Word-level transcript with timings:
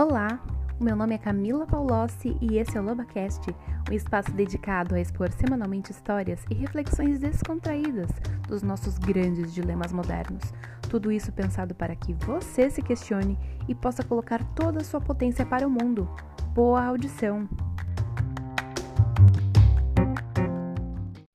Olá, 0.00 0.42
meu 0.80 0.96
nome 0.96 1.14
é 1.14 1.18
Camila 1.18 1.66
Paulossi 1.66 2.34
e 2.40 2.56
esse 2.56 2.74
é 2.74 2.80
o 2.80 2.82
LobaCast, 2.82 3.42
um 3.90 3.92
espaço 3.92 4.32
dedicado 4.32 4.94
a 4.94 5.00
expor 5.00 5.30
semanalmente 5.30 5.90
histórias 5.90 6.42
e 6.50 6.54
reflexões 6.54 7.18
descontraídas 7.18 8.08
dos 8.48 8.62
nossos 8.62 8.96
grandes 8.96 9.52
dilemas 9.52 9.92
modernos. 9.92 10.54
Tudo 10.88 11.12
isso 11.12 11.30
pensado 11.34 11.74
para 11.74 11.94
que 11.94 12.14
você 12.14 12.70
se 12.70 12.80
questione 12.80 13.38
e 13.68 13.74
possa 13.74 14.02
colocar 14.02 14.42
toda 14.54 14.80
a 14.80 14.84
sua 14.84 15.02
potência 15.02 15.44
para 15.44 15.66
o 15.66 15.70
mundo. 15.70 16.08
Boa 16.54 16.82
audição! 16.82 17.46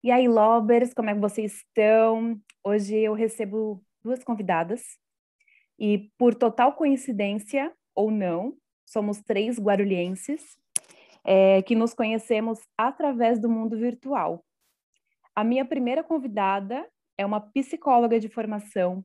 E 0.03 0.09
aí, 0.09 0.27
Lobers, 0.27 0.91
como 0.91 1.11
é 1.11 1.13
que 1.13 1.21
vocês 1.21 1.57
estão? 1.57 2.41
Hoje 2.63 2.97
eu 2.97 3.13
recebo 3.13 3.79
duas 4.03 4.23
convidadas 4.23 4.81
e, 5.77 6.09
por 6.17 6.33
total 6.33 6.73
coincidência, 6.73 7.71
ou 7.95 8.11
não, 8.11 8.55
somos 8.85 9.21
três 9.21 9.59
guarulhenses 9.59 10.57
é, 11.23 11.61
que 11.63 11.75
nos 11.75 11.93
conhecemos 11.93 12.59
através 12.77 13.39
do 13.39 13.49
mundo 13.49 13.77
virtual. 13.77 14.45
A 15.35 15.43
minha 15.43 15.65
primeira 15.65 16.03
convidada 16.03 16.87
é 17.17 17.25
uma 17.25 17.41
psicóloga 17.41 18.19
de 18.19 18.29
formação. 18.29 19.03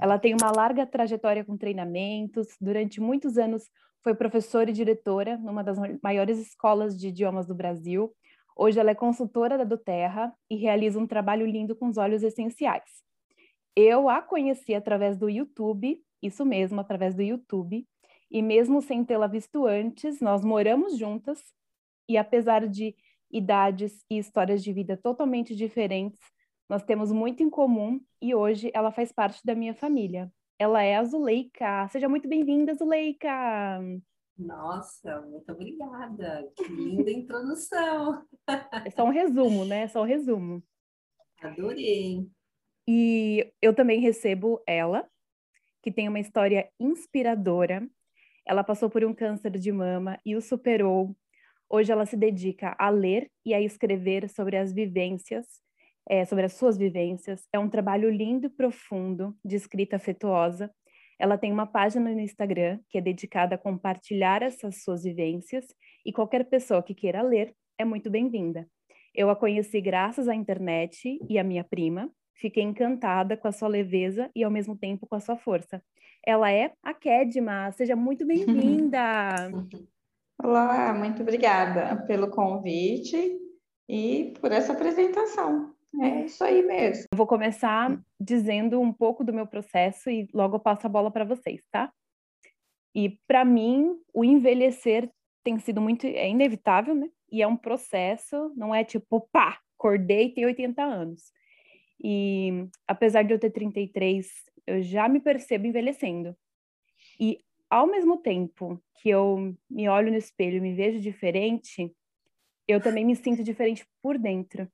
Ela 0.00 0.18
tem 0.18 0.34
uma 0.34 0.50
larga 0.50 0.86
trajetória 0.86 1.44
com 1.44 1.56
treinamentos. 1.56 2.48
Durante 2.60 3.00
muitos 3.00 3.36
anos 3.36 3.64
foi 4.02 4.14
professora 4.14 4.70
e 4.70 4.72
diretora 4.72 5.36
numa 5.36 5.62
das 5.62 5.78
maiores 6.02 6.38
escolas 6.38 6.98
de 6.98 7.08
idiomas 7.08 7.46
do 7.46 7.54
Brasil. 7.54 8.12
Hoje 8.56 8.80
ela 8.80 8.90
é 8.90 8.94
consultora 8.94 9.56
da 9.56 9.64
Doterra 9.64 10.32
e 10.50 10.56
realiza 10.56 10.98
um 10.98 11.06
trabalho 11.06 11.46
lindo 11.46 11.76
com 11.76 11.86
os 11.86 11.96
olhos 11.96 12.22
essenciais. 12.22 13.02
Eu 13.76 14.08
a 14.08 14.20
conheci 14.20 14.74
através 14.74 15.16
do 15.16 15.28
YouTube, 15.28 16.02
isso 16.20 16.44
mesmo, 16.44 16.80
através 16.80 17.14
do 17.14 17.22
YouTube, 17.22 17.86
e 18.30 18.42
mesmo 18.42 18.82
sem 18.82 19.04
tê-la 19.04 19.26
visto 19.26 19.66
antes, 19.66 20.20
nós 20.20 20.44
moramos 20.44 20.96
juntas 20.96 21.42
e 22.08 22.16
apesar 22.16 22.66
de 22.66 22.94
idades 23.30 24.04
e 24.10 24.18
histórias 24.18 24.62
de 24.62 24.72
vida 24.72 24.96
totalmente 24.96 25.54
diferentes, 25.54 26.20
nós 26.68 26.82
temos 26.82 27.12
muito 27.12 27.42
em 27.42 27.50
comum 27.50 28.00
e 28.20 28.34
hoje 28.34 28.70
ela 28.74 28.90
faz 28.90 29.12
parte 29.12 29.44
da 29.44 29.54
minha 29.54 29.74
família. 29.74 30.30
Ela 30.58 30.82
é 30.82 30.96
a 30.96 31.04
Zuleika. 31.04 31.88
Seja 31.88 32.08
muito 32.08 32.28
bem-vinda, 32.28 32.74
Zuleika! 32.74 33.80
Nossa, 34.36 35.20
muito 35.22 35.50
obrigada. 35.50 36.48
Que 36.56 36.64
linda 36.64 37.10
introdução. 37.10 38.24
É 38.84 38.90
só 38.90 39.04
um 39.04 39.10
resumo, 39.10 39.64
né? 39.64 39.82
É 39.82 39.88
só 39.88 40.02
um 40.02 40.06
resumo. 40.06 40.62
Adorei. 41.40 42.26
E 42.86 43.52
eu 43.60 43.74
também 43.74 44.00
recebo 44.00 44.62
ela, 44.66 45.08
que 45.82 45.90
tem 45.90 46.08
uma 46.08 46.20
história 46.20 46.70
inspiradora 46.78 47.88
ela 48.48 48.64
passou 48.64 48.88
por 48.88 49.04
um 49.04 49.12
câncer 49.12 49.50
de 49.58 49.70
mama 49.70 50.18
e 50.24 50.34
o 50.34 50.40
superou. 50.40 51.14
Hoje 51.68 51.92
ela 51.92 52.06
se 52.06 52.16
dedica 52.16 52.74
a 52.78 52.88
ler 52.88 53.30
e 53.44 53.52
a 53.52 53.60
escrever 53.60 54.26
sobre 54.30 54.56
as 54.56 54.72
vivências, 54.72 55.46
é, 56.08 56.24
sobre 56.24 56.46
as 56.46 56.54
suas 56.54 56.78
vivências. 56.78 57.46
É 57.52 57.58
um 57.58 57.68
trabalho 57.68 58.08
lindo 58.08 58.46
e 58.46 58.50
profundo, 58.50 59.36
de 59.44 59.54
escrita 59.54 59.96
afetuosa. 59.96 60.70
Ela 61.18 61.36
tem 61.36 61.52
uma 61.52 61.66
página 61.66 62.10
no 62.10 62.20
Instagram 62.20 62.80
que 62.88 62.96
é 62.96 63.02
dedicada 63.02 63.56
a 63.56 63.58
compartilhar 63.58 64.42
essas 64.42 64.82
suas 64.82 65.02
vivências 65.02 65.66
e 66.06 66.10
qualquer 66.10 66.44
pessoa 66.44 66.82
que 66.82 66.94
queira 66.94 67.20
ler 67.20 67.54
é 67.76 67.84
muito 67.84 68.08
bem-vinda. 68.08 68.66
Eu 69.14 69.28
a 69.28 69.36
conheci 69.36 69.78
graças 69.78 70.26
à 70.26 70.34
internet 70.34 71.18
e 71.28 71.38
à 71.38 71.44
minha 71.44 71.64
prima. 71.64 72.10
Fiquei 72.34 72.62
encantada 72.62 73.36
com 73.36 73.48
a 73.48 73.52
sua 73.52 73.68
leveza 73.68 74.30
e 74.34 74.42
ao 74.42 74.50
mesmo 74.50 74.74
tempo 74.78 75.06
com 75.06 75.16
a 75.16 75.20
sua 75.20 75.36
força. 75.36 75.82
Ela 76.24 76.52
é 76.52 76.72
a 76.82 76.92
Kedma. 76.94 77.70
Seja 77.72 77.96
muito 77.96 78.26
bem-vinda. 78.26 79.00
Olá, 80.42 80.94
muito 80.94 81.22
obrigada 81.22 81.96
pelo 82.06 82.30
convite 82.30 83.38
e 83.88 84.34
por 84.40 84.52
essa 84.52 84.72
apresentação. 84.72 85.74
É 86.00 86.26
isso 86.26 86.44
aí 86.44 86.62
mesmo. 86.62 87.06
Vou 87.14 87.26
começar 87.26 87.98
dizendo 88.20 88.80
um 88.80 88.92
pouco 88.92 89.24
do 89.24 89.32
meu 89.32 89.46
processo 89.46 90.10
e 90.10 90.28
logo 90.32 90.60
passo 90.60 90.86
a 90.86 90.90
bola 90.90 91.10
para 91.10 91.24
vocês, 91.24 91.60
tá? 91.72 91.92
E 92.94 93.18
para 93.26 93.44
mim, 93.44 93.98
o 94.12 94.24
envelhecer 94.24 95.10
tem 95.42 95.58
sido 95.58 95.80
muito 95.80 96.06
é 96.06 96.28
inevitável, 96.28 96.94
né? 96.94 97.08
E 97.30 97.42
é 97.42 97.46
um 97.46 97.56
processo, 97.56 98.52
não 98.56 98.74
é 98.74 98.84
tipo, 98.84 99.28
pá, 99.32 99.58
acordei 99.78 100.26
e 100.26 100.34
tenho 100.34 100.46
80 100.46 100.82
anos. 100.82 101.32
E 102.02 102.68
apesar 102.86 103.22
de 103.22 103.32
eu 103.32 103.38
ter 103.38 103.50
33, 103.50 104.28
eu 104.68 104.82
já 104.82 105.08
me 105.08 105.20
percebo 105.20 105.66
envelhecendo. 105.66 106.36
E 107.18 107.40
ao 107.70 107.86
mesmo 107.86 108.18
tempo 108.18 108.80
que 109.00 109.08
eu 109.08 109.56
me 109.68 109.88
olho 109.88 110.10
no 110.10 110.18
espelho 110.18 110.58
e 110.58 110.60
me 110.60 110.74
vejo 110.74 111.00
diferente, 111.00 111.90
eu 112.66 112.80
também 112.80 113.04
me 113.04 113.16
sinto 113.16 113.42
diferente 113.42 113.86
por 114.02 114.18
dentro. 114.18 114.70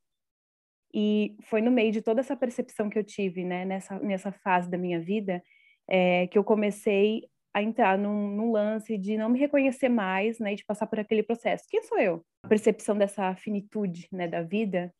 E 0.92 1.36
foi 1.42 1.60
no 1.60 1.70
meio 1.70 1.92
de 1.92 2.02
toda 2.02 2.20
essa 2.20 2.36
percepção 2.36 2.88
que 2.88 2.98
eu 2.98 3.04
tive, 3.04 3.44
né, 3.44 3.64
nessa, 3.64 3.98
nessa 3.98 4.32
fase 4.32 4.70
da 4.70 4.78
minha 4.78 5.00
vida, 5.00 5.42
é, 5.88 6.26
que 6.28 6.38
eu 6.38 6.44
comecei 6.44 7.28
a 7.52 7.62
entrar 7.62 7.96
num, 7.96 8.28
num, 8.30 8.50
lance 8.50 8.98
de 8.98 9.16
não 9.16 9.28
me 9.28 9.38
reconhecer 9.38 9.88
mais, 9.88 10.38
né, 10.40 10.52
e 10.52 10.56
de 10.56 10.64
passar 10.64 10.86
por 10.86 10.98
aquele 10.98 11.22
processo. 11.22 11.66
Quem 11.68 11.82
sou 11.82 11.98
eu? 11.98 12.24
A 12.42 12.48
percepção 12.48 12.96
dessa 12.96 13.34
finitude, 13.36 14.08
né, 14.12 14.26
da 14.26 14.42
vida 14.42 14.92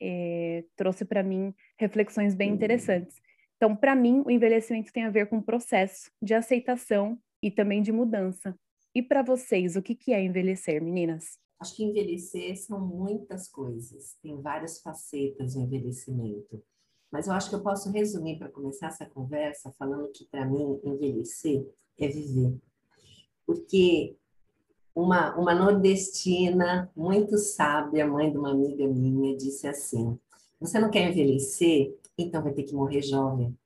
é, 0.00 0.64
trouxe 0.76 1.04
para 1.04 1.22
mim 1.22 1.54
reflexões 1.78 2.34
bem 2.34 2.50
interessantes. 2.50 3.20
Então, 3.56 3.74
para 3.74 3.94
mim, 3.94 4.22
o 4.26 4.30
envelhecimento 4.30 4.92
tem 4.92 5.04
a 5.04 5.10
ver 5.10 5.28
com 5.28 5.40
processo 5.40 6.10
de 6.22 6.34
aceitação 6.34 7.18
e 7.42 7.50
também 7.50 7.82
de 7.82 7.90
mudança. 7.90 8.54
E 8.94 9.02
para 9.02 9.22
vocês, 9.22 9.76
o 9.76 9.82
que, 9.82 9.94
que 9.94 10.12
é 10.12 10.22
envelhecer, 10.22 10.82
meninas? 10.82 11.38
Acho 11.58 11.74
que 11.74 11.84
envelhecer 11.84 12.56
são 12.56 12.80
muitas 12.80 13.48
coisas, 13.48 14.16
tem 14.22 14.40
várias 14.40 14.80
facetas 14.80 15.54
do 15.54 15.60
envelhecimento. 15.60 16.62
Mas 17.10 17.26
eu 17.26 17.32
acho 17.32 17.48
que 17.48 17.54
eu 17.54 17.62
posso 17.62 17.90
resumir 17.90 18.38
para 18.38 18.50
começar 18.50 18.88
essa 18.88 19.06
conversa 19.06 19.72
falando 19.78 20.10
que 20.12 20.26
para 20.26 20.44
mim 20.44 20.78
envelhecer 20.84 21.66
é 21.98 22.08
viver. 22.08 22.58
Porque 23.46 24.16
uma, 24.94 25.34
uma 25.36 25.54
nordestina 25.54 26.90
muito 26.96 27.38
sábia, 27.38 28.06
mãe 28.06 28.30
de 28.30 28.36
uma 28.36 28.50
amiga 28.50 28.86
minha, 28.86 29.36
disse 29.36 29.66
assim: 29.66 30.18
Você 30.60 30.78
não 30.78 30.90
quer 30.90 31.10
envelhecer? 31.10 31.94
Então 32.18 32.42
vai 32.42 32.52
ter 32.52 32.62
que 32.64 32.74
morrer 32.74 33.02
jovem. 33.02 33.56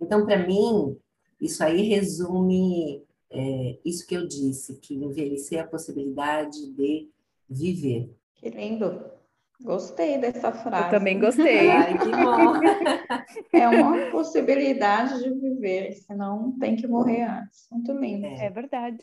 Então, 0.00 0.24
para 0.26 0.46
mim, 0.46 0.96
isso 1.40 1.62
aí 1.62 1.82
resume 1.82 3.06
é, 3.30 3.78
isso 3.84 4.06
que 4.06 4.14
eu 4.14 4.26
disse, 4.26 4.78
que 4.80 4.94
envelhecer 4.94 5.58
é 5.58 5.62
a 5.62 5.66
possibilidade 5.66 6.72
de 6.72 7.10
viver. 7.48 8.14
Que 8.34 8.50
lindo. 8.50 9.16
Gostei 9.60 10.18
dessa 10.18 10.52
frase. 10.52 10.84
Eu 10.84 10.98
também 10.98 11.18
gostei. 11.18 11.68
Ai, 11.70 11.98
que 11.98 12.10
bom. 12.10 13.58
é 13.58 13.68
uma 13.68 14.10
possibilidade 14.10 15.22
de 15.22 15.30
viver, 15.30 15.92
senão 15.94 16.52
tem 16.58 16.76
que 16.76 16.86
morrer 16.86 17.22
antes. 17.22 17.66
Muito 17.72 17.92
lindo. 17.92 18.26
É, 18.26 18.46
é 18.46 18.50
verdade. 18.50 18.98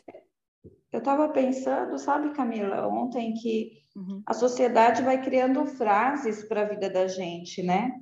Eu 0.92 0.98
estava 0.98 1.28
pensando, 1.30 1.98
sabe, 1.98 2.32
Camila, 2.34 2.86
ontem 2.86 3.34
que 3.34 3.72
uhum. 3.96 4.22
a 4.24 4.32
sociedade 4.32 5.02
vai 5.02 5.20
criando 5.20 5.66
frases 5.66 6.44
para 6.44 6.62
a 6.62 6.68
vida 6.68 6.88
da 6.88 7.08
gente, 7.08 7.60
né? 7.64 8.00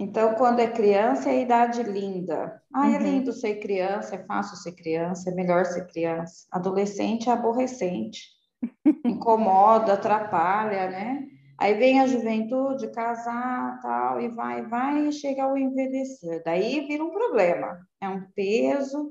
Então, 0.00 0.36
quando 0.36 0.60
é 0.60 0.70
criança, 0.70 1.28
é 1.28 1.32
a 1.32 1.40
idade 1.40 1.82
linda. 1.82 2.62
Ah, 2.72 2.86
é 2.86 2.90
uhum. 2.90 2.94
é 2.94 2.98
lindo 2.98 3.32
ser 3.32 3.56
criança, 3.56 4.14
é 4.14 4.24
fácil 4.24 4.56
ser 4.56 4.70
criança, 4.70 5.28
é 5.28 5.34
melhor 5.34 5.66
ser 5.66 5.88
criança. 5.88 6.46
Adolescente 6.52 7.28
é 7.28 7.32
aborrecente, 7.32 8.28
incomoda, 9.04 9.94
atrapalha, 9.94 10.88
né? 10.88 11.26
Aí 11.58 11.74
vem 11.74 11.98
a 11.98 12.06
juventude, 12.06 12.92
casar, 12.92 13.80
tal, 13.82 14.20
e 14.20 14.28
vai, 14.28 14.64
vai, 14.64 15.08
e 15.08 15.12
chega 15.12 15.42
ao 15.42 15.58
envelhecer. 15.58 16.44
Daí 16.44 16.86
vira 16.86 17.02
um 17.02 17.10
problema. 17.10 17.76
É 18.00 18.08
um 18.08 18.24
peso, 18.36 19.10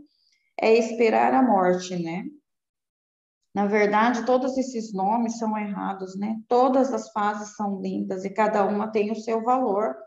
é 0.57 0.73
esperar 0.73 1.33
a 1.33 1.43
morte, 1.43 2.01
né? 2.01 2.23
Na 3.53 3.65
verdade, 3.65 4.25
todos 4.25 4.57
esses 4.57 4.93
nomes 4.93 5.37
são 5.37 5.57
errados, 5.57 6.17
né? 6.17 6.37
Todas 6.47 6.93
as 6.93 7.11
fases 7.11 7.57
são 7.57 7.81
lindas 7.81 8.23
e 8.23 8.29
cada 8.29 8.63
uma 8.63 8.89
tem 8.89 9.11
o 9.11 9.15
seu 9.15 9.43
valor 9.43 10.06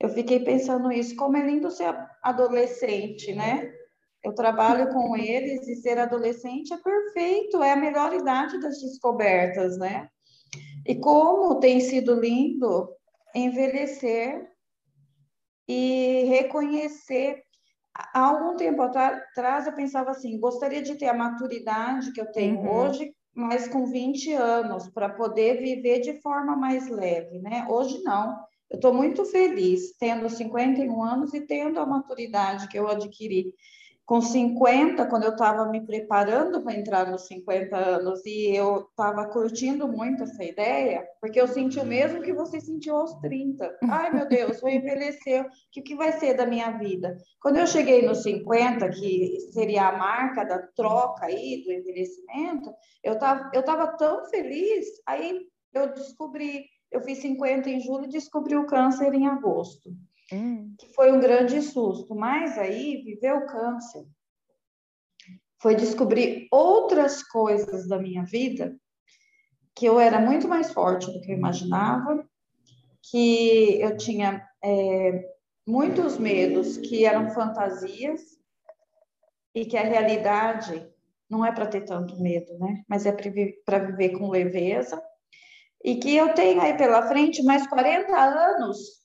eu 0.00 0.08
fiquei 0.10 0.40
pensando 0.40 0.92
isso, 0.92 1.16
como 1.16 1.36
é 1.36 1.42
lindo 1.42 1.70
ser 1.70 1.94
adolescente, 2.22 3.34
né? 3.34 3.72
Eu 4.22 4.34
trabalho 4.34 4.92
com 4.92 5.16
eles 5.18 5.66
e 5.66 5.76
ser 5.76 5.98
adolescente 5.98 6.72
é 6.72 6.76
perfeito, 6.76 7.62
é 7.62 7.72
a 7.72 7.76
melhor 7.76 8.14
idade 8.14 8.60
das 8.60 8.80
descobertas, 8.80 9.78
né? 9.78 10.08
E 10.86 10.94
como 10.96 11.58
tem 11.60 11.80
sido 11.80 12.18
lindo 12.18 12.88
envelhecer 13.34 14.48
e 15.68 16.24
reconhecer. 16.28 17.42
Há 17.94 18.20
algum 18.20 18.56
tempo 18.56 18.80
atrás 18.80 19.66
eu 19.66 19.72
pensava 19.74 20.10
assim: 20.10 20.38
gostaria 20.38 20.80
de 20.80 20.94
ter 20.94 21.08
a 21.08 21.14
maturidade 21.14 22.12
que 22.12 22.20
eu 22.20 22.30
tenho 22.30 22.60
uhum. 22.60 22.70
hoje, 22.70 23.12
mas 23.34 23.68
com 23.68 23.86
20 23.86 24.32
anos, 24.32 24.88
para 24.88 25.08
poder 25.08 25.60
viver 25.60 26.00
de 26.00 26.20
forma 26.20 26.56
mais 26.56 26.88
leve, 26.88 27.38
né? 27.40 27.66
Hoje 27.68 28.02
não. 28.02 28.38
Eu 28.70 28.76
estou 28.76 28.92
muito 28.92 29.24
feliz 29.24 29.94
tendo 29.98 30.28
51 30.28 31.02
anos 31.02 31.32
e 31.34 31.40
tendo 31.40 31.80
a 31.80 31.86
maturidade 31.86 32.68
que 32.68 32.78
eu 32.78 32.88
adquiri 32.88 33.54
com 34.08 34.22
50, 34.22 35.04
quando 35.04 35.24
eu 35.24 35.32
estava 35.32 35.66
me 35.66 35.84
preparando 35.84 36.62
para 36.62 36.74
entrar 36.74 37.10
nos 37.10 37.26
50 37.26 37.76
anos, 37.76 38.24
e 38.24 38.56
eu 38.56 38.88
estava 38.88 39.26
curtindo 39.26 39.86
muito 39.86 40.22
essa 40.22 40.42
ideia, 40.42 41.06
porque 41.20 41.38
eu 41.38 41.46
senti 41.46 41.78
o 41.78 41.84
mesmo 41.84 42.22
que 42.22 42.32
você 42.32 42.58
sentiu 42.58 42.96
aos 42.96 43.12
30. 43.16 43.70
Ai, 43.84 44.10
meu 44.10 44.26
Deus, 44.26 44.62
vou 44.62 44.70
envelhecer, 44.72 45.44
o 45.44 45.50
que, 45.70 45.82
que 45.82 45.94
vai 45.94 46.12
ser 46.12 46.32
da 46.32 46.46
minha 46.46 46.70
vida? 46.78 47.18
Quando 47.38 47.58
eu 47.58 47.66
cheguei 47.66 48.00
nos 48.00 48.22
50, 48.22 48.88
que 48.88 49.40
seria 49.52 49.88
a 49.88 49.98
marca 49.98 50.42
da 50.42 50.58
troca 50.74 51.26
aí, 51.26 51.62
do 51.62 51.70
envelhecimento, 51.70 52.72
eu 53.04 53.12
estava 53.12 53.50
eu 53.52 53.62
tava 53.62 53.88
tão 53.98 54.24
feliz, 54.30 54.86
aí 55.06 55.38
eu 55.74 55.92
descobri, 55.92 56.64
eu 56.90 57.00
fiz 57.02 57.18
50 57.18 57.68
em 57.68 57.80
julho 57.80 58.04
e 58.04 58.08
descobri 58.08 58.56
o 58.56 58.66
câncer 58.66 59.12
em 59.14 59.26
agosto. 59.26 59.90
Hum. 60.32 60.74
Que 60.78 60.88
foi 60.94 61.12
um 61.12 61.20
grande 61.20 61.60
susto. 61.62 62.14
Mas 62.14 62.58
aí, 62.58 63.02
viver 63.02 63.32
o 63.32 63.46
câncer 63.46 64.06
foi 65.60 65.74
descobrir 65.74 66.46
outras 66.50 67.22
coisas 67.22 67.88
da 67.88 67.98
minha 67.98 68.24
vida 68.24 68.76
que 69.74 69.86
eu 69.86 70.00
era 70.00 70.20
muito 70.20 70.48
mais 70.48 70.72
forte 70.72 71.06
do 71.12 71.20
que 71.20 71.30
eu 71.30 71.36
imaginava, 71.36 72.28
que 73.10 73.80
eu 73.80 73.96
tinha 73.96 74.44
é, 74.62 75.24
muitos 75.64 76.18
medos 76.18 76.76
que 76.78 77.04
eram 77.04 77.30
fantasias 77.30 78.20
e 79.54 79.64
que 79.64 79.76
a 79.76 79.84
realidade 79.84 80.84
não 81.30 81.46
é 81.46 81.52
para 81.52 81.66
ter 81.66 81.82
tanto 81.82 82.20
medo, 82.20 82.58
né? 82.58 82.82
Mas 82.88 83.06
é 83.06 83.12
para 83.12 83.78
viver 83.78 84.18
com 84.18 84.30
leveza. 84.30 85.00
E 85.84 85.96
que 85.96 86.16
eu 86.16 86.34
tenho 86.34 86.60
aí 86.60 86.76
pela 86.76 87.06
frente 87.08 87.42
mais 87.42 87.66
40 87.66 88.14
anos 88.16 88.98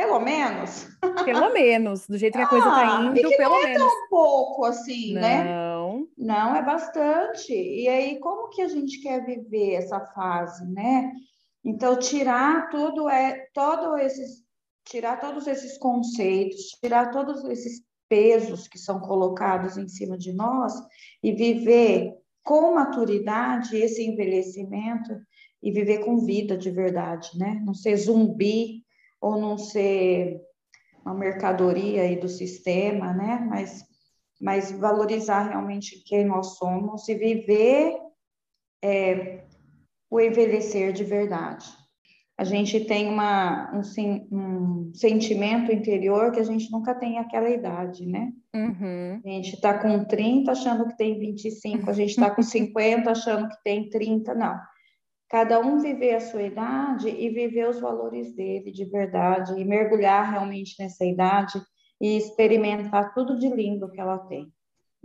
pelo 0.00 0.18
menos. 0.18 0.88
Pelo 1.26 1.52
menos, 1.52 2.06
do 2.06 2.16
jeito 2.16 2.38
que 2.38 2.42
a 2.42 2.48
coisa 2.48 2.66
está 2.66 2.98
ah, 2.98 3.04
indo, 3.04 3.14
que 3.14 3.36
pelo 3.36 3.54
não 3.54 3.60
é 3.60 3.66
menos. 3.66 3.82
Tão 3.82 4.08
pouco 4.08 4.64
assim, 4.64 5.12
não. 5.12 5.20
né? 5.20 5.44
Não. 5.44 6.08
Não, 6.16 6.56
é 6.56 6.62
bastante. 6.62 7.52
E 7.52 7.86
aí, 7.86 8.18
como 8.18 8.48
que 8.48 8.62
a 8.62 8.68
gente 8.68 9.00
quer 9.02 9.24
viver 9.24 9.74
essa 9.74 10.00
fase, 10.00 10.66
né? 10.72 11.12
Então, 11.62 11.98
tirar 11.98 12.70
tudo 12.70 13.10
é 13.10 13.46
todo 13.52 13.98
esses, 13.98 14.42
tirar 14.86 15.20
todos 15.20 15.46
esses 15.46 15.76
conceitos, 15.76 16.70
tirar 16.82 17.10
todos 17.10 17.44
esses 17.44 17.82
pesos 18.08 18.66
que 18.66 18.78
são 18.78 19.00
colocados 19.00 19.76
em 19.76 19.86
cima 19.86 20.16
de 20.16 20.32
nós 20.32 20.72
e 21.22 21.32
viver 21.32 22.14
com 22.42 22.74
maturidade 22.74 23.76
esse 23.76 24.02
envelhecimento 24.02 25.14
e 25.62 25.70
viver 25.70 25.98
com 26.04 26.24
vida 26.24 26.56
de 26.56 26.70
verdade, 26.70 27.30
né? 27.36 27.60
Não 27.64 27.74
ser 27.74 27.96
zumbi 27.96 28.82
ou 29.20 29.38
não 29.38 29.58
ser 29.58 30.40
uma 31.04 31.14
mercadoria 31.14 32.02
aí 32.02 32.16
do 32.16 32.28
sistema, 32.28 33.12
né? 33.12 33.46
Mas, 33.48 33.84
mas 34.40 34.72
valorizar 34.72 35.48
realmente 35.48 36.02
quem 36.04 36.24
nós 36.24 36.56
somos 36.56 37.08
e 37.08 37.14
viver 37.14 37.96
é, 38.82 39.44
o 40.10 40.20
envelhecer 40.20 40.92
de 40.92 41.04
verdade. 41.04 41.66
A 42.38 42.44
gente 42.44 42.80
tem 42.86 43.06
uma, 43.06 43.70
um, 43.74 43.80
um, 44.32 44.92
sentimento 44.94 45.70
interior 45.70 46.32
que 46.32 46.40
a 46.40 46.44
gente 46.44 46.72
nunca 46.72 46.94
tem 46.94 47.18
aquela 47.18 47.50
idade, 47.50 48.06
né? 48.06 48.32
Uhum. 48.54 49.20
A 49.22 49.28
gente 49.28 49.56
está 49.56 49.78
com 49.78 50.06
30 50.06 50.50
achando 50.50 50.88
que 50.88 50.96
tem 50.96 51.18
25, 51.18 51.90
a 51.90 51.92
gente 51.92 52.10
está 52.10 52.30
com 52.30 52.40
50 52.42 53.10
achando 53.10 53.46
que 53.46 53.62
tem 53.62 53.90
30, 53.90 54.34
não 54.34 54.58
cada 55.30 55.60
um 55.60 55.78
viver 55.78 56.16
a 56.16 56.20
sua 56.20 56.42
idade 56.42 57.08
e 57.08 57.30
viver 57.30 57.68
os 57.68 57.78
valores 57.80 58.34
dele 58.34 58.72
de 58.72 58.84
verdade 58.84 59.58
e 59.58 59.64
mergulhar 59.64 60.28
realmente 60.28 60.74
nessa 60.82 61.04
idade 61.04 61.58
e 62.00 62.16
experimentar 62.16 63.14
tudo 63.14 63.38
de 63.38 63.48
lindo 63.48 63.88
que 63.90 64.00
ela 64.00 64.18
tem. 64.26 64.52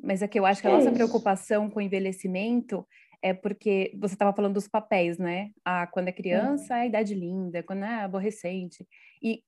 Mas 0.02 0.24
é 0.24 0.28
que 0.28 0.40
eu 0.40 0.46
acho 0.46 0.62
que 0.62 0.68
a 0.68 0.72
é 0.72 0.74
nossa 0.74 0.88
isso. 0.88 0.96
preocupação 0.96 1.70
com 1.70 1.80
o 1.80 1.82
envelhecimento 1.82 2.86
é 3.22 3.34
porque 3.34 3.96
você 4.00 4.16
estava 4.16 4.34
falando 4.34 4.56
dos 4.56 4.68
papéis, 4.68 5.18
né? 5.20 5.52
Ah, 5.64 5.88
quando 5.88 6.08
é 6.08 6.12
criança 6.12 6.76
é 6.76 6.82
a 6.82 6.86
idade 6.88 7.14
linda, 7.14 7.62
quando 7.62 7.86
é 7.86 8.04
aborrecente. 8.04 8.86
E 9.22 9.44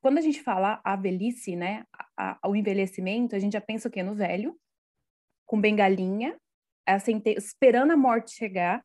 quando 0.00 0.18
a 0.18 0.20
gente 0.20 0.42
fala 0.42 0.80
a 0.84 0.96
velhice, 0.96 1.54
né? 1.54 1.84
A, 2.16 2.38
a, 2.42 2.48
o 2.48 2.56
envelhecimento, 2.56 3.36
a 3.36 3.38
gente 3.38 3.52
já 3.52 3.60
pensa 3.60 3.88
o 3.88 3.90
quê? 3.90 4.02
No 4.02 4.14
velho, 4.14 4.56
com 5.46 5.60
bengalinha, 5.60 6.36
assim, 6.84 7.22
esperando 7.24 7.92
a 7.92 7.96
morte 7.96 8.32
chegar 8.32 8.84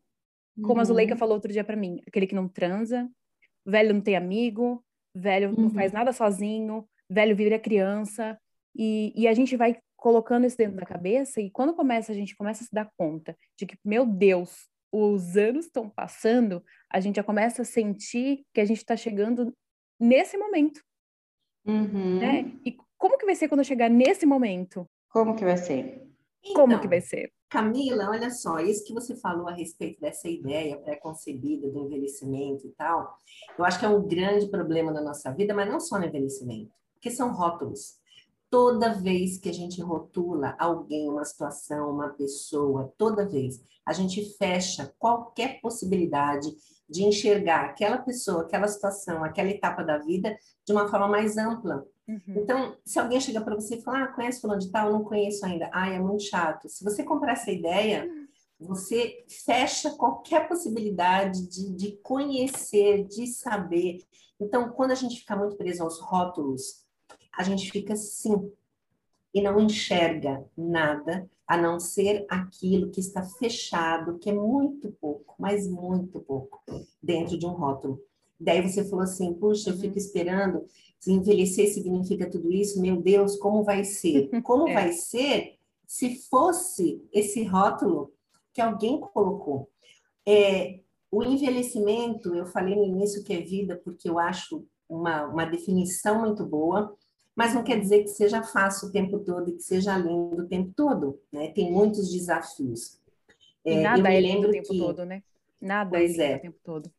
como 0.62 0.76
uhum. 0.76 0.82
a 0.82 0.84
Zuleika 0.84 1.14
uhum. 1.14 1.20
falou 1.20 1.36
outro 1.36 1.52
dia 1.52 1.64
para 1.64 1.76
mim, 1.76 2.02
aquele 2.08 2.28
que 2.28 2.36
não 2.36 2.48
transa, 2.48 3.10
velho 3.66 3.94
não 3.94 4.02
tem 4.02 4.16
amigo, 4.16 4.84
velho 5.16 5.50
uhum. 5.50 5.64
não 5.64 5.70
faz 5.70 5.92
uhum. 5.92 5.98
nada 5.98 6.14
sozinho, 6.14 6.88
velho 7.10 7.36
vira 7.36 7.60
criança, 7.60 8.38
e, 8.76 9.14
e 9.16 9.28
a 9.28 9.34
gente 9.34 9.56
vai 9.56 9.78
colocando 9.96 10.46
isso 10.46 10.58
dentro 10.58 10.76
da 10.76 10.86
cabeça, 10.86 11.40
e 11.40 11.50
quando 11.50 11.74
começa, 11.74 12.12
a 12.12 12.16
gente 12.16 12.36
começa 12.36 12.64
a 12.64 12.68
se 12.68 12.74
dar 12.74 12.92
conta 12.98 13.38
de 13.58 13.66
que, 13.66 13.78
meu 13.86 14.06
Deus, 14.06 14.68
os 14.92 15.38
anos 15.38 15.66
estão 15.66 15.90
passando, 15.90 16.64
a 16.92 17.00
gente 17.00 17.16
já 17.16 17.24
começa 17.24 17.62
a 17.64 17.66
sentir 17.66 18.46
que 18.54 18.62
a 18.62 18.66
gente 18.66 18.78
está 18.78 18.96
chegando 18.96 19.54
nesse 20.00 20.38
momento. 20.38 20.82
Uhum. 21.66 22.20
Né? 22.20 22.52
E 22.66 22.78
como 22.98 23.18
que 23.18 23.26
vai 23.26 23.36
ser 23.36 23.48
quando 23.48 23.64
chegar 23.64 23.90
nesse 23.90 24.26
momento? 24.26 24.88
Como 25.10 25.36
que 25.36 25.44
vai 25.44 25.58
ser? 25.58 26.08
Então, 26.44 26.68
como 26.68 26.80
que 26.80 26.88
vai 26.88 27.02
ser? 27.02 27.32
Camila, 27.54 28.10
olha 28.10 28.32
só, 28.32 28.58
isso 28.58 28.84
que 28.84 28.96
você 28.96 29.16
falou 29.16 29.48
a 29.48 29.54
respeito 29.54 30.02
dessa 30.02 30.28
ideia 30.28 30.76
pré-concebida 30.76 31.70
do 31.70 31.86
envelhecimento 31.86 32.66
e 32.66 32.72
tal, 32.72 33.16
eu 33.56 33.64
acho 33.64 33.80
que 33.80 33.86
é 33.86 33.90
um 33.90 34.08
grande 34.08 34.48
problema 34.48 34.92
na 34.92 35.00
nossa 35.00 35.32
vida, 35.32 35.54
mas 35.54 35.70
não 35.70 35.80
só 35.80 36.00
no 36.00 36.06
envelhecimento, 36.06 36.72
porque 36.96 37.12
são 37.12 37.32
rótulos. 37.32 38.00
Toda 38.50 38.96
vez 38.96 39.38
que 39.38 39.50
a 39.50 39.54
gente 39.54 39.80
rotula 39.84 40.56
alguém, 40.58 41.08
uma 41.08 41.24
situação, 41.24 41.92
uma 41.92 42.10
pessoa, 42.10 42.92
toda 42.98 43.24
vez, 43.24 43.64
a 43.86 43.94
gente 43.94 44.36
fecha 44.36 44.92
qualquer 44.98 45.62
possibilidade 45.62 46.52
de 46.89 47.03
enxergar 47.03 47.65
aquela 47.65 47.97
pessoa, 47.97 48.44
aquela 48.44 48.68
situação, 48.68 49.24
aquela 49.24 49.50
etapa 49.50 49.83
da 49.83 49.97
vida 49.97 50.38
de 50.65 50.74
uma 50.74 50.88
forma 50.88 51.07
mais 51.07 51.38
ampla. 51.38 51.85
Uhum. 52.07 52.19
Então, 52.27 52.77
se 52.85 53.00
alguém 53.00 53.19
chega 53.19 53.41
para 53.41 53.56
você 53.56 53.75
e 53.75 53.81
falar, 53.81 54.03
ah, 54.03 54.07
conhece 54.07 54.41
fulano 54.41 54.59
de 54.59 54.69
tal? 54.69 54.91
Não 54.91 55.03
conheço 55.03 55.45
ainda. 55.45 55.69
Ah, 55.74 55.89
é 55.89 56.00
muito 56.00 56.24
chato. 56.24 56.68
Se 56.68 56.83
você 56.83 57.03
comprar 57.03 57.33
essa 57.33 57.51
ideia, 57.51 58.09
você 58.59 59.25
fecha 59.45 59.91
qualquer 59.91 60.47
possibilidade 60.47 61.47
de, 61.47 61.74
de 61.74 61.91
conhecer, 62.03 63.06
de 63.06 63.27
saber. 63.27 64.00
Então, 64.39 64.69
quando 64.69 64.91
a 64.91 64.95
gente 64.95 65.19
fica 65.19 65.35
muito 65.35 65.56
preso 65.56 65.83
aos 65.83 66.00
rótulos, 66.00 66.83
a 67.35 67.44
gente 67.44 67.71
fica 67.71 67.94
assim 67.94 68.51
e 69.33 69.41
não 69.41 69.59
enxerga 69.59 70.45
nada 70.56 71.30
a 71.47 71.57
não 71.57 71.80
ser 71.80 72.26
aquilo 72.30 72.90
que 72.90 73.00
está 73.00 73.23
fechado, 73.23 74.18
que 74.18 74.30
é 74.30 74.33
muito 74.33 74.92
pouco, 75.00 75.35
mas 75.38 75.68
muito 75.68 76.19
pouco, 76.21 76.64
dentro 77.02 77.38
de 77.38 77.45
um 77.45 77.52
rótulo. 77.52 78.00
Daí 78.40 78.62
você 78.62 78.83
falou 78.83 79.04
assim, 79.04 79.33
puxa, 79.33 79.69
eu 79.69 79.78
fico 79.78 79.94
uhum. 79.94 79.97
esperando 79.97 80.66
se 81.04 81.12
envelhecer 81.12 81.68
significa 81.68 82.30
tudo 82.30 82.50
isso, 82.50 82.80
meu 82.80 82.95
Deus, 82.95 83.35
como 83.35 83.62
vai 83.62 83.83
ser? 83.83 84.30
Como 84.42 84.68
é. 84.69 84.73
vai 84.73 84.94
ser 84.94 85.57
se 85.85 86.16
fosse 86.30 87.04
esse 87.12 87.44
rótulo 87.44 88.14
que 88.54 88.62
alguém 88.62 89.02
colocou? 89.02 89.69
É, 90.26 90.80
o 91.12 91.21
envelhecimento, 91.21 92.33
eu 92.33 92.45
falei 92.45 92.76
no 92.76 92.85
início 92.85 93.21
que 93.21 93.33
é 93.33 93.42
vida, 93.42 93.80
porque 93.83 94.09
eu 94.09 94.18
acho 94.18 94.66
uma, 94.88 95.26
uma 95.26 95.45
definição 95.45 96.21
muito 96.21 96.45
boa, 96.45 96.95
mas 97.35 97.54
não 97.54 97.63
quer 97.63 97.80
dizer 97.80 98.04
que 98.04 98.09
seja 98.09 98.44
fácil 98.44 98.90
o 98.90 98.92
tempo 98.92 99.19
todo 99.19 99.49
e 99.49 99.54
que 99.54 99.63
seja 99.63 99.97
lindo 99.97 100.44
o 100.44 100.47
tempo 100.47 100.71
todo, 100.75 101.19
né? 101.31 101.49
Tem 101.49 101.71
muitos 101.71 102.11
desafios. 102.11 102.99
É, 103.66 103.81
nada 103.81 104.13
é 104.13 104.19
lindo 104.19 104.47
o 104.47 104.52
tempo 104.52 104.69
que... 104.69 104.80
todo, 104.80 105.06
né? 105.06 105.23
Nada 105.59 105.97
é 105.97 105.99
pois 105.99 106.19
é 106.19 106.31
é. 106.33 106.35
o 106.35 106.42
tempo 106.42 106.59
todo. 106.63 106.92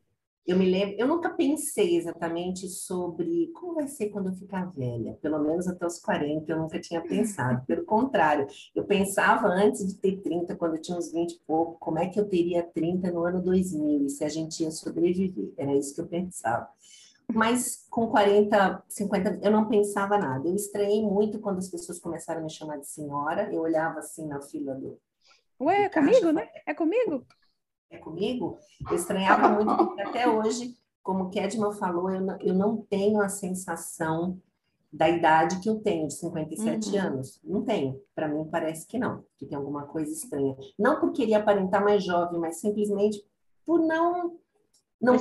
Eu 0.47 0.59
me 0.59 0.71
lembro, 0.71 0.95
eu 0.99 1.09
nunca 1.09 1.31
pensei 1.31 1.97
exatamente 1.97 2.69
sobre 2.69 3.51
como 3.55 3.77
vai 3.77 3.89
ser 3.89 4.11
quando 4.11 4.29
eu 4.29 4.35
ficar 4.35 4.71
velha, 4.73 5.15
pelo 5.23 5.39
menos 5.39 5.67
até 5.67 5.87
os 5.87 5.99
40, 5.99 6.53
eu 6.53 6.59
nunca 6.59 6.79
tinha 6.79 7.01
pensado. 7.01 7.65
Pelo 7.67 7.83
contrário, 7.87 8.47
eu 8.75 8.85
pensava 8.85 9.47
antes 9.47 9.87
de 9.87 9.95
ter 9.95 10.21
30, 10.21 10.55
quando 10.55 10.75
eu 10.75 10.83
tinha 10.83 10.99
uns 10.99 11.11
20 11.11 11.33
e 11.33 11.41
pouco, 11.47 11.79
como 11.79 11.99
é 11.99 12.09
que 12.09 12.21
eu 12.21 12.29
teria 12.29 12.63
30 12.63 13.11
no 13.11 13.25
ano 13.25 13.41
2000 13.41 14.05
e 14.05 14.11
se 14.11 14.23
a 14.23 14.29
gente 14.29 14.63
ia 14.63 14.71
sobreviver. 14.71 15.51
Era 15.57 15.75
isso 15.75 15.95
que 15.95 16.03
eu 16.03 16.07
pensava. 16.07 16.69
Mas 17.35 17.87
com 17.91 18.09
40, 18.09 18.85
50, 18.89 19.41
eu 19.43 19.51
não 19.51 19.69
pensava 19.69 20.17
nada. 20.17 20.49
Eu 20.49 20.55
estranhei 20.55 21.03
muito 21.03 21.41
quando 21.41 21.59
as 21.59 21.69
pessoas 21.69 21.99
começaram 21.99 22.41
a 22.41 22.45
me 22.45 22.51
chamar 22.51 22.79
de 22.79 22.87
senhora. 22.87 23.53
Eu 23.53 23.63
olhava 23.63 23.99
assim 23.99 24.27
na 24.27 24.41
fila 24.41 24.75
do. 24.75 24.99
Ué, 25.61 25.85
é 25.85 25.89
comigo, 25.89 26.33
né? 26.33 26.49
É 26.67 26.75
comigo? 26.75 27.27
é 27.95 27.99
comigo, 27.99 28.59
eu 28.91 28.97
estranhava 28.97 29.49
muito, 29.49 29.75
porque 29.77 30.03
até 30.03 30.29
hoje, 30.29 30.77
como 31.03 31.31
Kedman 31.31 31.73
falou, 31.73 32.11
eu 32.11 32.21
não, 32.21 32.39
eu 32.41 32.55
não 32.55 32.77
tenho 32.77 33.21
a 33.21 33.29
sensação 33.29 34.41
da 34.93 35.09
idade 35.09 35.59
que 35.61 35.69
eu 35.69 35.81
tenho, 35.81 36.07
de 36.07 36.15
57 36.15 36.91
uhum. 36.91 37.01
anos. 37.01 37.41
Não 37.43 37.65
tenho. 37.65 38.01
Para 38.15 38.29
mim, 38.29 38.47
parece 38.49 38.87
que 38.87 38.97
não, 38.97 39.25
que 39.37 39.45
tem 39.45 39.59
alguma 39.59 39.87
coisa 39.87 40.13
estranha. 40.13 40.57
Não 40.79 41.01
por 41.01 41.13
querer 41.13 41.35
aparentar 41.35 41.83
mais 41.83 42.05
jovem, 42.05 42.39
mas 42.39 42.61
simplesmente 42.61 43.25
por 43.67 43.81
não 43.81 44.39
não 45.05 45.19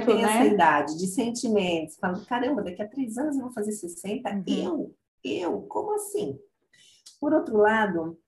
que 0.00 0.06
tem 0.06 0.22
né? 0.22 0.22
essa 0.22 0.44
idade, 0.54 0.98
de 0.98 1.06
sentimentos. 1.06 1.96
Falando, 1.96 2.26
caramba, 2.26 2.62
daqui 2.62 2.82
a 2.82 2.88
três 2.88 3.16
anos 3.16 3.36
eu 3.36 3.42
vou 3.42 3.52
fazer 3.52 3.72
60? 3.72 4.30
Uhum. 4.30 4.44
Eu? 4.46 4.94
Eu? 5.24 5.62
Como 5.62 5.94
assim? 5.94 6.38
Por 7.20 7.32
outro 7.32 7.56
lado, 7.56 8.18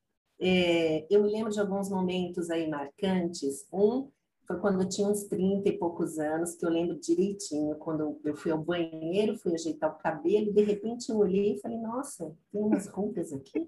é, 0.41 1.07
eu 1.11 1.23
me 1.23 1.31
lembro 1.31 1.51
de 1.51 1.61
alguns 1.61 1.91
momentos 1.91 2.51
aí 2.51 2.69
marcantes. 2.69 3.67
Um 3.73 4.11
foi 4.51 4.59
quando 4.59 4.83
eu 4.83 4.89
tinha 4.89 5.07
uns 5.07 5.25
30 5.25 5.69
e 5.69 5.79
poucos 5.79 6.19
anos, 6.19 6.57
que 6.57 6.67
eu 6.67 6.71
lembro 6.71 6.99
direitinho, 6.99 7.77
quando 7.77 8.19
eu 8.25 8.35
fui 8.35 8.51
ao 8.51 8.59
banheiro, 8.59 9.39
fui 9.39 9.55
ajeitar 9.55 9.95
o 9.95 9.99
cabelo, 9.99 10.49
e 10.49 10.53
de 10.53 10.65
repente 10.65 11.09
eu 11.09 11.19
olhei 11.19 11.55
e 11.55 11.61
falei, 11.61 11.79
nossa, 11.79 12.35
tem 12.51 12.61
umas 12.61 12.89
rugas 12.89 13.33
aqui? 13.33 13.65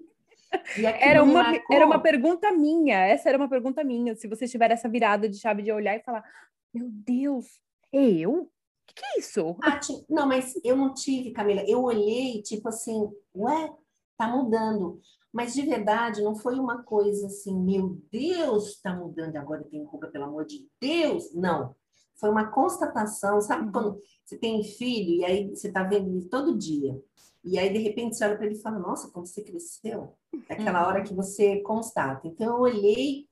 Era 0.99 1.23
uma, 1.23 1.43
marcou... 1.43 1.75
era 1.75 1.85
uma 1.85 1.99
pergunta 1.99 2.51
minha, 2.51 2.97
essa 3.05 3.29
era 3.29 3.37
uma 3.37 3.49
pergunta 3.49 3.81
minha, 3.83 4.13
se 4.15 4.27
você 4.27 4.45
tiver 4.45 4.71
essa 4.71 4.89
virada 4.89 5.29
de 5.29 5.37
chave 5.37 5.63
de 5.63 5.71
olhar 5.71 5.95
e 5.95 6.03
falar, 6.03 6.23
meu 6.73 6.89
Deus, 6.89 7.59
eu? 7.91 8.31
O 8.41 8.49
que, 8.87 8.95
que 8.95 9.05
é 9.05 9.19
isso? 9.19 9.55
Ah, 9.63 9.79
não, 10.09 10.27
mas 10.27 10.53
eu 10.63 10.75
não 10.75 10.93
tive, 10.93 11.31
Camila, 11.31 11.63
eu 11.67 11.83
olhei, 11.83 12.41
tipo 12.41 12.67
assim, 12.67 13.09
ué, 13.35 13.73
tá 14.17 14.27
mudando. 14.27 14.99
Mas 15.31 15.53
de 15.53 15.61
verdade, 15.63 16.21
não 16.21 16.35
foi 16.35 16.59
uma 16.59 16.83
coisa 16.83 17.27
assim, 17.27 17.57
meu 17.57 17.97
Deus, 18.11 18.69
está 18.69 18.95
mudando 18.95 19.35
agora 19.35 19.63
tem 19.63 19.83
ruga, 19.83 20.09
pelo 20.09 20.25
amor 20.25 20.45
de 20.45 20.67
Deus. 20.79 21.33
Não. 21.33 21.75
Foi 22.15 22.29
uma 22.29 22.51
constatação, 22.51 23.41
sabe 23.41 23.71
quando 23.71 23.99
você 24.23 24.37
tem 24.37 24.63
filho 24.63 25.15
e 25.15 25.25
aí 25.25 25.49
você 25.49 25.67
está 25.67 25.83
vendo 25.83 26.09
ele 26.09 26.25
todo 26.25 26.57
dia. 26.57 27.01
E 27.43 27.57
aí, 27.57 27.73
de 27.73 27.79
repente, 27.79 28.15
você 28.15 28.25
olha 28.25 28.37
para 28.37 28.45
ele 28.45 28.55
e 28.55 28.61
fala, 28.61 28.79
nossa, 28.79 29.09
como 29.11 29.25
você 29.25 29.43
cresceu. 29.43 30.15
É 30.47 30.53
aquela 30.53 30.83
uhum. 30.83 30.87
hora 30.87 31.03
que 31.03 31.13
você 31.13 31.59
constata. 31.61 32.27
Então, 32.27 32.55
eu 32.55 32.61
olhei 32.61 33.27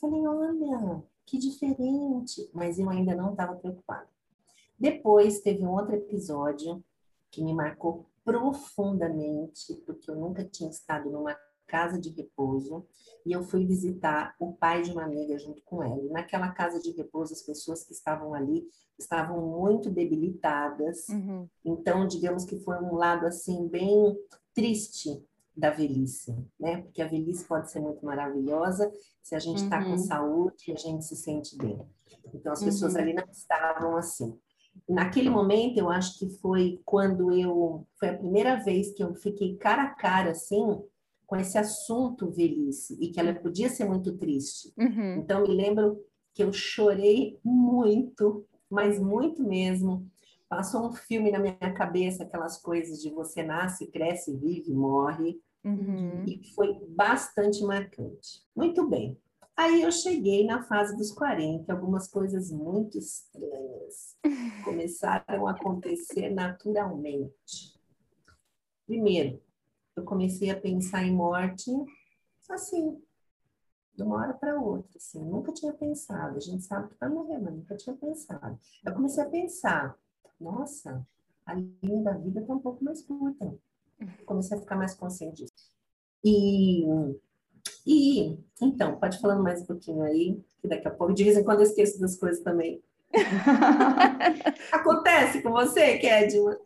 falei, 0.00 0.26
olha, 0.26 1.02
que 1.30 1.38
diferente. 1.38 2.50
Mas 2.52 2.78
eu 2.78 2.90
ainda 2.90 3.14
não 3.14 3.30
estava 3.30 3.54
preocupada. 3.54 4.08
Depois, 4.78 5.40
teve 5.40 5.64
um 5.64 5.70
outro 5.70 5.94
episódio 5.94 6.82
que 7.30 7.44
me 7.44 7.54
marcou 7.54 8.06
profundamente, 8.24 9.74
porque 9.86 10.10
eu 10.10 10.16
nunca 10.16 10.44
tinha 10.44 10.68
estado 10.68 11.08
numa 11.08 11.36
casa 11.66 12.00
de 12.00 12.08
repouso 12.10 12.84
e 13.24 13.30
eu 13.30 13.44
fui 13.44 13.64
visitar 13.64 14.34
o 14.40 14.52
pai 14.52 14.82
de 14.82 14.90
uma 14.90 15.04
amiga 15.04 15.38
junto 15.38 15.62
com 15.62 15.84
ela. 15.84 16.02
E 16.02 16.08
naquela 16.08 16.50
casa 16.50 16.80
de 16.80 16.90
repouso, 16.90 17.32
as 17.32 17.42
pessoas 17.42 17.84
que 17.84 17.92
estavam 17.92 18.34
ali 18.34 18.66
estavam 18.98 19.40
muito 19.46 19.88
debilitadas. 19.88 21.08
Uhum. 21.08 21.48
Então, 21.64 22.08
digamos 22.08 22.44
que 22.44 22.58
foi 22.58 22.76
um 22.82 22.96
lado 22.96 23.24
assim 23.24 23.68
bem 23.68 24.18
triste 24.52 25.22
da 25.60 25.70
velhice, 25.70 26.34
né? 26.58 26.82
Porque 26.82 27.02
a 27.02 27.06
velhice 27.06 27.44
pode 27.44 27.70
ser 27.70 27.80
muito 27.80 28.04
maravilhosa 28.04 28.90
se 29.22 29.34
a 29.34 29.38
gente 29.38 29.62
está 29.62 29.78
uhum. 29.78 29.92
com 29.92 29.98
saúde 29.98 30.64
e 30.68 30.72
a 30.72 30.76
gente 30.76 31.04
se 31.04 31.14
sente 31.14 31.56
bem. 31.56 31.80
Então, 32.34 32.52
as 32.52 32.62
pessoas 32.62 32.94
uhum. 32.94 33.00
ali 33.00 33.14
não 33.14 33.24
estavam 33.30 33.96
assim 33.96 34.36
naquele 34.88 35.28
momento 35.28 35.78
eu 35.78 35.90
acho 35.90 36.16
que 36.18 36.28
foi 36.38 36.80
quando 36.84 37.32
eu 37.32 37.84
foi 37.98 38.10
a 38.10 38.16
primeira 38.16 38.56
vez 38.56 38.92
que 38.92 39.02
eu 39.02 39.14
fiquei 39.14 39.56
cara 39.56 39.82
a 39.82 39.90
cara 39.90 40.30
assim 40.30 40.80
com 41.30 41.36
esse 41.36 41.56
assunto 41.56 42.28
velhice 42.28 42.96
e 43.00 43.08
que 43.08 43.20
ela 43.20 43.32
podia 43.32 43.68
ser 43.68 43.84
muito 43.84 44.18
triste. 44.18 44.74
Uhum. 44.76 45.18
Então 45.18 45.42
me 45.42 45.54
lembro 45.54 46.04
que 46.34 46.42
eu 46.42 46.52
chorei 46.52 47.38
muito, 47.44 48.44
mas 48.68 48.98
muito 48.98 49.40
mesmo. 49.40 50.04
Passou 50.48 50.88
um 50.88 50.92
filme 50.92 51.30
na 51.30 51.38
minha 51.38 51.54
cabeça, 51.72 52.24
aquelas 52.24 52.60
coisas 52.60 53.00
de 53.00 53.10
você 53.10 53.44
nasce, 53.44 53.86
cresce, 53.92 54.36
vive, 54.36 54.74
morre. 54.74 55.40
Uhum. 55.64 56.24
E 56.26 56.42
foi 56.54 56.78
bastante 56.88 57.62
marcante. 57.62 58.42
Muito 58.56 58.88
bem. 58.88 59.18
Aí 59.56 59.82
eu 59.82 59.92
cheguei 59.92 60.46
na 60.46 60.62
fase 60.62 60.96
dos 60.96 61.12
40, 61.12 61.70
algumas 61.70 62.08
coisas 62.08 62.50
muito 62.50 62.96
estranhas 62.96 64.16
começaram 64.64 65.46
a 65.46 65.50
acontecer 65.50 66.30
naturalmente. 66.30 67.78
Primeiro, 68.86 69.42
eu 69.94 70.04
comecei 70.04 70.50
a 70.50 70.58
pensar 70.58 71.04
em 71.04 71.14
morte 71.14 71.70
assim, 72.52 73.00
de 73.94 74.02
uma 74.02 74.16
hora 74.16 74.34
para 74.34 74.60
outra, 74.60 74.96
assim, 74.96 75.22
nunca 75.24 75.52
tinha 75.52 75.72
pensado. 75.72 76.36
A 76.36 76.40
gente 76.40 76.64
sabe 76.64 76.88
que 76.88 76.98
vai 76.98 77.08
morrer, 77.08 77.38
mas 77.38 77.54
nunca 77.54 77.76
tinha 77.76 77.94
pensado. 77.94 78.58
Eu 78.84 78.94
comecei 78.94 79.22
a 79.22 79.28
pensar, 79.28 79.96
nossa, 80.40 81.06
a 81.44 81.54
linha 81.54 82.02
da 82.02 82.12
vida 82.12 82.40
está 82.40 82.54
um 82.54 82.60
pouco 82.60 82.82
mais 82.84 83.02
curta. 83.02 83.54
Comecei 84.24 84.56
a 84.56 84.60
ficar 84.60 84.76
mais 84.76 84.94
consciente 84.94 85.42
disso. 85.42 85.49
E 86.24 86.84
e, 87.86 88.38
então, 88.60 88.96
pode 88.96 89.18
falando 89.20 89.42
mais 89.42 89.62
um 89.62 89.66
pouquinho 89.66 90.02
aí, 90.02 90.40
que 90.60 90.68
daqui 90.68 90.86
a 90.86 90.90
pouco, 90.90 91.14
de 91.14 91.24
vez 91.24 91.36
em 91.36 91.44
quando 91.44 91.60
eu 91.60 91.64
esqueço 91.64 92.00
das 92.00 92.16
coisas 92.16 92.42
também. 92.42 92.82
Acontece 94.72 95.42
com 95.42 95.50
você, 95.50 95.98
Kedma? 95.98 96.56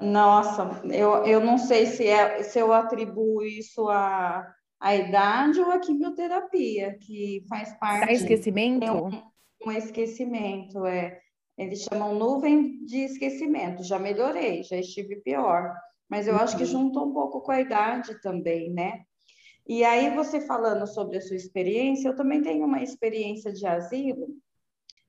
Nossa, 0.00 0.80
eu, 0.86 1.24
eu 1.24 1.40
não 1.40 1.58
sei 1.58 1.86
se, 1.86 2.06
é, 2.06 2.42
se 2.42 2.58
eu 2.58 2.72
atribuo 2.72 3.42
isso 3.42 3.88
à, 3.88 4.46
à 4.80 4.96
idade 4.96 5.60
ou 5.60 5.70
à 5.70 5.78
quimioterapia, 5.78 6.96
que 7.00 7.44
faz 7.48 7.72
parte... 7.78 8.10
É 8.10 8.14
esquecimento? 8.14 8.86
Um, 8.86 9.22
um 9.66 9.72
esquecimento, 9.72 10.84
é. 10.86 11.20
Eles 11.56 11.82
chamam 11.82 12.14
nuvem 12.14 12.84
de 12.84 12.98
esquecimento. 13.04 13.84
Já 13.84 13.98
melhorei, 13.98 14.62
já 14.64 14.76
estive 14.76 15.16
pior. 15.16 15.72
Mas 16.08 16.26
eu 16.26 16.34
uhum. 16.34 16.40
acho 16.40 16.56
que 16.56 16.64
uhum. 16.64 16.68
juntou 16.68 17.08
um 17.08 17.12
pouco 17.12 17.40
com 17.40 17.52
a 17.52 17.60
idade 17.60 18.20
também, 18.20 18.70
né? 18.70 19.02
E 19.66 19.82
aí, 19.82 20.14
você 20.14 20.40
falando 20.40 20.86
sobre 20.86 21.16
a 21.16 21.20
sua 21.20 21.36
experiência, 21.36 22.08
eu 22.08 22.16
também 22.16 22.42
tenho 22.42 22.66
uma 22.66 22.82
experiência 22.82 23.50
de 23.50 23.66
asilo, 23.66 24.28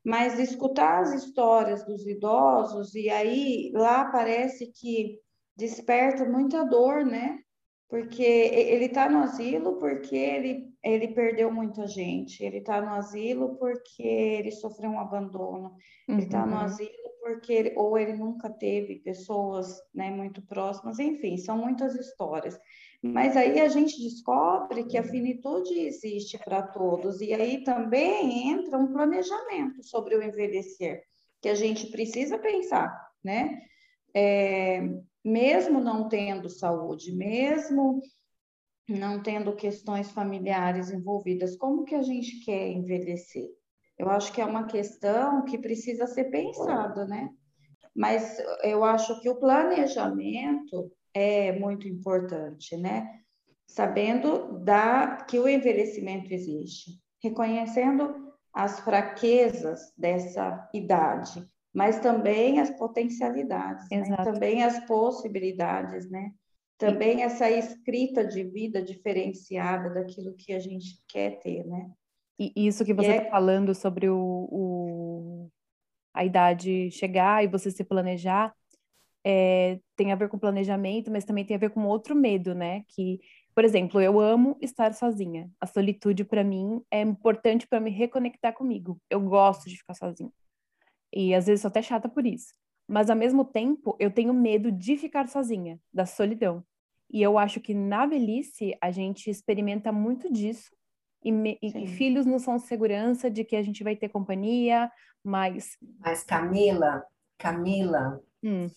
mas 0.04 0.40
escutar 0.40 1.02
as 1.02 1.14
histórias 1.14 1.86
dos 1.86 2.08
idosos, 2.08 2.96
e 2.96 3.10
aí 3.10 3.72
lá 3.74 4.06
parece 4.06 4.68
que 4.68 5.20
desperta 5.58 6.24
muita 6.25 6.64
dor, 6.64 7.06
né? 7.06 7.40
Porque 7.90 8.24
ele 8.24 8.86
está 8.86 9.10
no 9.10 9.20
asilo 9.20 9.78
porque 9.78 10.16
ele, 10.16 10.74
ele 10.84 11.10
perdeu 11.10 11.52
muita 11.52 11.86
gente, 11.88 12.44
ele 12.44 12.58
está 12.58 12.82
no 12.82 12.94
asilo 12.94 13.56
porque 13.58 14.04
ele 14.04 14.52
sofreu 14.52 14.90
um 14.90 15.00
abandono, 15.00 15.75
uhum. 16.08 16.16
ele 16.16 16.24
está 16.24 16.46
no 16.46 16.58
asilo 16.58 17.04
porque 17.25 17.51
ele, 17.51 17.74
ou 17.75 17.98
ele 17.98 18.13
nunca 18.13 18.51
teve 18.51 19.00
pessoas 19.00 19.82
né, 19.91 20.12
muito 20.12 20.44
próximas, 20.44 21.00
enfim, 21.00 21.38
são 21.38 21.58
muitas 21.58 21.96
histórias. 21.96 22.55
Mas 23.01 23.36
aí 23.36 23.60
a 23.60 23.67
gente 23.67 24.00
descobre 24.00 24.84
que 24.84 24.96
a 24.96 25.03
finitude 25.03 25.74
existe 25.74 26.38
para 26.38 26.62
todos, 26.62 27.22
e 27.22 27.34
aí 27.34 27.63
também 27.63 28.51
entra 28.51 28.77
um 28.77 28.94
planejamento 28.94 29.82
sobre 29.82 30.15
o 30.15 30.22
envelhecer, 30.22 31.01
que 31.41 31.50
a 31.50 31.55
gente 31.55 31.89
precisa 31.89 32.38
pensar, 32.38 32.96
né? 33.24 33.60
É, 34.13 34.82
mesmo 35.24 35.79
não 35.79 36.08
tendo 36.08 36.48
saúde, 36.48 37.12
mesmo 37.12 38.01
não 38.88 39.24
tendo 39.24 39.55
questões 39.55 40.12
familiares 40.12 40.91
envolvidas, 40.91 41.58
como 41.58 41.86
que 41.86 41.96
a 41.96 42.03
gente 42.03 42.46
quer 42.46 42.70
envelhecer? 42.70 43.50
Eu 43.98 44.10
acho 44.10 44.32
que 44.34 44.42
é 44.42 44.46
uma 44.46 44.66
questão 44.66 45.46
que 45.46 45.58
precisa 45.58 46.06
ser 46.08 46.25
pensada, 46.25 47.06
né? 47.06 47.30
Mas 47.96 48.38
eu 48.64 48.84
acho 48.84 49.22
que 49.22 49.30
o 49.30 49.40
planejamento 49.40 50.92
é 51.14 51.54
muito 51.54 51.88
importante, 51.88 52.75
né? 52.75 53.22
Sabendo 53.66 54.60
da, 54.60 55.18
que 55.28 55.40
o 55.40 55.48
envelhecimento 55.48 56.34
existe, 56.34 57.00
reconhecendo 57.24 58.34
as 58.54 58.80
fraquezas 58.82 59.94
dessa 59.98 60.70
idade, 60.74 61.46
mas 61.74 62.00
também 62.00 62.60
as 62.60 62.70
potencialidades, 62.70 63.90
né? 63.90 64.16
também 64.24 64.64
as 64.64 64.86
possibilidades, 64.86 66.10
né? 66.10 66.32
Também 66.78 67.24
essa 67.24 67.50
escrita 67.50 68.25
de 68.25 68.44
vida 68.44 68.82
diferenciada 68.82 69.90
daquilo 69.90 70.36
que 70.36 70.54
a 70.54 70.60
gente 70.60 71.02
quer 71.08 71.40
ter, 71.40 71.66
né? 71.66 71.90
E 72.38 72.51
isso 72.56 72.84
que 72.84 72.94
você 72.94 73.12
está 73.12 73.24
é... 73.24 73.30
falando 73.30 73.74
sobre 73.74 74.10
o, 74.10 74.18
o, 74.18 75.50
a 76.13 76.25
idade 76.25 76.92
chegar 76.92 77.44
e 77.44 77.48
você 77.48 77.72
se 77.72 77.84
planejar, 77.84 78.54
é, 79.25 79.80
tem 79.96 80.12
a 80.12 80.15
ver 80.15 80.30
com 80.30 80.38
planejamento, 80.38 81.10
mas 81.10 81.25
também 81.25 81.44
tem 81.44 81.56
a 81.56 81.60
ver 81.60 81.72
com 81.72 81.86
outro 81.86 82.15
medo, 82.15 82.54
né? 82.54 82.84
Que, 82.89 83.20
por 83.56 83.63
exemplo, 83.63 84.00
eu 84.00 84.20
amo 84.20 84.58
estar 84.62 84.94
sozinha. 84.94 85.50
A 85.60 85.65
solitude 85.65 86.24
para 86.24 86.44
mim 86.44 86.82
é 86.92 87.01
importante 87.01 87.68
para 87.68 87.80
me 87.80 87.89
reconectar 87.89 88.54
comigo. 88.54 89.01
Eu 89.10 89.20
gosto 89.22 89.68
de 89.68 89.77
ficar 89.77 89.96
sozinha. 89.96 90.32
E 91.12 91.34
às 91.34 91.48
vezes 91.48 91.62
sou 91.62 91.70
até 91.70 91.82
chata 91.82 92.08
por 92.08 92.27
isso. 92.27 92.54
Mas 92.88 93.10
ao 93.10 93.15
mesmo 93.15 93.44
tempo, 93.44 93.96
eu 94.00 94.12
tenho 94.12 94.34
medo 94.34 94.72
de 94.72 94.96
ficar 94.96 95.27
sozinha, 95.27 95.80
da 95.92 96.06
solidão. 96.06 96.63
E 97.12 97.22
eu 97.22 97.38
acho 97.38 97.60
que 97.60 97.74
na 97.74 98.06
velhice 98.06 98.77
a 98.80 98.92
gente 98.92 99.30
experimenta 99.30 99.92
muito 99.92 100.32
disso. 100.32 100.70
E, 101.25 101.32
me, 101.32 101.58
e 101.62 101.88
filhos 101.88 102.25
não 102.25 102.38
são 102.38 102.60
segurança 102.60 103.29
de 103.32 103.44
que 103.44 103.55
a 103.55 103.63
gente 103.63 103.84
vai 103.84 103.96
ter 103.96 104.10
companhia, 104.10 104.91
mas. 105.24 105.77
Mas 106.00 106.24
Camila, 106.24 107.03
Camila, 107.38 108.22
hum 108.44 108.67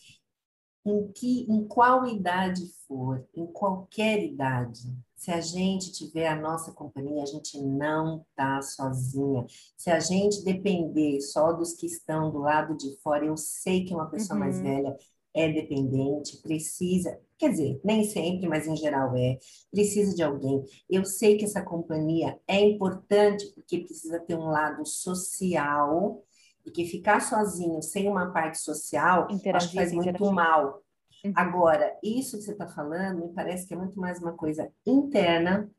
em 0.88 1.12
que 1.12 1.46
em 1.48 1.66
qual 1.66 2.06
idade 2.06 2.62
for, 2.86 3.26
em 3.34 3.46
qualquer 3.46 4.22
idade, 4.22 4.96
se 5.14 5.30
a 5.30 5.40
gente 5.40 5.92
tiver 5.92 6.28
a 6.28 6.40
nossa 6.40 6.72
companhia, 6.72 7.22
a 7.22 7.26
gente 7.26 7.60
não 7.60 8.24
tá 8.34 8.62
sozinha. 8.62 9.44
Se 9.76 9.90
a 9.90 10.00
gente 10.00 10.44
depender 10.44 11.20
só 11.20 11.52
dos 11.52 11.74
que 11.74 11.86
estão 11.86 12.30
do 12.30 12.38
lado 12.38 12.76
de 12.76 12.96
fora, 13.02 13.26
eu 13.26 13.36
sei 13.36 13.84
que 13.84 13.92
uma 13.92 14.08
pessoa 14.08 14.38
uhum. 14.38 14.44
mais 14.44 14.60
velha 14.60 14.96
é 15.34 15.52
dependente, 15.52 16.40
precisa. 16.40 17.18
Quer 17.38 17.50
dizer, 17.50 17.80
nem 17.84 18.02
sempre, 18.02 18.48
mas 18.48 18.66
em 18.66 18.74
geral 18.74 19.16
é. 19.16 19.38
Precisa 19.70 20.14
de 20.14 20.22
alguém. 20.22 20.64
Eu 20.90 21.04
sei 21.04 21.36
que 21.36 21.44
essa 21.44 21.62
companhia 21.62 22.38
é 22.48 22.60
importante 22.60 23.46
porque 23.54 23.78
precisa 23.78 24.18
ter 24.18 24.34
um 24.34 24.48
lado 24.48 24.84
social 24.84 26.24
e 26.66 26.70
que 26.70 26.84
ficar 26.84 27.20
sozinho 27.20 27.80
sem 27.80 28.08
uma 28.08 28.32
parte 28.32 28.58
social 28.58 29.28
acho 29.54 29.70
que 29.70 29.76
faz 29.76 29.92
muito 29.92 30.32
mal. 30.32 30.82
Uhum. 31.24 31.32
Agora, 31.34 31.96
isso 32.02 32.36
que 32.38 32.44
você 32.44 32.52
está 32.52 32.66
falando 32.66 33.26
me 33.26 33.32
parece 33.32 33.66
que 33.66 33.74
é 33.74 33.76
muito 33.76 33.98
mais 34.00 34.20
uma 34.20 34.32
coisa 34.32 34.70
interna 34.84 35.70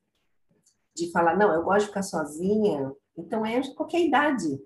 de 0.96 1.12
falar, 1.12 1.38
não, 1.38 1.54
eu 1.54 1.64
gosto 1.64 1.82
de 1.82 1.88
ficar 1.88 2.04
sozinha, 2.04 2.92
então 3.18 3.46
é 3.46 3.60
de 3.60 3.74
qualquer 3.74 4.02
idade. 4.02 4.60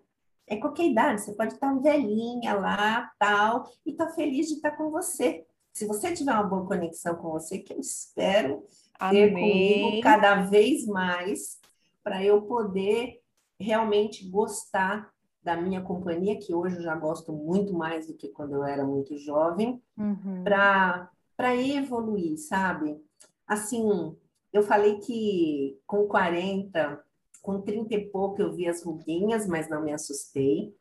É 0.48 0.58
qualquer 0.58 0.86
idade, 0.86 1.22
você 1.22 1.34
pode 1.34 1.54
estar 1.54 1.74
velhinha 1.80 2.54
lá, 2.54 3.12
tal, 3.18 3.72
e 3.86 3.92
estar 3.92 4.08
tá 4.08 4.14
feliz 4.14 4.48
de 4.48 4.56
estar 4.56 4.72
com 4.72 4.90
você. 4.90 5.46
Se 5.74 5.88
você 5.88 6.14
tiver 6.14 6.32
uma 6.32 6.44
boa 6.44 6.68
conexão 6.68 7.16
com 7.16 7.32
você, 7.32 7.58
que 7.58 7.74
eu 7.74 7.80
espero 7.80 8.64
Amém. 9.00 9.28
ter 9.28 9.34
comigo 9.34 10.02
cada 10.02 10.44
vez 10.44 10.86
mais, 10.86 11.60
para 12.04 12.24
eu 12.24 12.44
poder 12.44 13.20
realmente 13.60 14.30
gostar 14.30 15.12
da 15.42 15.58
minha 15.58 15.82
companhia, 15.82 16.40
que 16.40 16.54
hoje 16.54 16.78
eu 16.78 16.84
já 16.84 16.96
gosto 16.96 17.34
muito 17.34 17.74
mais 17.74 18.08
do 18.08 18.14
que 18.14 18.30
quando 18.30 18.54
eu 18.54 18.64
era 18.64 18.86
muito 18.86 19.18
jovem, 19.18 19.82
uhum. 19.98 20.44
para 20.44 21.10
evoluir, 21.56 22.38
sabe? 22.38 23.02
Assim, 23.48 24.16
eu 24.54 24.62
falei 24.62 25.00
que 25.00 25.78
com 25.88 26.08
40, 26.08 27.04
com 27.42 27.62
30 27.62 27.96
e 27.96 28.06
pouco 28.10 28.42
eu 28.42 28.54
vi 28.54 28.68
as 28.68 28.84
ruguinhas, 28.84 29.48
mas 29.48 29.68
não 29.68 29.82
me 29.84 29.92
assustei 29.92 30.74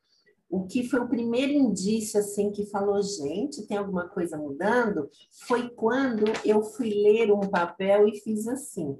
o 0.52 0.66
que 0.66 0.86
foi 0.86 1.00
o 1.00 1.08
primeiro 1.08 1.50
indício 1.50 2.20
assim 2.20 2.52
que 2.52 2.66
falou, 2.66 3.02
gente, 3.02 3.66
tem 3.66 3.78
alguma 3.78 4.06
coisa 4.06 4.36
mudando, 4.36 5.08
foi 5.46 5.70
quando 5.70 6.24
eu 6.44 6.62
fui 6.62 6.90
ler 6.90 7.32
um 7.32 7.40
papel 7.40 8.06
e 8.06 8.20
fiz 8.20 8.46
assim. 8.46 8.98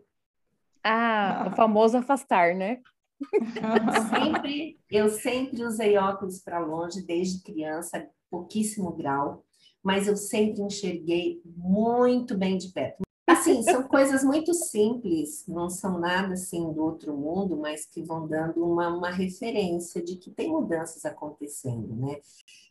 Ah, 0.82 1.48
o 1.52 1.54
famoso 1.54 1.98
afastar, 1.98 2.54
né? 2.54 2.80
sempre, 4.08 4.80
eu 4.90 5.10
sempre 5.10 5.62
usei 5.62 5.98
óculos 5.98 6.40
para 6.40 6.58
longe 6.58 7.04
desde 7.04 7.42
criança, 7.42 8.08
pouquíssimo 8.30 8.90
grau, 8.90 9.44
mas 9.82 10.08
eu 10.08 10.16
sempre 10.16 10.62
enxerguei 10.62 11.42
muito 11.44 12.34
bem 12.34 12.56
de 12.56 12.72
perto. 12.72 13.02
Assim, 13.42 13.62
são 13.64 13.82
coisas 13.82 14.22
muito 14.22 14.54
simples, 14.54 15.44
não 15.48 15.68
são 15.68 15.98
nada 15.98 16.34
assim 16.34 16.72
do 16.72 16.84
outro 16.84 17.12
mundo, 17.16 17.56
mas 17.56 17.84
que 17.84 18.00
vão 18.00 18.28
dando 18.28 18.64
uma, 18.64 18.88
uma 18.88 19.10
referência 19.10 20.00
de 20.00 20.14
que 20.14 20.30
tem 20.30 20.48
mudanças 20.48 21.04
acontecendo, 21.04 21.92
né? 21.96 22.20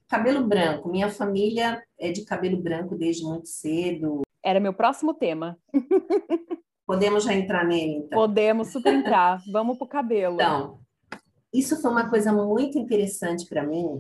Cabelo 0.07 0.47
branco, 0.47 0.89
minha 0.89 1.09
família 1.09 1.83
é 1.99 2.09
de 2.11 2.23
cabelo 2.23 2.55
branco 2.55 2.95
desde 2.95 3.23
muito 3.25 3.49
cedo. 3.49 4.21
Era 4.41 4.61
meu 4.61 4.73
próximo 4.73 5.13
tema. 5.13 5.57
Podemos 6.87 7.25
já 7.25 7.33
entrar 7.33 7.65
nele, 7.65 7.97
então? 8.05 8.17
Podemos 8.17 8.69
super 8.69 8.93
entrar. 8.93 9.41
Vamos 9.51 9.77
pro 9.77 9.87
cabelo. 9.87 10.35
Então, 10.35 10.79
isso 11.53 11.81
foi 11.81 11.91
uma 11.91 12.09
coisa 12.09 12.31
muito 12.31 12.79
interessante 12.79 13.45
para 13.45 13.67
mim, 13.67 13.99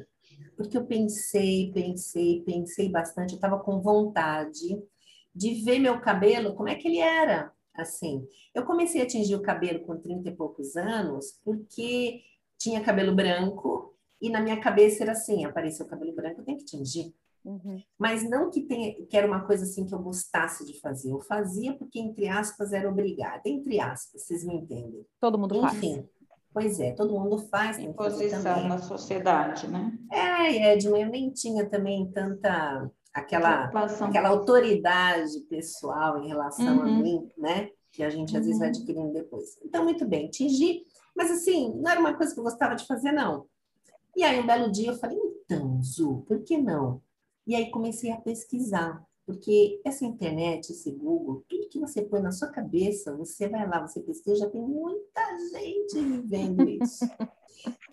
porque 0.55 0.77
eu 0.77 0.85
pensei, 0.85 1.69
pensei, 1.73 2.41
pensei 2.45 2.89
bastante, 2.89 3.33
eu 3.33 3.35
estava 3.35 3.59
com 3.59 3.81
vontade 3.81 4.81
de 5.33 5.63
ver 5.63 5.79
meu 5.79 5.99
cabelo, 5.99 6.55
como 6.55 6.69
é 6.69 6.75
que 6.75 6.87
ele 6.87 6.99
era, 6.99 7.51
assim. 7.73 8.27
Eu 8.53 8.65
comecei 8.65 9.01
a 9.01 9.07
tingir 9.07 9.35
o 9.35 9.41
cabelo 9.41 9.81
com 9.81 9.97
30 9.97 10.29
e 10.29 10.35
poucos 10.35 10.75
anos, 10.75 11.39
porque 11.43 12.21
tinha 12.57 12.83
cabelo 12.83 13.15
branco, 13.15 13.95
e 14.21 14.29
na 14.29 14.41
minha 14.41 14.59
cabeça 14.59 15.03
era 15.03 15.13
assim, 15.13 15.45
apareceu 15.45 15.87
cabelo 15.87 16.13
branco, 16.13 16.41
eu 16.41 16.45
tenho 16.45 16.57
que 16.57 16.65
tingir. 16.65 17.13
Uhum. 17.43 17.81
Mas 17.97 18.29
não 18.29 18.51
que, 18.51 18.61
tenha, 18.61 18.93
que 19.05 19.17
era 19.17 19.25
uma 19.25 19.41
coisa 19.41 19.63
assim 19.63 19.85
que 19.85 19.93
eu 19.93 19.99
gostasse 19.99 20.63
de 20.65 20.79
fazer. 20.79 21.11
Eu 21.11 21.19
fazia 21.21 21.73
porque, 21.73 21.99
entre 21.99 22.27
aspas, 22.27 22.71
era 22.71 22.87
obrigada. 22.87 23.41
Entre 23.45 23.79
aspas, 23.79 24.21
vocês 24.21 24.43
me 24.43 24.55
entendem. 24.55 25.05
Todo 25.19 25.39
mundo 25.39 25.65
Enfim, 25.65 25.95
faz. 25.95 26.05
Pois 26.53 26.79
é, 26.79 26.91
todo 26.91 27.17
mundo 27.17 27.37
faz. 27.37 27.79
Imposição 27.79 28.67
na 28.67 28.77
sociedade, 28.77 29.67
né? 29.67 29.97
É, 30.11 30.73
Edma, 30.73 30.99
eu 30.99 31.09
nem 31.09 31.31
tinha 31.31 31.67
também 31.67 32.11
tanta 32.11 32.91
aquela, 33.13 33.65
aquela 33.65 34.29
autoridade 34.29 35.39
pessoal 35.49 36.23
em 36.23 36.27
relação 36.27 36.77
uhum. 36.77 36.81
a 36.81 36.85
mim, 36.85 37.31
né? 37.37 37.69
Que 37.91 38.03
a 38.03 38.09
gente 38.09 38.35
às 38.37 38.45
vezes 38.45 38.59
vai 38.59 38.69
uhum. 38.69 38.75
adquirindo 38.75 39.13
depois. 39.13 39.57
Então, 39.63 39.83
muito 39.83 40.05
bem, 40.05 40.29
tingi, 40.29 40.83
mas 41.15 41.29
assim, 41.29 41.73
não 41.75 41.91
era 41.91 41.99
uma 41.99 42.13
coisa 42.13 42.33
que 42.33 42.39
eu 42.39 42.43
gostava 42.43 42.75
de 42.75 42.85
fazer, 42.85 43.11
não. 43.11 43.45
E 44.15 44.23
aí, 44.23 44.39
um 44.39 44.45
belo 44.45 44.71
dia, 44.71 44.91
eu 44.91 44.97
falei, 44.97 45.17
então, 45.17 45.81
Zu, 45.81 46.23
por 46.27 46.43
que 46.43 46.57
não? 46.57 47.01
E 47.45 47.55
aí 47.55 47.69
comecei 47.71 48.11
a 48.11 48.19
pesquisar, 48.19 49.03
porque 49.25 49.81
essa 49.85 50.05
internet, 50.05 50.71
esse 50.71 50.91
Google, 50.91 51.43
tudo 51.49 51.69
que 51.69 51.79
você 51.79 52.01
põe 52.01 52.21
na 52.21 52.31
sua 52.31 52.49
cabeça, 52.49 53.15
você 53.15 53.47
vai 53.47 53.67
lá, 53.67 53.85
você 53.85 54.01
pesquisa, 54.01 54.37
já 54.45 54.49
tem 54.49 54.61
muita 54.61 55.21
gente 55.51 55.99
vivendo 55.99 56.69
isso. 56.69 57.05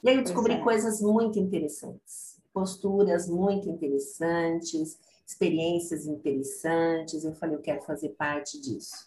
e 0.02 0.08
aí 0.08 0.16
eu 0.16 0.22
descobri 0.24 0.54
é. 0.54 0.62
coisas 0.62 1.00
muito 1.00 1.38
interessantes, 1.38 2.40
posturas 2.52 3.28
muito 3.28 3.68
interessantes, 3.68 4.98
experiências 5.28 6.06
interessantes. 6.06 7.24
Eu 7.24 7.34
falei, 7.34 7.56
eu 7.56 7.60
quero 7.60 7.82
fazer 7.82 8.10
parte 8.10 8.58
disso. 8.60 9.06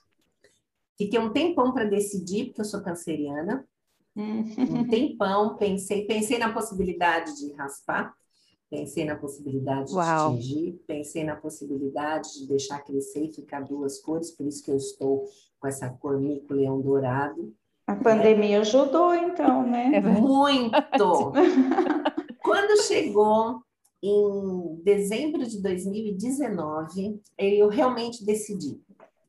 Fiquei 0.95 1.19
um 1.19 1.33
tempão 1.33 1.73
para 1.73 1.85
decidir, 1.85 2.45
porque 2.45 2.61
eu 2.61 2.65
sou 2.65 2.81
canceriana. 2.81 3.67
Um 4.13 4.85
tempão, 4.89 5.55
pensei, 5.55 6.05
pensei 6.05 6.37
na 6.37 6.51
possibilidade 6.51 7.33
de 7.37 7.53
raspar, 7.53 8.13
pensei 8.69 9.05
na 9.05 9.15
possibilidade 9.15 9.93
Uau. 9.93 10.33
de 10.33 10.41
tingir, 10.41 10.83
pensei 10.85 11.23
na 11.23 11.37
possibilidade 11.37 12.27
de 12.37 12.45
deixar 12.45 12.83
crescer 12.83 13.23
e 13.23 13.33
ficar 13.33 13.61
duas 13.61 14.01
cores, 14.01 14.29
por 14.31 14.45
isso 14.45 14.61
que 14.65 14.69
eu 14.69 14.75
estou 14.75 15.23
com 15.61 15.65
essa 15.65 15.89
cor 15.89 16.19
mico-leão 16.19 16.81
dourado. 16.81 17.55
A 17.87 17.95
pandemia 17.95 18.57
é. 18.57 18.59
ajudou, 18.59 19.15
então, 19.15 19.65
né? 19.65 19.91
É 19.93 20.01
muito! 20.01 21.31
Quando 22.43 22.83
chegou 22.83 23.63
em 24.01 24.81
dezembro 24.83 25.45
de 25.45 25.61
2019, 25.61 27.21
eu 27.37 27.67
realmente 27.67 28.25
decidi. 28.25 28.81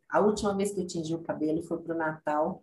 A 0.08 0.20
última 0.20 0.56
vez 0.56 0.72
que 0.72 0.80
eu 0.80 0.86
tingi 0.86 1.14
o 1.14 1.22
cabelo 1.22 1.62
foi 1.62 1.78
para 1.78 1.94
o 1.94 1.98
Natal 1.98 2.62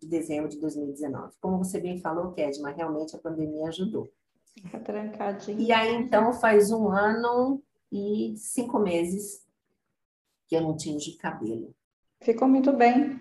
de 0.00 0.06
dezembro 0.06 0.48
de 0.48 0.58
2019. 0.60 1.34
Como 1.40 1.58
você 1.58 1.80
bem 1.80 2.00
falou, 2.00 2.32
Kedma, 2.32 2.70
realmente 2.70 3.16
a 3.16 3.18
pandemia 3.18 3.68
ajudou. 3.68 4.08
Fica 4.54 4.78
trancadinho. 4.78 5.60
E 5.60 5.72
aí, 5.72 5.94
então, 5.94 6.32
faz 6.32 6.70
um 6.70 6.88
ano 6.88 7.62
e 7.90 8.34
cinco 8.36 8.78
meses 8.78 9.44
que 10.46 10.56
eu 10.56 10.60
não 10.60 10.76
tingi 10.76 11.16
cabelo. 11.16 11.74
Ficou 12.20 12.48
muito 12.48 12.72
bem. 12.72 13.20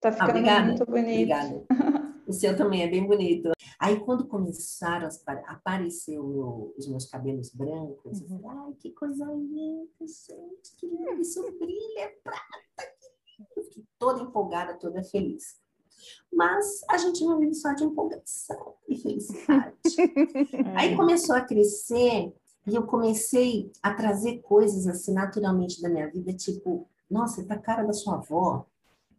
Tá 0.00 0.12
ficando 0.12 0.48
ah, 0.48 0.64
muito 0.64 0.84
bonito. 0.84 1.32
Obrigada. 1.32 1.64
O 2.32 2.34
seu 2.34 2.56
também 2.56 2.82
é 2.82 2.88
bem 2.88 3.06
bonito. 3.06 3.50
Aí, 3.78 4.00
quando 4.00 4.26
começaram 4.26 5.06
a 5.06 5.52
aparecer 5.52 6.12
meu, 6.12 6.74
os 6.78 6.88
meus 6.88 7.04
cabelos 7.04 7.50
brancos, 7.50 8.22
uhum. 8.22 8.26
eu 8.36 8.40
falei, 8.40 8.58
ai, 8.58 8.72
que 8.78 8.90
coisa 8.92 9.26
linda, 9.26 9.86
gente, 10.00 10.74
que 10.78 10.86
lindo, 10.86 11.20
isso 11.20 11.42
brilha, 11.58 12.00
é 12.00 12.08
prata. 12.24 12.94
Eu 13.54 13.64
fiquei 13.64 13.84
toda 13.98 14.22
empolgada, 14.22 14.78
toda 14.78 15.04
feliz. 15.04 15.60
Mas 16.32 16.82
a 16.88 16.96
gente 16.96 17.22
não 17.22 17.38
vive 17.38 17.52
só 17.52 17.74
de 17.74 17.84
empolgação 17.84 18.76
e 18.88 18.96
felicidade. 18.96 19.76
Aí 20.74 20.96
começou 20.96 21.36
a 21.36 21.42
crescer 21.42 22.32
e 22.66 22.74
eu 22.74 22.86
comecei 22.86 23.70
a 23.82 23.92
trazer 23.92 24.38
coisas 24.38 24.86
assim 24.86 25.12
naturalmente 25.12 25.82
da 25.82 25.90
minha 25.90 26.10
vida, 26.10 26.32
tipo, 26.32 26.88
nossa, 27.10 27.44
tá 27.44 27.56
a 27.56 27.58
cara 27.58 27.82
da 27.82 27.92
sua 27.92 28.14
avó. 28.14 28.64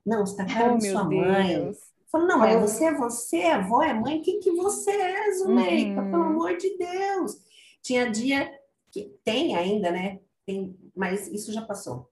Não, 0.04 0.24
está 0.24 0.42
a 0.42 0.48
cara 0.48 0.72
oh, 0.72 0.78
da 0.80 0.82
sua 0.82 1.04
Deus. 1.04 1.28
mãe. 1.28 1.74
Falou, 2.14 2.28
não, 2.28 2.38
mas 2.38 2.62
você 2.62 2.86
é 2.86 2.94
você, 2.94 3.38
é 3.38 3.54
avó, 3.54 3.82
é 3.82 3.92
mãe, 3.92 4.22
quem 4.22 4.40
que 4.40 4.52
você 4.52 4.92
é, 4.92 5.32
Zuleika? 5.32 6.00
Uhum. 6.00 6.12
Pelo 6.12 6.24
amor 6.24 6.56
de 6.58 6.78
Deus. 6.78 7.38
Tinha 7.82 8.12
dia 8.12 8.54
que 8.92 9.18
tem 9.24 9.56
ainda, 9.56 9.90
né? 9.90 10.20
Tem, 10.46 10.78
mas 10.96 11.28
isso 11.28 11.52
já 11.52 11.64
passou. 11.64 12.08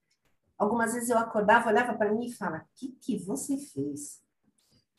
Algumas 0.58 0.94
vezes 0.94 1.12
eu 1.12 1.20
acordava, 1.20 1.70
olhava 1.70 1.94
para 1.94 2.12
mim 2.12 2.26
e 2.26 2.34
falava, 2.34 2.64
o 2.64 2.68
que, 2.76 2.98
que 3.00 3.18
você 3.24 3.60
fez? 3.60 4.20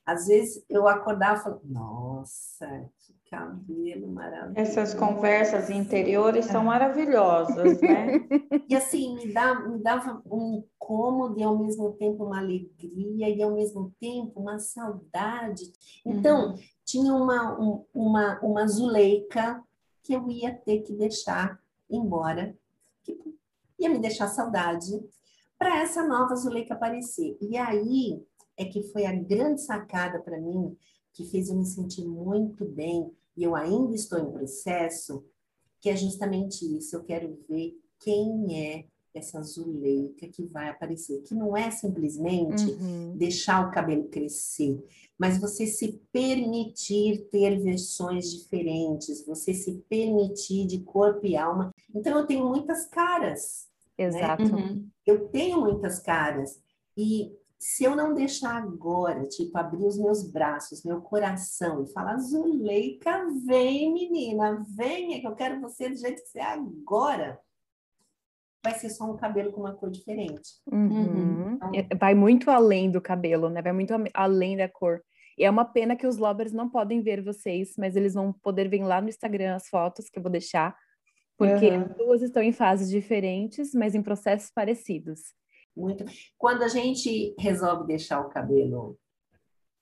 Às 0.05 0.27
vezes 0.27 0.65
eu 0.69 0.89
acordava 0.89 1.41
e 1.41 1.43
falava, 1.43 1.63
nossa, 1.65 2.67
que 2.99 3.13
cabelo 3.33 4.09
maravilhoso. 4.09 4.61
Essas 4.61 4.93
conversas 4.93 5.71
interiores 5.71 6.45
são 6.45 6.65
maravilhosas, 6.65 7.81
né? 7.81 8.21
e 8.69 8.77
assim, 8.77 9.15
me, 9.15 9.33
dá, 9.33 9.59
me 9.67 9.79
dava 9.83 10.23
um 10.27 10.59
incômodo 10.59 11.41
e 11.41 11.43
ao 11.43 11.59
mesmo 11.59 11.93
tempo 11.93 12.25
uma 12.25 12.41
alegria 12.41 13.31
e 13.31 13.43
ao 13.43 13.53
mesmo 13.53 13.91
tempo 13.99 14.39
uma 14.39 14.59
saudade. 14.59 15.73
Então, 16.05 16.51
uhum. 16.51 16.59
tinha 16.85 17.15
uma, 17.15 17.59
um, 17.59 17.85
uma, 17.95 18.39
uma 18.41 18.67
Zuleika 18.67 19.63
que 20.03 20.13
eu 20.13 20.31
ia 20.31 20.53
ter 20.53 20.81
que 20.83 20.93
deixar 20.93 21.59
embora, 21.89 22.55
que 23.03 23.19
ia 23.79 23.89
me 23.89 23.99
deixar 23.99 24.29
saudade, 24.29 24.91
para 25.59 25.81
essa 25.81 26.07
nova 26.07 26.37
Zuleika 26.37 26.75
aparecer. 26.75 27.39
E 27.41 27.57
aí 27.57 28.23
é 28.57 28.65
que 28.65 28.83
foi 28.85 29.07
a 29.07 29.15
grande 29.15 29.63
sacada 29.63 30.21
para 30.21 30.41
mim, 30.41 30.77
que 31.13 31.25
fez 31.25 31.49
eu 31.49 31.57
me 31.57 31.67
sentir 31.67 32.05
muito 32.05 32.65
bem, 32.65 33.11
e 33.37 33.43
eu 33.43 33.55
ainda 33.55 33.95
estou 33.95 34.19
em 34.19 34.31
processo, 34.31 35.25
que 35.81 35.89
é 35.89 35.97
justamente 35.97 36.65
isso. 36.77 36.97
Eu 36.97 37.03
quero 37.03 37.39
ver 37.49 37.77
quem 37.99 38.59
é 38.59 38.85
essa 39.15 39.43
zuleica 39.43 40.27
que 40.29 40.47
vai 40.47 40.69
aparecer, 40.69 41.23
que 41.23 41.35
não 41.35 41.57
é 41.57 41.71
simplesmente 41.71 42.65
uhum. 42.65 43.15
deixar 43.17 43.67
o 43.67 43.71
cabelo 43.71 44.09
crescer, 44.09 44.83
mas 45.19 45.39
você 45.39 45.67
se 45.67 46.01
permitir 46.11 47.29
ter 47.31 47.61
versões 47.61 48.31
diferentes, 48.31 49.25
você 49.27 49.53
se 49.53 49.85
permitir 49.89 50.67
de 50.67 50.81
corpo 50.81 51.27
e 51.27 51.37
alma. 51.37 51.71
Então 51.95 52.19
eu 52.19 52.27
tenho 52.27 52.49
muitas 52.49 52.87
caras. 52.87 53.69
Né? 53.99 54.07
Exato. 54.07 54.45
Né? 54.45 54.81
Eu 55.07 55.29
tenho 55.29 55.61
muitas 55.61 55.99
caras 55.99 56.59
e 56.97 57.33
se 57.63 57.85
eu 57.85 57.95
não 57.95 58.13
deixar 58.13 58.57
agora, 58.57 59.25
tipo, 59.29 59.57
abrir 59.57 59.87
os 59.87 59.97
meus 59.97 60.29
braços, 60.29 60.83
meu 60.83 61.01
coração 61.01 61.85
e 61.85 61.93
falar, 61.93 62.19
Zuleika, 62.19 63.25
vem, 63.47 63.95
menina, 63.95 64.67
venha, 64.77 65.21
que 65.21 65.27
eu 65.29 65.37
quero 65.37 65.61
você 65.61 65.89
do 65.89 65.95
jeito 65.95 66.21
que 66.21 66.29
você 66.29 66.41
é 66.41 66.55
agora, 66.55 67.39
vai 68.65 68.75
ser 68.75 68.91
só 68.91 69.05
um 69.05 69.17
cabelo 69.17 69.53
com 69.53 69.61
uma 69.61 69.77
cor 69.77 69.93
diferente. 69.93 70.51
Uhum. 70.73 71.55
Então... 71.55 71.71
É, 71.73 71.95
vai 71.95 72.17
muito 72.17 72.51
além 72.51 72.91
do 72.91 73.01
cabelo, 73.01 73.49
né? 73.49 73.63
Vai 73.63 73.73
muito 73.73 73.95
além 74.13 74.57
da 74.57 74.69
cor. 74.69 75.01
E 75.39 75.45
é 75.45 75.51
uma 75.51 75.65
pena 75.65 75.95
que 75.95 76.07
os 76.07 76.17
lovers 76.17 76.53
não 76.53 76.69
podem 76.69 77.01
ver 77.01 77.23
vocês, 77.23 77.75
mas 77.79 77.95
eles 77.95 78.15
vão 78.15 78.33
poder 78.33 78.69
ver 78.69 78.83
lá 78.83 79.01
no 79.01 79.09
Instagram 79.09 79.55
as 79.55 79.69
fotos 79.69 80.11
que 80.11 80.19
eu 80.19 80.23
vou 80.23 80.33
deixar, 80.33 80.77
porque 81.39 81.71
uhum. 81.71 81.87
duas 81.97 82.23
estão 82.23 82.43
em 82.43 82.53
fases 82.53 82.91
diferentes, 82.91 83.73
mas 83.73 83.95
em 83.95 84.03
processos 84.03 84.51
parecidos. 84.51 85.21
Muito. 85.77 86.05
Quando 86.39 86.63
a 86.63 86.69
gente 86.69 87.35
resolve 87.39 87.87
deixar 87.87 88.21
o 88.21 88.29
cabelo 88.29 88.99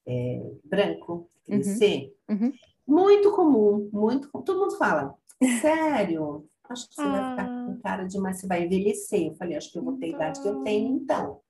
é, 0.06 0.52
branco 0.64 1.28
crescer, 1.44 2.14
uhum. 2.28 2.36
Uhum. 2.36 2.52
muito 2.86 3.32
comum, 3.32 3.90
muito 3.92 4.28
todo 4.42 4.58
mundo 4.58 4.76
fala, 4.76 5.14
sério, 5.60 6.46
acho 6.68 6.88
que 6.88 6.94
você 6.94 7.02
ah. 7.02 7.10
vai 7.10 7.30
ficar 7.30 7.44
ah. 7.44 7.66
com 7.66 7.80
cara 7.80 8.04
de, 8.04 8.18
mas 8.18 8.40
você 8.40 8.46
vai 8.46 8.64
envelhecer. 8.64 9.26
Eu 9.26 9.34
falei, 9.34 9.56
acho 9.56 9.72
que 9.72 9.78
eu 9.78 9.82
vou 9.82 9.96
ter 9.98 10.06
a 10.06 10.08
idade 10.10 10.40
que 10.40 10.48
eu 10.48 10.62
tenho, 10.62 10.96
então. 10.96 11.40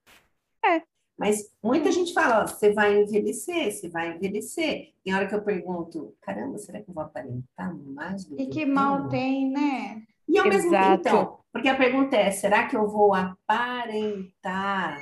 É. 0.64 0.82
Mas 1.18 1.52
muita 1.62 1.92
gente 1.92 2.14
fala, 2.14 2.42
ó, 2.42 2.46
você 2.46 2.72
vai 2.72 3.02
envelhecer, 3.02 3.70
você 3.70 3.90
vai 3.90 4.16
envelhecer. 4.16 4.94
Tem 5.04 5.14
hora 5.14 5.28
que 5.28 5.34
eu 5.34 5.42
pergunto, 5.42 6.14
caramba, 6.22 6.56
será 6.56 6.80
que 6.80 6.88
eu 6.88 6.94
vou 6.94 7.04
aparentar 7.04 7.76
mais 7.76 8.24
do 8.24 8.36
que 8.36 8.42
E 8.42 8.46
que 8.46 8.64
mal 8.64 9.06
tem, 9.10 9.50
né? 9.50 10.02
E 10.26 10.38
ao 10.38 10.46
Exato. 10.46 10.70
mesmo 10.70 10.70
tempo, 10.70 11.00
então, 11.00 11.39
porque 11.52 11.68
a 11.68 11.76
pergunta 11.76 12.16
é: 12.16 12.30
será 12.30 12.66
que 12.66 12.76
eu 12.76 12.88
vou 12.88 13.14
aparentar 13.14 14.98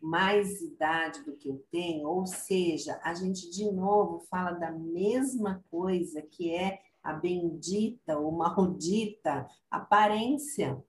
mais 0.00 0.60
idade 0.60 1.22
do 1.22 1.36
que 1.36 1.48
eu 1.48 1.64
tenho? 1.70 2.08
Ou 2.08 2.26
seja, 2.26 3.00
a 3.04 3.14
gente 3.14 3.50
de 3.50 3.70
novo 3.70 4.20
fala 4.28 4.52
da 4.52 4.70
mesma 4.70 5.64
coisa 5.70 6.22
que 6.22 6.54
é 6.54 6.80
a 7.02 7.12
bendita 7.12 8.18
ou 8.18 8.32
maldita 8.32 9.46
aparência. 9.70 10.82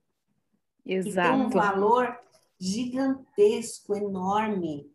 Exato. 0.84 1.28
Que 1.28 1.36
tem 1.36 1.46
um 1.46 1.50
valor 1.50 2.18
gigantesco, 2.58 3.94
enorme, 3.94 4.90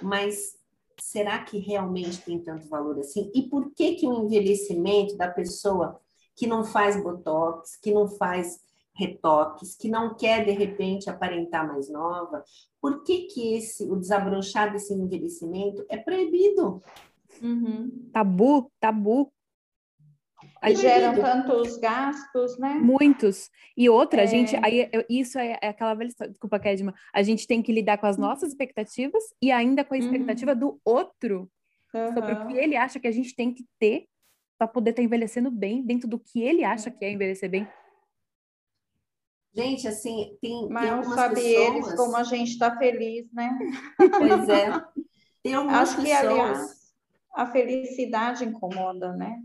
mas 0.00 0.56
será 0.98 1.42
que 1.42 1.58
realmente 1.58 2.22
tem 2.22 2.38
tanto 2.38 2.68
valor 2.68 2.98
assim? 2.98 3.30
E 3.34 3.42
por 3.48 3.72
que 3.72 3.94
que 3.94 4.06
o 4.06 4.24
envelhecimento 4.24 5.16
da 5.16 5.28
pessoa 5.28 6.00
que 6.36 6.46
não 6.46 6.64
faz 6.64 7.02
botox, 7.02 7.76
que 7.76 7.92
não 7.92 8.08
faz 8.08 8.60
retoques, 8.94 9.76
que 9.76 9.88
não 9.88 10.14
quer 10.14 10.44
de 10.44 10.52
repente 10.52 11.08
aparentar 11.08 11.66
mais 11.66 11.90
nova, 11.90 12.44
por 12.80 13.02
que 13.02 13.22
que 13.22 13.54
esse 13.54 13.84
o 13.90 13.96
desabrochar 13.96 14.72
desse 14.72 14.92
envelhecimento 14.92 15.84
é 15.88 15.96
proibido? 15.96 16.82
Uhum. 17.40 18.10
Tabu, 18.12 18.70
tabu. 18.78 19.32
E 20.64 20.74
geram 20.74 21.14
tantos 21.14 21.76
gastos, 21.76 22.58
né? 22.58 22.74
Muitos. 22.74 23.48
E 23.76 23.88
outra, 23.88 24.22
é... 24.22 24.24
a 24.24 24.26
gente, 24.26 24.56
aí, 24.62 24.90
isso 25.08 25.38
é, 25.38 25.58
é 25.62 25.68
aquela 25.68 25.94
velha 25.94 26.08
história, 26.08 26.32
desculpa, 26.32 26.58
Kedma, 26.58 26.94
a 27.12 27.22
gente 27.22 27.46
tem 27.46 27.62
que 27.62 27.72
lidar 27.72 27.98
com 27.98 28.06
as 28.06 28.16
nossas 28.16 28.50
expectativas 28.50 29.22
e 29.40 29.50
ainda 29.50 29.84
com 29.84 29.94
a 29.94 29.98
expectativa 29.98 30.52
uhum. 30.52 30.58
do 30.58 30.80
outro 30.84 31.50
uhum. 31.94 32.14
sobre 32.14 32.32
o 32.32 32.46
que 32.46 32.56
ele 32.56 32.76
acha 32.76 32.98
que 32.98 33.08
a 33.08 33.12
gente 33.12 33.34
tem 33.34 33.52
que 33.52 33.64
ter 33.78 34.06
para 34.58 34.68
poder 34.68 34.90
estar 34.90 35.02
tá 35.02 35.04
envelhecendo 35.04 35.50
bem 35.50 35.82
dentro 35.82 36.08
do 36.08 36.18
que 36.18 36.42
ele 36.42 36.64
acha 36.64 36.90
que 36.90 37.04
é 37.04 37.12
envelhecer 37.12 37.50
bem. 37.50 37.66
Gente, 39.54 39.86
assim, 39.86 40.36
tem. 40.40 40.68
Mas 40.68 40.84
tem 40.84 40.96
não 40.96 41.04
sabe 41.14 41.34
pessoas... 41.34 41.68
eles 41.68 41.94
como 41.94 42.16
a 42.16 42.22
gente 42.22 42.52
está 42.52 42.76
feliz, 42.76 43.30
né? 43.32 43.58
Pois 43.96 44.48
é. 44.48 44.82
Tem 45.42 45.54
algumas 45.54 45.90
Acho 45.90 45.96
que, 45.96 46.08
pessoas... 46.08 46.26
aliás, 46.26 46.82
a 47.34 47.46
felicidade 47.46 48.44
incomoda, 48.44 49.12
né? 49.12 49.38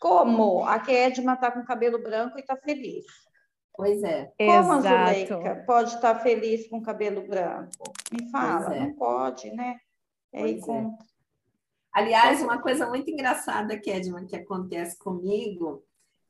Como, 0.00 0.26
como 0.28 0.64
a 0.64 0.78
Kedma 0.78 1.34
está 1.34 1.50
com 1.50 1.64
cabelo 1.64 2.02
branco 2.02 2.36
e 2.36 2.40
está 2.40 2.56
feliz? 2.56 3.06
Pois 3.74 4.02
é. 4.02 4.30
Como 4.36 4.74
Exato. 4.74 4.86
a 4.86 5.06
Zuleika 5.06 5.64
pode 5.66 5.94
estar 5.94 6.14
tá 6.14 6.20
feliz 6.20 6.68
com 6.68 6.82
cabelo 6.82 7.26
branco? 7.26 7.92
Me 8.12 8.30
fala, 8.30 8.74
é. 8.76 8.80
não 8.80 8.94
pode, 8.94 9.50
né? 9.50 9.78
É 10.32 10.40
pois 10.40 10.60
com... 10.60 10.78
é. 10.78 11.12
Aliás, 11.92 12.42
uma 12.42 12.60
coisa 12.60 12.86
muito 12.86 13.10
engraçada, 13.10 13.78
Kedman, 13.78 14.26
que 14.26 14.36
acontece 14.36 14.98
comigo, 14.98 15.82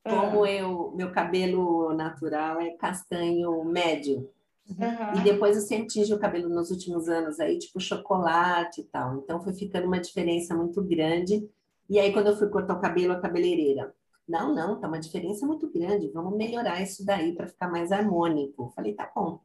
como 0.02 0.44
ah. 0.44 0.50
eu, 0.50 0.92
meu 0.94 1.12
cabelo 1.12 1.94
natural 1.94 2.60
é 2.60 2.70
castanho 2.70 3.64
médio. 3.64 4.28
Uhum. 4.68 5.20
E 5.20 5.24
depois 5.24 5.56
eu 5.56 5.62
sempre 5.62 5.88
tingi 5.88 6.12
o 6.12 6.18
cabelo 6.18 6.48
nos 6.48 6.70
últimos 6.70 7.08
anos 7.08 7.38
aí, 7.40 7.58
tipo 7.58 7.80
chocolate 7.80 8.80
e 8.80 8.84
tal. 8.84 9.18
Então 9.18 9.42
foi 9.42 9.52
ficando 9.52 9.86
uma 9.86 10.00
diferença 10.00 10.54
muito 10.54 10.82
grande. 10.82 11.48
E 11.88 11.98
aí, 11.98 12.12
quando 12.12 12.28
eu 12.28 12.36
fui 12.36 12.48
cortar 12.48 12.74
o 12.74 12.80
cabelo, 12.80 13.12
a 13.12 13.20
cabeleireira, 13.20 13.94
não, 14.26 14.54
não, 14.54 14.80
tá 14.80 14.88
uma 14.88 15.00
diferença 15.00 15.46
muito 15.46 15.70
grande, 15.70 16.10
vamos 16.10 16.36
melhorar 16.36 16.80
isso 16.80 17.04
daí 17.04 17.34
para 17.34 17.48
ficar 17.48 17.68
mais 17.68 17.92
harmônico. 17.92 18.72
Falei, 18.74 18.94
tá 18.94 19.10
bom. 19.14 19.40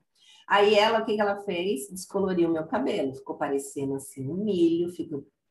Aí 0.47 0.75
ela, 0.75 0.99
o 0.99 1.05
que, 1.05 1.15
que 1.15 1.21
ela 1.21 1.41
fez? 1.41 1.89
Descoloriu 1.89 2.49
meu 2.49 2.65
cabelo, 2.65 3.13
ficou 3.13 3.35
parecendo 3.35 3.95
assim 3.95 4.29
um 4.29 4.45
milho, 4.45 4.89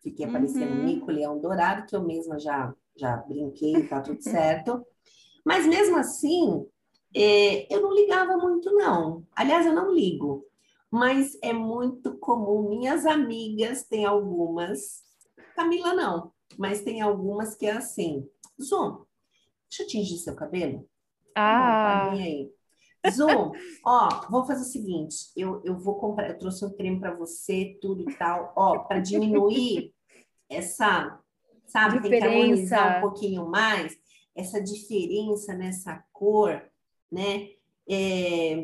Fiquei 0.02 0.24
aparecendo 0.24 0.70
uhum. 0.70 0.84
mico, 0.84 1.10
leão 1.10 1.40
dourado, 1.40 1.84
que 1.86 1.96
eu 1.96 2.02
mesma 2.02 2.38
já, 2.38 2.72
já 2.96 3.16
brinquei, 3.16 3.86
tá 3.86 4.00
tudo 4.00 4.22
certo. 4.22 4.84
Mas 5.44 5.66
mesmo 5.66 5.96
assim, 5.96 6.66
é, 7.14 7.72
eu 7.74 7.80
não 7.80 7.94
ligava 7.94 8.36
muito, 8.36 8.70
não. 8.72 9.24
Aliás, 9.34 9.64
eu 9.64 9.74
não 9.74 9.92
ligo. 9.92 10.44
Mas 10.90 11.38
é 11.42 11.52
muito 11.52 12.16
comum. 12.18 12.68
Minhas 12.68 13.06
amigas 13.06 13.84
têm 13.84 14.04
algumas, 14.04 15.02
Camila 15.54 15.94
não, 15.94 16.32
mas 16.58 16.82
tem 16.82 17.00
algumas 17.00 17.54
que 17.54 17.66
é 17.66 17.72
assim. 17.72 18.28
Zoom, 18.60 19.04
deixa 19.68 19.82
eu 19.82 19.86
tingir 19.86 20.18
seu 20.18 20.34
cabelo. 20.34 20.88
Ah. 21.34 22.10
Bom, 22.10 22.18
aí. 22.18 22.50
Zoom, 23.10 23.52
ó, 23.84 24.08
vou 24.28 24.44
fazer 24.44 24.62
o 24.62 24.64
seguinte, 24.64 25.30
eu, 25.36 25.62
eu 25.64 25.78
vou 25.78 25.96
comprar, 25.96 26.28
eu 26.28 26.38
trouxe 26.38 26.64
um 26.64 26.74
creme 26.74 26.98
para 26.98 27.14
você, 27.14 27.78
tudo 27.80 28.08
e 28.08 28.16
tal, 28.16 28.52
ó, 28.56 28.80
para 28.80 28.98
diminuir 28.98 29.94
essa, 30.48 31.20
sabe, 31.66 32.00
diferença. 32.00 32.26
tem 32.26 32.30
que 32.30 32.40
harmonizar 32.40 32.98
um 32.98 33.00
pouquinho 33.00 33.46
mais, 33.48 33.96
essa 34.34 34.62
diferença 34.62 35.54
nessa 35.54 36.02
cor, 36.12 36.62
né? 37.10 37.48
É, 37.88 38.56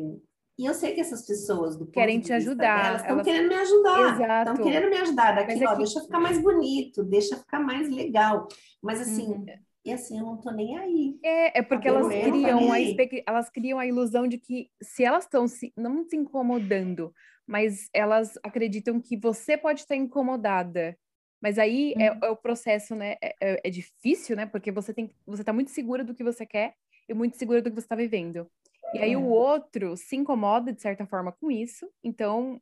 e 0.57 0.65
eu 0.65 0.73
sei 0.73 0.93
que 0.93 1.01
essas 1.01 1.25
pessoas 1.25 1.75
do 1.75 1.87
querem 1.87 2.19
te 2.19 2.31
ajudar, 2.31 2.85
elas 2.85 3.01
estão 3.01 3.23
querendo 3.23 3.47
me 3.47 3.55
ajudar, 3.55 4.47
estão 4.47 4.63
querendo 4.63 4.89
me 4.89 4.97
ajudar 4.97 5.35
daqui, 5.35 5.65
ó, 5.65 5.71
que... 5.71 5.77
deixa 5.77 6.01
ficar 6.01 6.19
mais 6.19 6.39
bonito, 6.39 7.03
deixa 7.03 7.37
ficar 7.37 7.59
mais 7.59 7.89
legal. 7.89 8.47
Mas 8.81 9.01
assim, 9.01 9.29
uhum. 9.29 9.45
e 9.83 9.91
assim 9.91 10.19
eu 10.19 10.25
não 10.25 10.37
tô 10.37 10.51
nem 10.51 10.77
aí. 10.77 11.17
É, 11.23 11.59
é 11.59 11.61
porque 11.63 11.87
elas 11.87 12.07
criam 12.07 12.71
a 12.71 12.77
elas 13.25 13.49
criam 13.49 13.79
a 13.79 13.87
ilusão 13.87 14.27
de 14.27 14.37
que 14.37 14.69
se 14.81 15.03
elas 15.03 15.23
estão 15.23 15.47
se... 15.47 15.73
não 15.75 16.03
se 16.07 16.15
incomodando, 16.15 17.11
mas 17.47 17.89
elas 17.91 18.37
acreditam 18.43 19.01
que 19.01 19.17
você 19.17 19.57
pode 19.57 19.79
estar 19.79 19.95
incomodada 19.95 20.95
mas 21.43 21.59
aí 21.59 21.93
é, 21.99 22.09
uhum. 22.09 22.19
é, 22.23 22.27
é, 22.27 22.29
o 22.29 22.37
processo, 22.37 22.95
né? 22.95 23.17
É, 23.21 23.35
é, 23.41 23.61
é, 23.65 23.69
difícil, 23.69 24.33
né? 24.33 24.45
Porque 24.45 24.71
você 24.71 24.93
tem, 24.93 25.13
você 25.27 25.43
tá 25.43 25.51
muito 25.51 25.71
segura 25.71 26.01
do 26.01 26.15
que 26.15 26.23
você 26.23 26.45
quer 26.45 26.73
e 27.07 27.13
muito 27.13 27.35
segura 27.35 27.61
do 27.61 27.69
que 27.69 27.75
você 27.75 27.85
está 27.85 27.97
vivendo. 27.97 28.49
E 28.93 28.99
aí 28.99 29.13
o 29.13 29.19
é. 29.19 29.23
outro 29.23 29.97
se 29.97 30.15
incomoda 30.15 30.71
de 30.71 30.81
certa 30.81 31.05
forma 31.05 31.33
com 31.33 31.51
isso. 31.51 31.91
Então, 32.01 32.61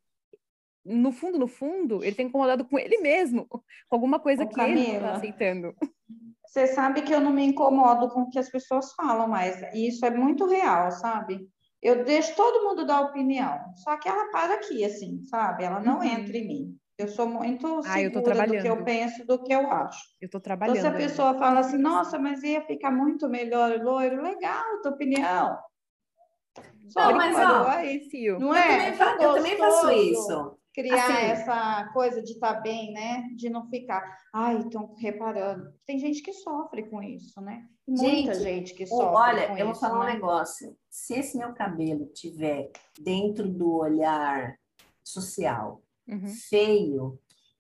no 0.84 1.12
fundo, 1.12 1.38
no 1.38 1.46
fundo, 1.46 2.04
ele 2.04 2.16
tem 2.16 2.26
tá 2.26 2.30
incomodado 2.30 2.66
com 2.66 2.80
ele 2.80 2.98
mesmo, 2.98 3.46
com 3.46 3.62
alguma 3.92 4.20
coisa 4.20 4.46
Ô, 4.46 4.48
que 4.48 4.56
Camila, 4.56 4.80
ele 4.80 4.94
não 4.94 5.00
tá 5.02 5.12
aceitando. 5.12 5.76
Você 6.44 6.66
sabe 6.66 7.04
que 7.04 7.14
eu 7.14 7.22
não 7.22 7.32
me 7.32 7.46
incomodo 7.46 8.10
com 8.10 8.22
o 8.22 8.30
que 8.32 8.40
as 8.40 8.50
pessoas 8.50 8.94
falam, 8.94 9.28
mas 9.28 9.62
isso 9.76 10.04
é 10.08 10.10
muito 10.10 10.48
real, 10.48 10.90
sabe? 10.90 11.48
Eu 11.80 12.04
deixo 12.04 12.36
todo 12.36 12.68
mundo 12.68 12.84
dar 12.84 13.02
opinião, 13.02 13.60
só 13.76 13.96
que 13.98 14.10
ela 14.10 14.32
para 14.32 14.56
aqui, 14.56 14.84
assim, 14.84 15.24
sabe? 15.26 15.66
Ela 15.66 15.80
não 15.80 15.98
uhum. 15.98 16.04
entra 16.04 16.36
em 16.36 16.48
mim. 16.48 16.81
Eu 17.02 17.08
sou 17.08 17.28
muito 17.28 17.80
ah, 17.80 17.84
segura 17.84 18.46
do 18.46 18.62
que 18.62 18.68
eu 18.68 18.84
penso, 18.84 19.26
do 19.26 19.42
que 19.42 19.52
eu 19.52 19.72
acho. 19.72 20.00
Eu 20.22 20.28
estou 20.28 20.40
trabalhando. 20.40 20.78
Então, 20.78 20.92
se 20.92 20.96
a 20.96 21.00
pessoa 21.00 21.34
fala 21.34 21.62
assim, 21.62 21.78
nossa, 21.78 22.20
mas 22.20 22.44
ia 22.44 22.62
ficar 22.62 22.92
muito 22.92 23.28
melhor 23.28 23.80
loiro, 23.82 24.22
legal, 24.22 24.64
tua 24.84 24.92
opinião. 24.92 25.58
Só 26.90 27.08
não, 27.08 27.18
mas 27.18 27.36
ó, 27.36 27.68
aí, 27.70 28.08
não 28.40 28.56
é? 28.56 28.90
Eu 28.90 28.94
também, 28.94 28.94
faço, 28.94 29.22
eu 29.24 29.34
também 29.34 29.58
faço 29.58 29.92
isso. 29.92 30.58
criar 30.74 31.06
assim, 31.06 31.26
essa 31.26 31.90
coisa 31.94 32.22
de 32.22 32.34
estar 32.34 32.56
tá 32.56 32.60
bem, 32.62 32.92
né? 32.92 33.30
De 33.36 33.50
não 33.50 33.68
ficar, 33.68 34.04
ai, 34.34 34.60
estão 34.60 34.94
reparando. 34.96 35.74
Tem 35.86 35.98
gente 35.98 36.22
que 36.22 36.34
sofre 36.34 36.84
com 36.84 37.02
isso, 37.02 37.40
né? 37.42 37.66
Muita 37.88 38.36
gente, 38.36 38.44
gente 38.44 38.74
que 38.76 38.86
sofre. 38.86 39.06
Olha, 39.06 39.48
com 39.48 39.58
eu 39.58 39.66
vou 39.68 39.76
falar 39.76 40.06
né? 40.06 40.12
um 40.12 40.14
negócio. 40.14 40.78
Se 40.90 41.14
esse 41.14 41.38
meu 41.38 41.54
cabelo 41.54 42.06
tiver 42.08 42.70
dentro 43.00 43.48
do 43.48 43.74
olhar 43.74 44.56
social 45.04 45.82
uhum. 46.08 46.28
feio, 46.50 47.20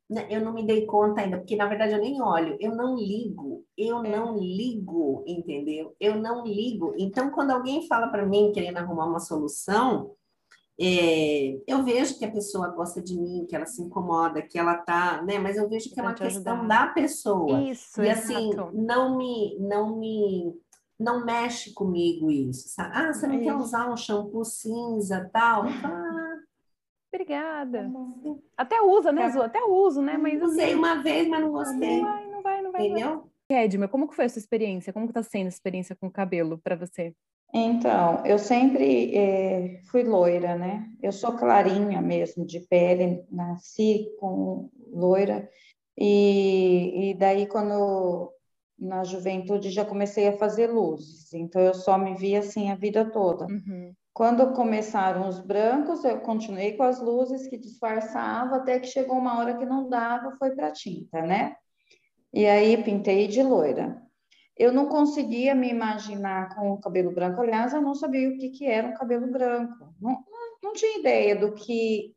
né, 0.09 0.27
eu 0.29 0.41
não 0.41 0.53
me 0.53 0.65
dei 0.65 0.85
conta 0.85 1.21
ainda, 1.21 1.37
porque 1.37 1.55
na 1.55 1.67
verdade 1.67 1.93
eu 1.93 2.01
nem 2.01 2.21
olho, 2.21 2.57
eu 2.59 2.75
não 2.75 2.97
ligo, 2.97 3.63
eu 3.77 4.03
não 4.03 4.37
ligo, 4.37 5.23
entendeu? 5.25 5.95
Eu 5.99 6.15
não 6.15 6.45
ligo. 6.45 6.93
Então, 6.97 7.31
quando 7.31 7.51
alguém 7.51 7.87
fala 7.87 8.09
para 8.09 8.25
mim 8.25 8.51
querendo 8.53 8.77
arrumar 8.77 9.05
uma 9.05 9.19
solução, 9.19 10.11
é, 10.83 11.61
eu 11.67 11.83
vejo 11.83 12.17
que 12.17 12.25
a 12.25 12.31
pessoa 12.31 12.67
gosta 12.69 13.01
de 13.01 13.15
mim, 13.17 13.45
que 13.47 13.55
ela 13.55 13.65
se 13.65 13.81
incomoda, 13.81 14.41
que 14.41 14.57
ela 14.57 14.75
tá, 14.75 15.21
né? 15.21 15.37
Mas 15.37 15.55
eu 15.55 15.69
vejo 15.69 15.89
que 15.93 15.99
é 15.99 16.03
uma 16.03 16.13
questão 16.13 16.67
da 16.67 16.87
pessoa. 16.87 17.61
Isso, 17.61 18.01
e 18.01 18.09
assim, 18.09 18.49
não 18.73 19.15
me, 19.15 19.57
não 19.59 19.97
me, 19.97 20.53
não 20.99 21.23
mexe 21.23 21.71
comigo 21.73 22.31
isso. 22.31 22.67
Sabe? 22.69 22.91
Ah, 22.95 23.13
você 23.13 23.27
não 23.27 23.35
é 23.35 23.39
quer 23.39 23.53
usar 23.53 23.91
um 23.91 23.95
shampoo 23.95 24.43
cinza, 24.43 25.29
tal? 25.31 25.63
Ah, 25.65 26.10
obrigada. 27.13 27.91
Tá 27.91 28.35
até 28.57 28.81
usa, 28.81 29.11
né, 29.11 29.29
Zu? 29.29 29.41
Até 29.41 29.63
uso, 29.63 30.01
né? 30.01 30.17
Mas 30.17 30.41
usei 30.41 30.65
assim, 30.65 30.75
uma 30.75 31.01
vez, 31.01 31.27
mas 31.27 31.41
não 31.41 31.51
gostei. 31.51 32.01
Não 32.01 32.11
vai, 32.11 32.27
não 32.27 32.41
vai, 32.41 32.61
não 32.61 32.71
vai. 32.71 32.85
Entendeu? 32.85 33.31
Edma, 33.49 33.87
como 33.87 34.07
que 34.07 34.15
foi 34.15 34.25
a 34.25 34.29
sua 34.29 34.39
experiência? 34.39 34.93
Como 34.93 35.07
que 35.07 35.13
tá 35.13 35.23
sendo 35.23 35.47
a 35.47 35.49
experiência 35.49 35.95
com 35.95 36.07
o 36.07 36.11
cabelo 36.11 36.57
para 36.57 36.75
você? 36.75 37.13
Então, 37.53 38.25
eu 38.25 38.39
sempre 38.39 39.13
é, 39.13 39.81
fui 39.91 40.03
loira, 40.03 40.55
né? 40.55 40.89
Eu 41.01 41.11
sou 41.11 41.35
clarinha 41.35 42.01
mesmo 42.01 42.45
de 42.45 42.61
pele, 42.61 43.25
nasci 43.29 44.07
com 44.19 44.69
loira, 44.87 45.49
e, 45.97 47.09
e 47.09 47.13
daí 47.13 47.45
quando 47.45 48.31
na 48.79 49.03
juventude 49.03 49.69
já 49.69 49.85
comecei 49.85 50.27
a 50.27 50.37
fazer 50.37 50.67
luzes, 50.67 51.33
então 51.33 51.61
eu 51.61 51.73
só 51.73 51.97
me 51.97 52.15
via 52.15 52.39
assim 52.39 52.71
a 52.71 52.75
vida 52.75 53.05
toda. 53.11 53.45
Uhum. 53.45 53.93
Quando 54.13 54.53
começaram 54.53 55.27
os 55.27 55.39
brancos, 55.39 56.03
eu 56.03 56.19
continuei 56.19 56.73
com 56.73 56.83
as 56.83 57.01
luzes 57.01 57.47
que 57.47 57.57
disfarçava, 57.57 58.57
até 58.57 58.79
que 58.79 58.87
chegou 58.87 59.17
uma 59.17 59.39
hora 59.39 59.57
que 59.57 59.65
não 59.65 59.87
dava, 59.87 60.35
foi 60.37 60.51
para 60.51 60.71
tinta, 60.71 61.21
né? 61.21 61.55
E 62.33 62.45
aí 62.45 62.81
pintei 62.83 63.27
de 63.27 63.41
loira. 63.41 64.01
Eu 64.57 64.71
não 64.71 64.87
conseguia 64.87 65.55
me 65.55 65.69
imaginar 65.69 66.53
com 66.55 66.71
o 66.71 66.79
cabelo 66.79 67.11
branco. 67.11 67.41
Aliás, 67.41 67.73
eu 67.73 67.81
não 67.81 67.95
sabia 67.95 68.29
o 68.29 68.37
que, 68.37 68.49
que 68.49 68.65
era 68.65 68.87
um 68.87 68.93
cabelo 68.93 69.31
branco. 69.31 69.93
Não, 69.99 70.23
não, 70.61 70.73
tinha 70.73 70.99
ideia 70.99 71.35
do 71.35 71.53
que, 71.53 72.13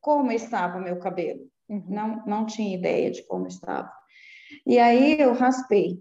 como 0.00 0.32
estava 0.32 0.80
meu 0.80 0.98
cabelo. 0.98 1.40
Uhum. 1.68 1.84
Não, 1.88 2.26
não 2.26 2.46
tinha 2.46 2.76
ideia 2.76 3.10
de 3.10 3.22
como 3.22 3.46
estava. 3.46 3.90
E 4.66 4.78
aí 4.78 5.20
eu 5.20 5.32
raspei. 5.32 6.00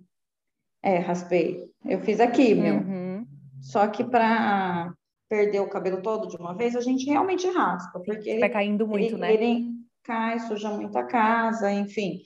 É, 0.84 0.98
raspei. 0.98 1.64
Eu 1.86 2.02
fiz 2.02 2.20
aqui, 2.20 2.54
meu. 2.56 2.76
Uhum. 2.76 3.26
Só 3.62 3.88
que 3.88 4.04
para 4.04 4.94
perder 5.30 5.60
o 5.60 5.70
cabelo 5.70 6.02
todo 6.02 6.28
de 6.28 6.38
uma 6.38 6.56
vez, 6.56 6.76
a 6.76 6.82
gente 6.82 7.06
realmente 7.06 7.48
raspa, 7.48 8.00
porque 8.00 8.30
ele 8.30 8.40
vai 8.40 8.50
caindo 8.50 8.88
muito, 8.88 9.16
ele, 9.16 9.18
né? 9.18 9.34
Ele 9.34 9.66
cai, 10.04 10.40
suja 10.40 10.70
muito 10.70 10.98
a 10.98 11.04
casa, 11.04 11.72
enfim. 11.72 12.22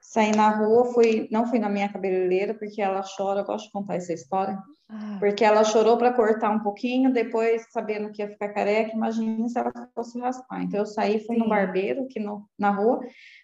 Saí 0.00 0.32
na 0.32 0.50
rua, 0.50 0.92
fui, 0.92 1.28
não 1.30 1.46
fui 1.46 1.58
na 1.58 1.68
minha 1.68 1.88
cabeleireira, 1.88 2.54
porque 2.54 2.82
ela 2.82 3.02
chora, 3.16 3.40
eu 3.40 3.44
gosto 3.44 3.66
de 3.66 3.72
contar 3.72 3.96
essa 3.96 4.12
história. 4.12 4.58
Ah. 4.88 5.16
Porque 5.18 5.44
ela 5.44 5.64
chorou 5.64 5.96
para 5.96 6.12
cortar 6.12 6.50
um 6.50 6.60
pouquinho, 6.60 7.12
depois, 7.12 7.66
sabendo 7.70 8.10
que 8.12 8.22
ia 8.22 8.28
ficar 8.28 8.50
careca, 8.50 8.94
imagina 8.94 9.48
se 9.48 9.58
ela 9.58 9.72
fosse 9.94 10.18
raspar. 10.20 10.62
Então, 10.62 10.80
eu 10.80 10.86
saí, 10.86 11.24
fui 11.24 11.36
Sim. 11.36 11.42
no 11.42 11.48
barbeiro 11.48 12.04
aqui 12.04 12.20
no, 12.20 12.48
na 12.58 12.70
rua, 12.70 13.00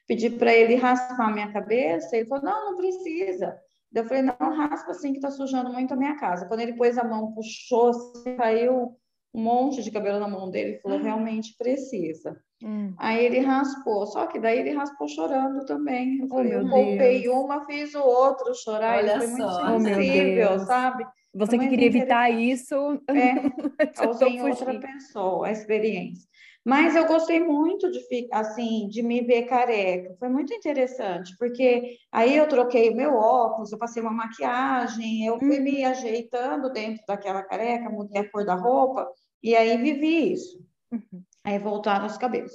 pedi 0.07 0.31
para 0.31 0.53
ele 0.53 0.74
raspar 0.74 1.29
a 1.29 1.33
minha 1.33 1.53
cabeça, 1.53 2.16
ele 2.16 2.26
falou: 2.26 2.44
não, 2.44 2.70
não 2.72 2.76
precisa. 2.76 3.57
Eu 3.94 4.05
falei: 4.05 4.22
não, 4.22 4.57
raspa 4.57 4.92
assim, 4.92 5.12
que 5.12 5.18
está 5.18 5.31
sujando 5.31 5.72
muito 5.72 5.92
a 5.92 5.96
minha 5.96 6.16
casa. 6.16 6.46
Quando 6.46 6.61
ele 6.61 6.74
pôs 6.74 6.96
a 6.96 7.05
mão, 7.05 7.33
puxou, 7.33 7.92
saiu 8.37 8.96
um 9.33 9.42
monte 9.42 9.83
de 9.83 9.90
cabelo 9.90 10.18
na 10.18 10.29
mão 10.29 10.50
dele, 10.50 10.70
ele 10.70 10.81
falou: 10.81 10.98
ah. 10.98 11.03
realmente 11.03 11.55
precisa. 11.59 12.40
Hum. 12.62 12.94
Aí 12.98 13.24
ele 13.24 13.40
raspou, 13.40 14.07
só 14.07 14.26
que 14.26 14.38
daí 14.38 14.59
ele 14.59 14.74
raspou 14.74 15.09
chorando 15.09 15.64
também. 15.64 16.18
Eu, 16.18 16.26
oh, 16.26 16.29
falei, 16.29 16.55
eu 16.55 16.68
poupei 16.68 17.29
uma, 17.29 17.64
fiz 17.64 17.94
o 17.94 18.03
outro 18.03 18.55
chorar. 18.55 18.98
Olha 18.98 19.12
ele 19.12 19.29
foi 19.29 19.37
só. 19.37 19.70
muito 19.70 19.85
sensível, 19.88 20.50
oh, 20.53 20.59
sabe? 20.61 21.07
Você 21.33 21.59
que 21.59 21.68
queria 21.68 21.87
evitar 21.87 22.29
isso, 22.29 22.74
é, 23.09 23.87
causei 23.94 24.40
outra 24.42 24.79
pessoa 24.79 25.46
a 25.46 25.53
experiência. 25.53 26.29
Mas 26.64 26.94
eu 26.94 27.07
gostei 27.07 27.40
muito 27.40 27.90
de 27.90 28.01
assim 28.31 28.87
de 28.88 29.03
me 29.03 29.23
ver 29.23 29.44
careca. 29.44 30.14
Foi 30.18 30.29
muito 30.29 30.53
interessante, 30.53 31.35
porque 31.38 31.96
aí 32.12 32.37
eu 32.37 32.46
troquei 32.49 32.90
o 32.90 32.96
meu 32.96 33.14
óculos, 33.14 33.73
eu 33.73 33.79
passei 33.79 34.03
uma 34.03 34.12
maquiagem, 34.12 35.25
eu 35.25 35.38
fui 35.38 35.59
me 35.59 35.83
uhum. 35.83 35.90
ajeitando 35.90 36.70
dentro 36.70 37.03
daquela 37.09 37.42
careca, 37.42 37.88
mudei 37.88 38.20
a 38.20 38.31
cor 38.31 38.44
da 38.44 38.55
roupa, 38.55 39.09
e 39.42 39.57
aí 39.57 39.77
vivi 39.79 40.33
isso. 40.33 40.59
Uhum. 40.92 41.23
Aí 41.42 41.59
voltaram 41.59 42.05
os 42.05 42.18
cabelos. 42.18 42.53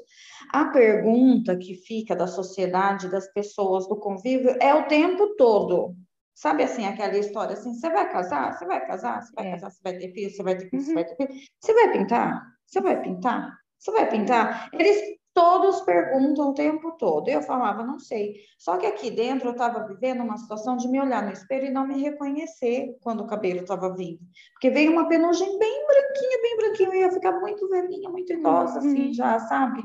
A 0.53 0.65
pergunta 0.65 1.57
que 1.57 1.73
fica 1.73 2.15
da 2.15 2.27
sociedade, 2.27 3.09
das 3.09 3.27
pessoas, 3.33 3.87
do 3.87 3.95
convívio, 3.95 4.55
é 4.61 4.75
o 4.75 4.87
tempo 4.87 5.35
todo. 5.35 5.95
Sabe 6.35 6.63
assim, 6.63 6.85
aquela 6.85 7.17
história 7.17 7.53
assim, 7.53 7.73
você 7.73 7.89
vai 7.89 8.11
casar? 8.11 8.53
Você 8.53 8.65
vai 8.65 8.85
casar? 8.85 9.23
Você 9.23 9.31
vai 9.33 9.47
é. 9.47 9.51
casar? 9.51 9.71
Você 9.71 9.79
vai 9.83 9.97
ter 9.97 10.11
filho? 10.11 10.29
Você 10.29 10.43
vai 10.43 10.57
ter 10.57 10.69
filho? 10.69 10.81
Uhum. 10.81 10.85
Você 10.85 10.93
vai 10.93 11.05
ter 11.05 11.15
filho? 11.15 11.39
Você 11.59 11.73
vai 11.73 11.91
pintar? 11.91 12.43
Você 12.67 12.81
vai 12.81 13.01
pintar? 13.01 13.64
Você 13.79 13.91
vai 13.91 14.09
pintar? 14.09 14.69
Eles 14.73 15.15
todos 15.35 15.81
perguntam 15.81 16.49
o 16.49 16.53
tempo 16.53 16.93
todo. 16.93 17.27
Eu 17.27 17.41
falava, 17.41 17.83
não 17.83 17.99
sei. 17.99 18.35
Só 18.57 18.77
que 18.77 18.85
aqui 18.85 19.11
dentro 19.11 19.49
eu 19.49 19.51
estava 19.51 19.85
vivendo 19.85 20.23
uma 20.23 20.37
situação 20.37 20.77
de 20.77 20.87
me 20.87 20.99
olhar 20.99 21.21
no 21.21 21.33
espelho 21.33 21.67
e 21.67 21.71
não 21.71 21.85
me 21.85 22.01
reconhecer 22.01 22.95
quando 23.01 23.21
o 23.21 23.27
cabelo 23.27 23.59
estava 23.59 23.93
vindo. 23.93 24.21
Porque 24.53 24.69
veio 24.69 24.93
uma 24.93 25.09
penugem 25.09 25.59
bem 25.59 25.85
branquinha, 25.85 26.41
bem 26.41 26.57
branquinha, 26.57 26.89
eu 26.89 26.93
ia 27.01 27.11
ficar 27.11 27.33
muito 27.33 27.67
velhinha, 27.67 28.09
muito 28.09 28.31
idosa, 28.31 28.79
assim, 28.79 28.87
uhum. 28.87 28.93
assim, 28.93 29.13
já, 29.13 29.39
sabe? 29.41 29.83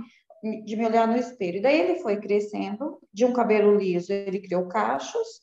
De 0.65 0.77
me 0.77 0.87
olhar 0.87 1.09
no 1.09 1.17
espelho. 1.17 1.59
E 1.59 1.63
daí 1.63 1.81
ele 1.81 1.99
foi 1.99 2.19
crescendo, 2.19 3.01
de 3.13 3.25
um 3.25 3.33
cabelo 3.33 3.77
liso, 3.77 4.13
ele 4.13 4.41
criou 4.41 4.69
cachos, 4.69 5.41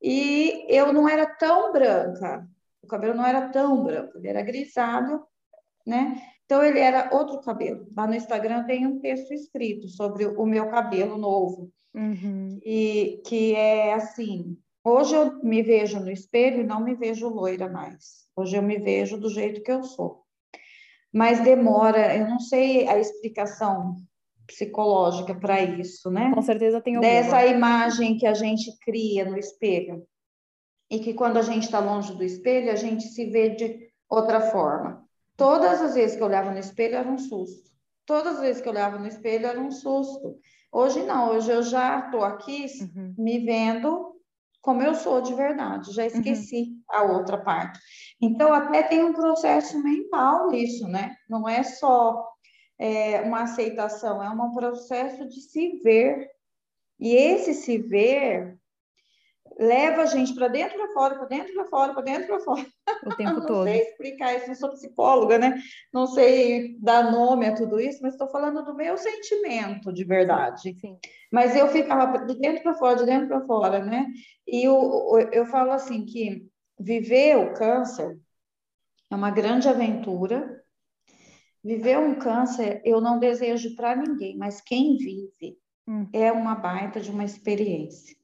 e 0.00 0.66
eu 0.68 0.92
não 0.92 1.08
era 1.08 1.24
tão 1.24 1.72
branca. 1.72 2.46
O 2.82 2.86
cabelo 2.86 3.14
não 3.14 3.24
era 3.24 3.48
tão 3.48 3.82
branco, 3.82 4.18
ele 4.18 4.28
era 4.28 4.42
grisalho, 4.42 5.22
né? 5.86 6.20
Então, 6.44 6.62
ele 6.62 6.78
era 6.78 7.10
outro 7.12 7.40
cabelo. 7.40 7.86
Lá 7.96 8.06
no 8.06 8.14
Instagram 8.14 8.64
tem 8.64 8.86
um 8.86 9.00
texto 9.00 9.32
escrito 9.32 9.88
sobre 9.88 10.26
o 10.26 10.44
meu 10.44 10.68
cabelo 10.70 11.16
novo. 11.16 11.70
Uhum. 11.94 12.58
E 12.64 13.22
que 13.26 13.54
é 13.54 13.94
assim: 13.94 14.56
hoje 14.84 15.14
eu 15.14 15.42
me 15.42 15.62
vejo 15.62 16.00
no 16.00 16.10
espelho 16.10 16.60
e 16.60 16.66
não 16.66 16.82
me 16.82 16.94
vejo 16.94 17.28
loira 17.28 17.68
mais. 17.68 18.26
Hoje 18.36 18.56
eu 18.56 18.62
me 18.62 18.78
vejo 18.78 19.18
do 19.18 19.28
jeito 19.28 19.62
que 19.62 19.70
eu 19.70 19.82
sou. 19.82 20.22
Mas 21.12 21.40
demora, 21.40 22.16
eu 22.16 22.26
não 22.26 22.40
sei 22.40 22.88
a 22.88 22.98
explicação 22.98 23.96
psicológica 24.46 25.34
para 25.34 25.60
isso, 25.62 26.10
né? 26.10 26.32
Com 26.34 26.42
certeza 26.42 26.80
tem 26.80 26.96
alguma. 26.96 27.12
Dessa 27.12 27.46
imagem 27.46 28.16
que 28.16 28.26
a 28.26 28.34
gente 28.34 28.70
cria 28.80 29.24
no 29.24 29.38
espelho. 29.38 30.06
E 30.90 30.98
que 30.98 31.14
quando 31.14 31.38
a 31.38 31.42
gente 31.42 31.64
está 31.64 31.78
longe 31.78 32.14
do 32.14 32.24
espelho, 32.24 32.70
a 32.70 32.76
gente 32.76 33.04
se 33.04 33.26
vê 33.26 33.50
de 33.50 33.88
outra 34.08 34.40
forma. 34.40 35.06
Todas 35.36 35.80
as 35.80 35.94
vezes 35.94 36.16
que 36.16 36.22
eu 36.22 36.26
olhava 36.26 36.50
no 36.50 36.58
espelho 36.58 36.96
era 36.96 37.08
um 37.08 37.18
susto. 37.18 37.70
Todas 38.06 38.36
as 38.36 38.40
vezes 38.40 38.62
que 38.62 38.68
eu 38.68 38.72
olhava 38.72 38.98
no 38.98 39.06
espelho 39.06 39.46
era 39.46 39.60
um 39.60 39.70
susto. 39.70 40.38
Hoje 40.70 41.02
não, 41.04 41.30
hoje 41.30 41.50
eu 41.50 41.62
já 41.62 42.00
estou 42.00 42.24
aqui 42.24 42.66
uhum. 42.80 43.14
me 43.18 43.38
vendo 43.44 44.12
como 44.62 44.80
eu 44.80 44.94
sou 44.94 45.20
de 45.20 45.34
verdade, 45.34 45.92
já 45.92 46.06
esqueci 46.06 46.62
uhum. 46.62 46.82
a 46.88 47.02
outra 47.02 47.36
parte. 47.36 47.80
Então, 48.20 48.54
até 48.54 48.84
tem 48.84 49.02
um 49.02 49.12
processo 49.12 49.82
mental 49.82 50.50
nisso, 50.50 50.86
né? 50.86 51.16
Não 51.28 51.48
é 51.48 51.64
só 51.64 52.24
é, 52.78 53.20
uma 53.22 53.42
aceitação, 53.42 54.22
é 54.22 54.30
um 54.30 54.52
processo 54.52 55.28
de 55.28 55.40
se 55.40 55.80
ver. 55.82 56.30
E 57.00 57.12
esse 57.16 57.54
se 57.54 57.78
ver 57.78 58.56
leva 59.62 60.02
a 60.02 60.06
gente 60.06 60.34
para 60.34 60.48
dentro 60.48 60.76
para 60.76 60.92
fora, 60.92 61.14
para 61.14 61.26
dentro 61.26 61.54
para 61.54 61.64
fora, 61.66 61.94
para 61.94 62.02
dentro 62.02 62.26
para 62.26 62.40
fora. 62.40 62.66
O 63.06 63.14
tempo 63.14 63.40
não 63.40 63.46
todo. 63.46 63.58
Não 63.58 63.72
sei 63.72 63.82
explicar 63.82 64.36
isso, 64.36 64.48
não 64.48 64.54
sou 64.56 64.70
psicóloga, 64.70 65.38
né? 65.38 65.62
Não 65.92 66.06
sei 66.06 66.76
dar 66.80 67.12
nome 67.12 67.46
a 67.46 67.54
tudo 67.54 67.80
isso, 67.80 68.00
mas 68.02 68.14
estou 68.14 68.28
falando 68.28 68.64
do 68.64 68.74
meu 68.74 68.96
sentimento 68.96 69.92
de 69.92 70.02
verdade. 70.02 70.76
Sim. 70.80 70.98
Mas 71.30 71.54
eu 71.54 71.68
ficava 71.68 72.26
de 72.26 72.34
dentro 72.40 72.62
para 72.64 72.74
fora, 72.74 72.96
de 72.96 73.06
dentro 73.06 73.28
para 73.28 73.46
fora, 73.46 73.84
né? 73.84 74.06
E 74.46 74.64
eu, 74.66 75.28
eu 75.32 75.46
falo 75.46 75.70
assim 75.70 76.04
que 76.04 76.44
viver 76.78 77.38
o 77.38 77.54
câncer 77.54 78.18
é 79.10 79.14
uma 79.14 79.30
grande 79.30 79.68
aventura. 79.68 80.60
Viver 81.62 81.98
um 81.98 82.16
câncer 82.16 82.82
eu 82.84 83.00
não 83.00 83.20
desejo 83.20 83.76
para 83.76 83.94
ninguém, 83.94 84.36
mas 84.36 84.60
quem 84.60 84.96
vive 84.96 85.56
hum. 85.86 86.08
é 86.12 86.32
uma 86.32 86.56
baita 86.56 87.00
de 87.00 87.12
uma 87.12 87.22
experiência. 87.22 88.20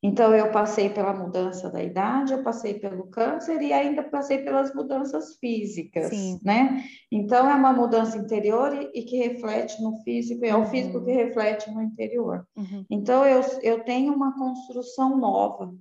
Então, 0.00 0.32
eu 0.32 0.52
passei 0.52 0.88
pela 0.88 1.12
mudança 1.12 1.68
da 1.70 1.82
idade, 1.82 2.32
eu 2.32 2.42
passei 2.44 2.78
pelo 2.78 3.08
câncer 3.08 3.60
e 3.60 3.72
ainda 3.72 4.02
passei 4.02 4.38
pelas 4.38 4.72
mudanças 4.72 5.36
físicas, 5.38 6.10
Sim. 6.10 6.38
né? 6.44 6.84
Então, 7.10 7.50
é 7.50 7.54
uma 7.54 7.72
mudança 7.72 8.16
interior 8.16 8.72
e, 8.72 9.00
e, 9.00 9.02
que 9.02 9.16
reflete 9.16 9.82
no 9.82 9.96
físico, 10.04 10.44
e 10.44 10.48
é 10.48 10.56
o 10.56 10.66
físico 10.66 11.04
que 11.04 11.10
uhum. 11.10 11.16
reflete 11.16 11.70
no 11.72 11.82
interior. 11.82 12.46
Uhum. 12.56 12.86
Então, 12.88 13.26
eu, 13.26 13.40
eu 13.60 13.82
tenho 13.82 14.14
uma 14.14 14.38
construção 14.38 15.18
nova. 15.18 15.74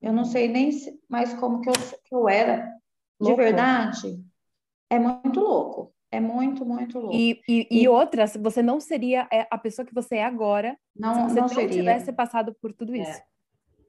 Eu 0.00 0.14
não 0.14 0.24
sei 0.24 0.48
nem 0.48 0.70
mais 1.06 1.34
como 1.34 1.60
que 1.60 1.68
eu, 1.68 1.74
que 2.04 2.14
eu 2.14 2.28
era. 2.30 2.66
Louco. 3.20 3.36
De 3.36 3.42
verdade, 3.42 4.24
é 4.88 4.98
muito 4.98 5.38
louco. 5.38 5.92
É 6.12 6.18
muito, 6.18 6.64
muito 6.64 6.98
louco. 6.98 7.14
E, 7.14 7.40
e, 7.48 7.68
e, 7.70 7.82
e 7.82 7.88
outras, 7.88 8.36
você 8.36 8.62
não 8.62 8.80
seria 8.80 9.28
é, 9.32 9.46
a 9.48 9.56
pessoa 9.56 9.86
que 9.86 9.94
você 9.94 10.16
é 10.16 10.24
agora 10.24 10.76
não, 10.96 11.14
se 11.14 11.34
você 11.34 11.40
não, 11.40 11.46
não 11.46 11.68
tivesse 11.68 12.12
passado 12.12 12.56
por 12.60 12.72
tudo 12.72 12.96
isso. 12.96 13.10
É. 13.10 13.29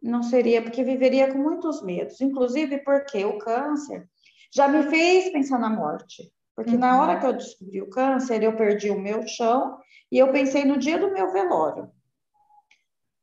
Não 0.02 0.24
seria, 0.24 0.62
porque 0.62 0.84
viveria 0.84 1.32
com 1.32 1.38
muitos 1.38 1.82
medos. 1.84 2.20
Inclusive 2.22 2.80
porque 2.80 3.24
o 3.24 3.38
câncer 3.38 4.10
já 4.54 4.68
me 4.68 4.84
fez 4.84 5.32
pensar 5.32 5.60
na 5.60 5.70
morte. 5.70 6.32
Porque 6.56 6.74
uhum. 6.74 6.80
na 6.80 7.02
hora 7.02 7.20
que 7.20 7.26
eu 7.26 7.34
descobri 7.34 7.82
o 7.82 7.90
câncer, 7.90 8.44
eu 8.44 8.56
perdi 8.56 8.90
o 8.90 9.00
meu 9.00 9.26
chão 9.28 9.78
e 10.12 10.18
eu 10.18 10.32
pensei 10.32 10.66
no 10.66 10.78
dia 10.78 11.00
do 11.00 11.14
meu 11.14 11.32
velório. 11.32 11.90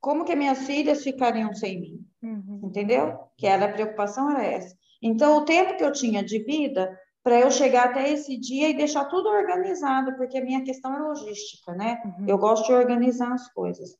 Como 0.00 0.24
que 0.24 0.36
minhas 0.36 0.66
filhas 0.66 1.02
ficariam 1.02 1.52
sem 1.52 1.80
mim? 1.80 2.06
Uhum. 2.22 2.60
Entendeu? 2.64 3.18
Que 3.36 3.46
era 3.46 3.66
a 3.66 3.72
preocupação 3.72 4.30
era 4.30 4.44
essa. 4.44 4.76
Então, 5.02 5.36
o 5.36 5.44
tempo 5.44 5.76
que 5.76 5.84
eu 5.84 5.92
tinha 5.92 6.22
de 6.22 6.38
vida 6.40 6.96
para 7.22 7.40
eu 7.40 7.50
chegar 7.50 7.86
até 7.86 8.10
esse 8.10 8.38
dia 8.38 8.70
e 8.70 8.76
deixar 8.76 9.04
tudo 9.04 9.28
organizado, 9.28 10.16
porque 10.16 10.38
a 10.38 10.44
minha 10.44 10.64
questão 10.64 10.94
é 10.94 10.98
logística, 10.98 11.74
né? 11.74 12.00
Uhum. 12.04 12.26
Eu 12.26 12.38
gosto 12.38 12.66
de 12.66 12.72
organizar 12.72 13.32
as 13.32 13.52
coisas. 13.52 13.96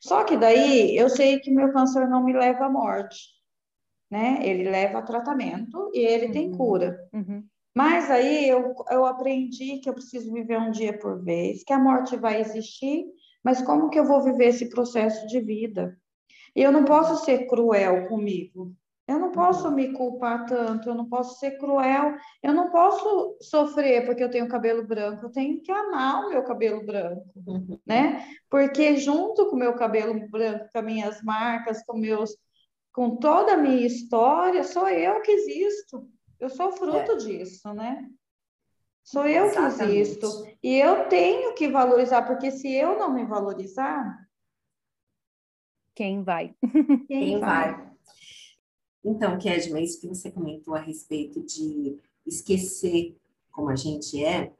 Só 0.00 0.24
que 0.24 0.36
daí 0.36 0.96
eu 0.96 1.08
sei 1.08 1.40
que 1.40 1.50
meu 1.50 1.72
câncer 1.72 2.08
não 2.08 2.24
me 2.24 2.32
leva 2.32 2.66
à 2.66 2.70
morte, 2.70 3.18
né? 4.10 4.40
Ele 4.42 4.68
leva 4.70 4.98
a 4.98 5.02
tratamento 5.02 5.90
e 5.92 5.98
ele 5.98 6.26
uhum. 6.26 6.32
tem 6.32 6.52
cura. 6.52 6.98
Uhum. 7.12 7.44
Mas 7.74 8.10
aí 8.10 8.48
eu, 8.48 8.74
eu 8.90 9.06
aprendi 9.06 9.78
que 9.78 9.88
eu 9.88 9.94
preciso 9.94 10.32
viver 10.32 10.58
um 10.58 10.70
dia 10.70 10.98
por 10.98 11.22
vez, 11.22 11.62
que 11.62 11.72
a 11.72 11.78
morte 11.78 12.16
vai 12.16 12.40
existir, 12.40 13.04
mas 13.44 13.62
como 13.62 13.90
que 13.90 13.98
eu 13.98 14.04
vou 14.04 14.22
viver 14.22 14.46
esse 14.46 14.68
processo 14.68 15.26
de 15.28 15.40
vida? 15.40 15.96
E 16.56 16.62
eu 16.62 16.72
não 16.72 16.84
posso 16.84 17.24
ser 17.24 17.46
cruel 17.46 18.08
comigo. 18.08 18.72
Eu 19.08 19.18
não 19.18 19.32
posso 19.32 19.70
me 19.70 19.94
culpar 19.94 20.44
tanto, 20.44 20.90
eu 20.90 20.94
não 20.94 21.08
posso 21.08 21.38
ser 21.38 21.52
cruel, 21.52 22.14
eu 22.42 22.52
não 22.52 22.70
posso 22.70 23.38
sofrer 23.40 24.04
porque 24.04 24.22
eu 24.22 24.30
tenho 24.30 24.46
cabelo 24.46 24.86
branco, 24.86 25.24
eu 25.24 25.32
tenho 25.32 25.62
que 25.62 25.72
amar 25.72 26.26
o 26.26 26.28
meu 26.28 26.44
cabelo 26.44 26.84
branco, 26.84 27.24
uhum. 27.46 27.80
né? 27.86 28.22
Porque 28.50 28.98
junto 28.98 29.46
com 29.46 29.56
o 29.56 29.58
meu 29.58 29.74
cabelo 29.74 30.28
branco, 30.28 30.68
com 30.70 30.78
as 30.78 30.84
minhas 30.84 31.22
marcas, 31.22 31.82
com 31.86 31.96
meus 31.96 32.36
com 32.92 33.16
toda 33.16 33.54
a 33.54 33.56
minha 33.56 33.86
história, 33.86 34.62
sou 34.62 34.88
eu 34.88 35.22
que 35.22 35.30
existo. 35.30 36.06
Eu 36.38 36.50
sou 36.50 36.72
fruto 36.72 37.12
é. 37.12 37.16
disso, 37.16 37.72
né? 37.72 38.06
Sou 39.04 39.26
eu 39.26 39.46
Exatamente. 39.46 39.76
que 39.78 39.98
existo. 39.98 40.28
E 40.62 40.76
eu 40.76 41.08
tenho 41.08 41.54
que 41.54 41.68
valorizar, 41.68 42.22
porque 42.22 42.50
se 42.50 42.70
eu 42.74 42.98
não 42.98 43.10
me 43.14 43.24
valorizar. 43.24 44.18
Quem 45.94 46.22
vai? 46.22 46.54
Quem, 46.60 47.06
Quem 47.06 47.40
vai? 47.40 47.74
vai? 47.74 47.88
Então, 49.08 49.38
Kedma, 49.38 49.80
isso 49.80 49.98
que 49.98 50.06
você 50.06 50.30
comentou 50.30 50.74
a 50.74 50.80
respeito 50.80 51.42
de 51.42 51.98
esquecer 52.26 53.16
como 53.50 53.70
a 53.70 53.74
gente 53.74 54.22
é, 54.22 54.52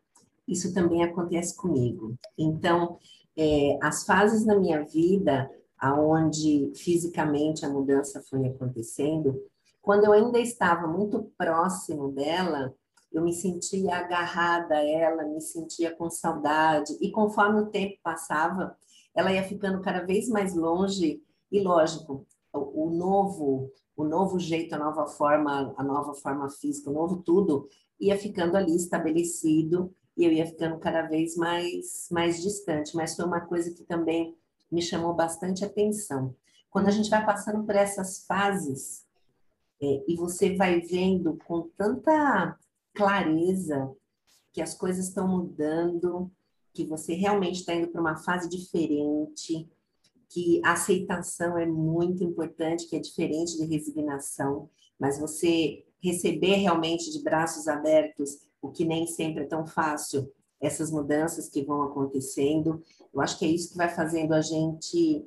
isso 0.48 0.72
também 0.72 1.04
acontece 1.04 1.54
comigo. 1.54 2.14
Então, 2.36 2.98
é, 3.36 3.78
as 3.82 4.06
fases 4.06 4.46
na 4.46 4.56
minha 4.56 4.82
vida, 4.82 5.50
aonde 5.78 6.72
fisicamente 6.74 7.66
a 7.66 7.68
mudança 7.68 8.22
foi 8.22 8.46
acontecendo, 8.46 9.38
quando 9.82 10.04
eu 10.04 10.12
ainda 10.12 10.40
estava 10.40 10.86
muito 10.86 11.30
próximo 11.36 12.10
dela, 12.10 12.74
eu 13.12 13.22
me 13.22 13.34
sentia 13.34 13.96
agarrada 13.96 14.76
a 14.76 14.82
ela, 14.82 15.24
me 15.24 15.42
sentia 15.42 15.94
com 15.94 16.08
saudade, 16.08 16.96
e 17.02 17.10
conforme 17.10 17.60
o 17.60 17.66
tempo 17.66 17.98
passava, 18.02 18.74
ela 19.14 19.30
ia 19.30 19.44
ficando 19.44 19.82
cada 19.82 20.06
vez 20.06 20.26
mais 20.26 20.54
longe, 20.54 21.22
e 21.52 21.60
lógico, 21.60 22.26
o, 22.50 22.86
o 22.86 22.90
novo 22.90 23.70
o 23.98 24.04
novo 24.04 24.38
jeito, 24.38 24.72
a 24.76 24.78
nova 24.78 25.08
forma, 25.08 25.74
a 25.76 25.82
nova 25.82 26.14
forma 26.14 26.48
física, 26.48 26.88
o 26.88 26.92
novo 26.92 27.16
tudo, 27.16 27.68
ia 27.98 28.16
ficando 28.16 28.56
ali 28.56 28.76
estabelecido 28.76 29.92
e 30.16 30.24
eu 30.24 30.30
ia 30.30 30.46
ficando 30.46 30.78
cada 30.78 31.02
vez 31.02 31.36
mais, 31.36 32.06
mais 32.08 32.40
distante. 32.40 32.94
Mas 32.94 33.16
foi 33.16 33.24
uma 33.24 33.40
coisa 33.40 33.74
que 33.74 33.82
também 33.82 34.36
me 34.70 34.80
chamou 34.80 35.14
bastante 35.14 35.64
atenção. 35.64 36.32
Quando 36.70 36.86
a 36.86 36.92
gente 36.92 37.10
vai 37.10 37.26
passando 37.26 37.64
por 37.64 37.74
essas 37.74 38.24
fases 38.24 39.04
é, 39.82 40.04
e 40.06 40.14
você 40.14 40.54
vai 40.54 40.80
vendo 40.80 41.36
com 41.44 41.68
tanta 41.76 42.56
clareza 42.94 43.92
que 44.52 44.62
as 44.62 44.74
coisas 44.74 45.08
estão 45.08 45.26
mudando, 45.26 46.30
que 46.72 46.84
você 46.84 47.14
realmente 47.14 47.60
está 47.60 47.74
indo 47.74 47.88
para 47.88 48.00
uma 48.00 48.16
fase 48.16 48.48
diferente, 48.48 49.68
que 50.28 50.60
a 50.64 50.72
aceitação 50.72 51.56
é 51.56 51.66
muito 51.66 52.22
importante, 52.22 52.86
que 52.86 52.96
é 52.96 53.00
diferente 53.00 53.56
de 53.56 53.64
resignação, 53.64 54.68
mas 54.98 55.18
você 55.18 55.84
receber 56.02 56.56
realmente 56.56 57.10
de 57.10 57.22
braços 57.22 57.66
abertos, 57.66 58.38
o 58.60 58.70
que 58.70 58.84
nem 58.84 59.06
sempre 59.06 59.44
é 59.44 59.46
tão 59.46 59.66
fácil, 59.66 60.30
essas 60.60 60.90
mudanças 60.90 61.48
que 61.48 61.62
vão 61.62 61.82
acontecendo, 61.82 62.82
eu 63.14 63.20
acho 63.20 63.38
que 63.38 63.44
é 63.44 63.48
isso 63.48 63.70
que 63.70 63.76
vai 63.76 63.88
fazendo 63.88 64.34
a 64.34 64.40
gente 64.40 65.24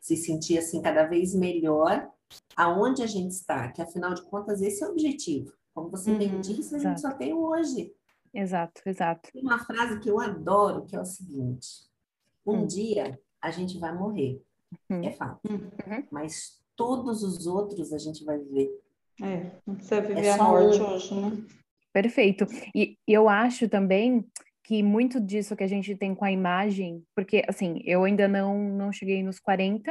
se 0.00 0.16
sentir 0.16 0.58
assim 0.58 0.82
cada 0.82 1.04
vez 1.04 1.34
melhor 1.34 2.10
aonde 2.56 3.02
a 3.02 3.06
gente 3.06 3.30
está, 3.30 3.70
que 3.70 3.80
afinal 3.80 4.14
de 4.14 4.22
contas 4.22 4.60
esse 4.60 4.82
é 4.82 4.86
o 4.86 4.90
objetivo. 4.90 5.52
Como 5.72 5.88
você 5.88 6.10
uhum, 6.10 6.18
bem 6.18 6.40
disse, 6.40 6.74
a 6.74 6.78
gente 6.78 7.00
só 7.00 7.12
tem 7.12 7.32
hoje. 7.32 7.94
Exato, 8.34 8.82
exato. 8.84 9.30
Tem 9.32 9.42
uma 9.42 9.58
frase 9.58 10.00
que 10.00 10.10
eu 10.10 10.20
adoro, 10.20 10.84
que 10.84 10.96
é 10.96 11.00
o 11.00 11.04
seguinte: 11.04 11.88
um 12.44 12.58
hum. 12.58 12.66
dia 12.66 13.18
a 13.42 13.50
gente 13.50 13.78
vai 13.78 13.94
morrer. 13.94 14.40
Uhum. 14.88 15.04
É 15.04 15.10
fato. 15.10 15.40
Uhum. 15.50 16.04
Mas 16.10 16.62
todos 16.76 17.22
os 17.22 17.46
outros 17.46 17.92
a 17.92 17.98
gente 17.98 18.24
vai 18.24 18.38
viver. 18.38 18.70
É, 19.20 19.50
não 19.66 19.74
precisa 19.74 20.00
viver 20.00 20.24
é 20.24 20.32
a 20.32 20.38
morte 20.38 20.80
um... 20.80 20.86
hoje, 20.86 21.14
né? 21.14 21.44
Perfeito. 21.92 22.46
E 22.74 22.96
eu 23.06 23.28
acho 23.28 23.68
também 23.68 24.24
que 24.64 24.82
muito 24.82 25.20
disso 25.20 25.56
que 25.56 25.64
a 25.64 25.68
gente 25.68 25.94
tem 25.96 26.14
com 26.14 26.24
a 26.24 26.32
imagem, 26.32 27.04
porque 27.14 27.44
assim, 27.46 27.82
eu 27.84 28.04
ainda 28.04 28.26
não, 28.28 28.58
não 28.58 28.92
cheguei 28.92 29.22
nos 29.22 29.38
40, 29.38 29.90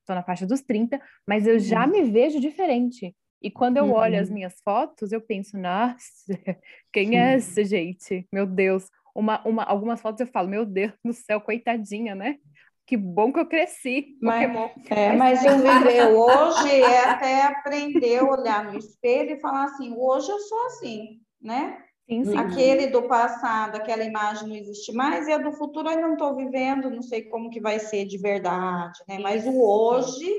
estou 0.00 0.16
na 0.16 0.22
faixa 0.22 0.46
dos 0.46 0.62
30, 0.62 1.00
mas 1.28 1.46
eu 1.46 1.58
já 1.58 1.84
uhum. 1.84 1.92
me 1.92 2.02
vejo 2.04 2.40
diferente. 2.40 3.14
E 3.42 3.50
quando 3.50 3.76
eu 3.76 3.84
uhum. 3.84 3.92
olho 3.92 4.18
as 4.18 4.30
minhas 4.30 4.60
fotos, 4.64 5.12
eu 5.12 5.20
penso, 5.20 5.58
nossa, 5.58 5.98
quem 6.92 7.18
é 7.18 7.34
essa 7.34 7.62
gente? 7.64 8.26
Meu 8.32 8.46
Deus. 8.46 8.88
Uma, 9.14 9.40
uma, 9.46 9.62
algumas 9.62 10.00
fotos 10.00 10.20
eu 10.20 10.26
falo, 10.26 10.48
meu 10.48 10.64
Deus 10.66 10.92
do 11.04 11.12
céu, 11.12 11.40
coitadinha, 11.40 12.14
né? 12.14 12.38
Que 12.86 12.96
bom 12.96 13.32
que 13.32 13.40
eu 13.40 13.46
cresci. 13.46 14.16
Mas, 14.22 14.50
é, 14.90 15.12
mas 15.12 15.40
o 15.42 15.58
viver 15.58 16.06
hoje 16.14 16.80
é 16.80 17.04
até 17.04 17.42
aprender 17.42 18.18
a 18.18 18.24
olhar 18.24 18.64
no 18.64 18.78
espelho 18.78 19.32
e 19.32 19.40
falar 19.40 19.64
assim, 19.64 19.94
hoje 19.96 20.30
eu 20.30 20.38
sou 20.38 20.66
assim, 20.66 21.20
né? 21.40 21.82
Sim, 22.08 22.24
sim. 22.24 22.38
Aquele 22.38 22.86
do 22.86 23.02
passado, 23.02 23.74
aquela 23.74 24.04
imagem 24.04 24.48
não 24.48 24.54
existe 24.54 24.92
mais, 24.92 25.26
e 25.26 25.32
a 25.32 25.38
do 25.38 25.52
futuro 25.52 25.90
eu 25.90 26.00
não 26.00 26.12
estou 26.12 26.36
vivendo, 26.36 26.88
não 26.88 27.02
sei 27.02 27.22
como 27.22 27.50
que 27.50 27.60
vai 27.60 27.80
ser 27.80 28.04
de 28.04 28.16
verdade, 28.16 29.00
né? 29.08 29.18
Mas 29.18 29.44
o 29.44 29.60
hoje, 29.60 30.32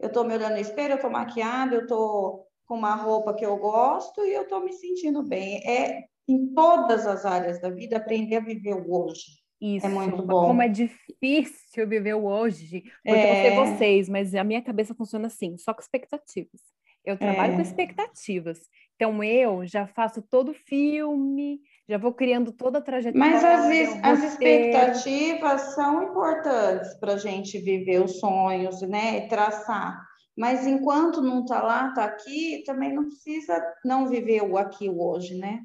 eu 0.00 0.08
estou 0.08 0.24
me 0.24 0.34
olhando 0.34 0.54
no 0.54 0.60
espelho, 0.60 0.92
eu 0.92 0.96
estou 0.96 1.10
maquiada, 1.10 1.76
eu 1.76 1.82
estou 1.82 2.48
com 2.66 2.74
uma 2.74 2.96
roupa 2.96 3.32
que 3.32 3.46
eu 3.46 3.56
gosto 3.56 4.24
e 4.24 4.32
eu 4.32 4.42
estou 4.42 4.64
me 4.64 4.72
sentindo 4.72 5.22
bem. 5.22 5.58
É 5.64 6.02
em 6.26 6.52
todas 6.54 7.06
as 7.06 7.24
áreas 7.24 7.60
da 7.60 7.70
vida 7.70 7.98
aprender 7.98 8.36
a 8.36 8.40
viver 8.40 8.74
o 8.74 8.92
hoje. 8.92 9.43
Isso, 9.64 9.86
é 9.86 9.88
muito 9.88 10.22
bom. 10.22 10.48
Como 10.48 10.60
é 10.60 10.68
difícil 10.68 11.88
viver 11.88 12.14
o 12.14 12.26
hoje. 12.26 12.82
Porque 13.02 13.18
é... 13.18 13.50
eu 13.50 13.56
não 13.56 13.66
sei 13.66 13.72
é. 13.72 13.76
vocês, 13.76 14.08
mas 14.10 14.34
a 14.34 14.44
minha 14.44 14.60
cabeça 14.60 14.94
funciona 14.94 15.28
assim, 15.28 15.56
só 15.56 15.72
com 15.72 15.80
expectativas. 15.80 16.60
Eu 17.02 17.16
trabalho 17.16 17.54
é... 17.54 17.56
com 17.56 17.62
expectativas. 17.62 18.58
Então 18.94 19.24
eu 19.24 19.66
já 19.66 19.86
faço 19.86 20.20
todo 20.20 20.50
o 20.50 20.54
filme, 20.54 21.60
já 21.88 21.96
vou 21.96 22.12
criando 22.12 22.52
toda 22.52 22.78
a 22.78 22.82
trajetória. 22.82 23.18
Mas 23.18 23.42
as, 23.42 24.04
as 24.04 24.32
expectativas 24.32 25.60
são 25.74 26.02
importantes 26.02 26.94
para 27.00 27.14
a 27.14 27.18
gente 27.18 27.58
viver 27.58 28.02
os 28.02 28.18
sonhos, 28.20 28.82
né? 28.82 29.26
Traçar. 29.28 29.98
Mas 30.36 30.66
enquanto 30.66 31.22
não 31.22 31.40
está 31.40 31.62
lá, 31.62 31.88
está 31.88 32.04
aqui, 32.04 32.62
também 32.66 32.92
não 32.92 33.04
precisa 33.04 33.62
não 33.84 34.06
viver 34.06 34.42
o 34.42 34.58
aqui, 34.58 34.88
o 34.88 35.00
hoje, 35.00 35.36
né? 35.36 35.60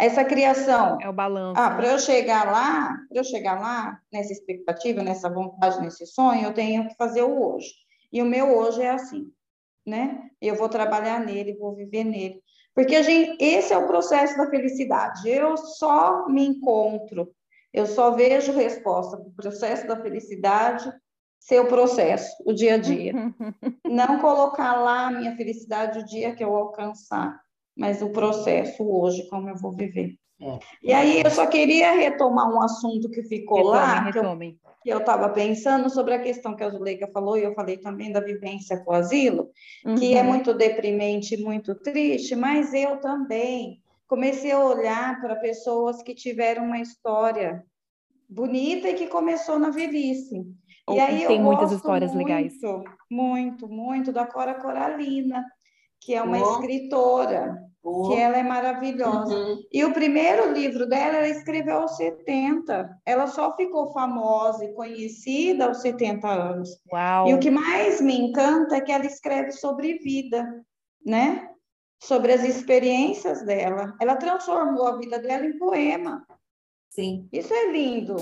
Essa 0.00 0.24
criação. 0.24 0.98
É 1.00 1.08
o 1.08 1.12
balanço. 1.12 1.60
Ah, 1.60 1.70
para 1.70 1.88
eu 1.88 1.98
chegar 1.98 2.50
lá, 2.50 2.96
para 3.08 3.18
eu 3.18 3.24
chegar 3.24 3.60
lá, 3.60 4.00
nessa 4.12 4.32
expectativa, 4.32 5.02
nessa 5.02 5.28
vontade, 5.28 5.80
nesse 5.80 6.06
sonho, 6.06 6.44
eu 6.44 6.54
tenho 6.54 6.88
que 6.88 6.94
fazer 6.96 7.22
o 7.22 7.54
hoje. 7.54 7.72
E 8.12 8.22
o 8.22 8.26
meu 8.26 8.56
hoje 8.56 8.82
é 8.82 8.90
assim, 8.90 9.30
né? 9.86 10.28
Eu 10.40 10.56
vou 10.56 10.68
trabalhar 10.68 11.20
nele, 11.20 11.56
vou 11.56 11.74
viver 11.74 12.04
nele. 12.04 12.42
Porque 12.74 12.96
a 12.96 13.02
gente, 13.02 13.36
esse 13.42 13.72
é 13.72 13.78
o 13.78 13.86
processo 13.86 14.36
da 14.36 14.48
felicidade. 14.48 15.28
Eu 15.28 15.56
só 15.56 16.26
me 16.28 16.46
encontro, 16.46 17.30
eu 17.72 17.86
só 17.86 18.10
vejo 18.12 18.52
resposta 18.52 19.16
para 19.16 19.28
o 19.28 19.32
processo 19.32 19.86
da 19.86 20.00
felicidade 20.00 20.92
ser 21.38 21.60
o 21.60 21.68
processo, 21.68 22.30
o 22.44 22.52
dia 22.52 22.74
a 22.74 22.78
dia. 22.78 23.12
Não 23.84 24.20
colocar 24.20 24.76
lá 24.76 25.06
a 25.06 25.10
minha 25.10 25.36
felicidade 25.36 25.98
o 25.98 26.04
dia 26.04 26.34
que 26.34 26.44
eu 26.44 26.54
alcançar, 26.54 27.40
mas 27.80 28.02
o 28.02 28.10
processo 28.10 28.82
hoje, 28.86 29.26
como 29.30 29.48
eu 29.48 29.56
vou 29.56 29.72
viver. 29.72 30.14
É. 30.38 30.58
E 30.82 30.92
aí 30.92 31.22
eu 31.22 31.30
só 31.30 31.46
queria 31.46 31.92
retomar 31.92 32.46
um 32.52 32.62
assunto 32.62 33.08
que 33.10 33.22
ficou 33.22 33.56
retome, 33.56 33.74
lá, 33.74 34.00
retome. 34.02 34.58
que 34.82 34.90
eu 34.90 34.98
estava 34.98 35.30
pensando 35.30 35.88
sobre 35.88 36.12
a 36.12 36.18
questão 36.18 36.54
que 36.54 36.62
a 36.62 36.68
Zuleika 36.68 37.08
falou, 37.10 37.38
e 37.38 37.42
eu 37.42 37.54
falei 37.54 37.78
também 37.78 38.12
da 38.12 38.20
vivência 38.20 38.84
com 38.84 38.92
o 38.92 38.94
asilo, 38.94 39.48
uhum. 39.86 39.94
que 39.94 40.14
é 40.14 40.20
uhum. 40.20 40.28
muito 40.28 40.52
deprimente, 40.52 41.42
muito 41.42 41.74
triste, 41.74 42.36
mas 42.36 42.74
eu 42.74 42.98
também 43.00 43.80
comecei 44.06 44.52
a 44.52 44.62
olhar 44.62 45.18
para 45.22 45.36
pessoas 45.36 46.02
que 46.02 46.14
tiveram 46.14 46.64
uma 46.64 46.80
história 46.80 47.64
bonita 48.28 48.90
e 48.90 48.94
que 48.94 49.06
começou 49.06 49.58
na 49.58 49.70
velhice. 49.70 50.44
Ou 50.86 50.96
e 50.96 51.00
aí 51.00 51.26
tem 51.26 51.40
muitas 51.40 51.72
histórias 51.72 52.12
muito, 52.12 52.26
legais. 52.26 52.54
Muito, 53.10 53.68
muito 53.68 54.12
da 54.12 54.26
Cora 54.26 54.54
Coralina, 54.54 55.42
que 56.00 56.14
é 56.14 56.22
uma 56.22 56.38
oh. 56.38 56.52
escritora, 56.52 57.69
oh. 57.82 58.08
que 58.08 58.14
ela 58.14 58.36
é 58.36 58.42
maravilhosa. 58.42 59.34
Uhum. 59.34 59.62
E 59.72 59.84
o 59.84 59.92
primeiro 59.92 60.52
livro 60.52 60.86
dela 60.86 61.18
ela 61.18 61.28
escreveu 61.28 61.78
aos 61.78 61.96
70. 61.96 63.00
Ela 63.04 63.26
só 63.26 63.54
ficou 63.56 63.92
famosa 63.92 64.64
e 64.64 64.72
conhecida 64.72 65.66
aos 65.66 65.80
70 65.82 66.28
anos. 66.28 66.70
Uau. 66.92 67.28
E 67.28 67.34
o 67.34 67.40
que 67.40 67.50
mais 67.50 68.00
me 68.00 68.16
encanta 68.16 68.76
é 68.76 68.80
que 68.80 68.92
ela 68.92 69.06
escreve 69.06 69.52
sobre 69.52 69.98
vida, 69.98 70.46
né? 71.04 71.48
Sobre 72.02 72.32
as 72.32 72.42
experiências 72.42 73.44
dela. 73.44 73.94
Ela 74.00 74.16
transformou 74.16 74.86
a 74.86 74.96
vida 74.96 75.18
dela 75.18 75.44
em 75.44 75.58
poema. 75.58 76.26
Sim. 76.90 77.28
Isso 77.32 77.52
é 77.52 77.70
lindo. 77.70 78.16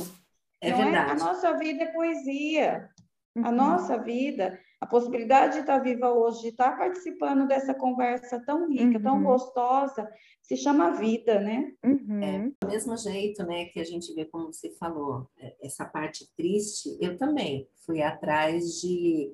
É 0.60 0.70
não 0.70 0.78
verdade. 0.78 1.10
É? 1.10 1.12
A 1.12 1.26
nossa 1.26 1.56
vida 1.56 1.84
é 1.84 1.92
poesia. 1.92 2.88
Uhum. 3.36 3.46
A 3.46 3.52
nossa 3.52 3.98
vida 3.98 4.58
a 4.80 4.86
possibilidade 4.86 5.54
de 5.54 5.60
estar 5.60 5.78
viva 5.78 6.12
hoje, 6.12 6.42
de 6.42 6.48
estar 6.48 6.76
participando 6.76 7.48
dessa 7.48 7.74
conversa 7.74 8.40
tão 8.44 8.68
rica, 8.68 8.98
uhum. 8.98 9.02
tão 9.02 9.22
gostosa, 9.22 10.08
se 10.42 10.56
chama 10.56 10.92
vida, 10.92 11.40
né? 11.40 11.72
Uhum. 11.84 12.22
É, 12.22 12.38
do 12.62 12.68
mesmo 12.70 12.96
jeito, 12.96 13.44
né, 13.44 13.66
que 13.66 13.80
a 13.80 13.84
gente 13.84 14.14
vê 14.14 14.24
como 14.24 14.52
você 14.52 14.70
falou, 14.70 15.28
é, 15.38 15.56
essa 15.62 15.84
parte 15.84 16.28
triste, 16.36 16.96
eu 17.00 17.18
também 17.18 17.68
fui 17.84 18.02
atrás 18.02 18.80
de, 18.80 19.32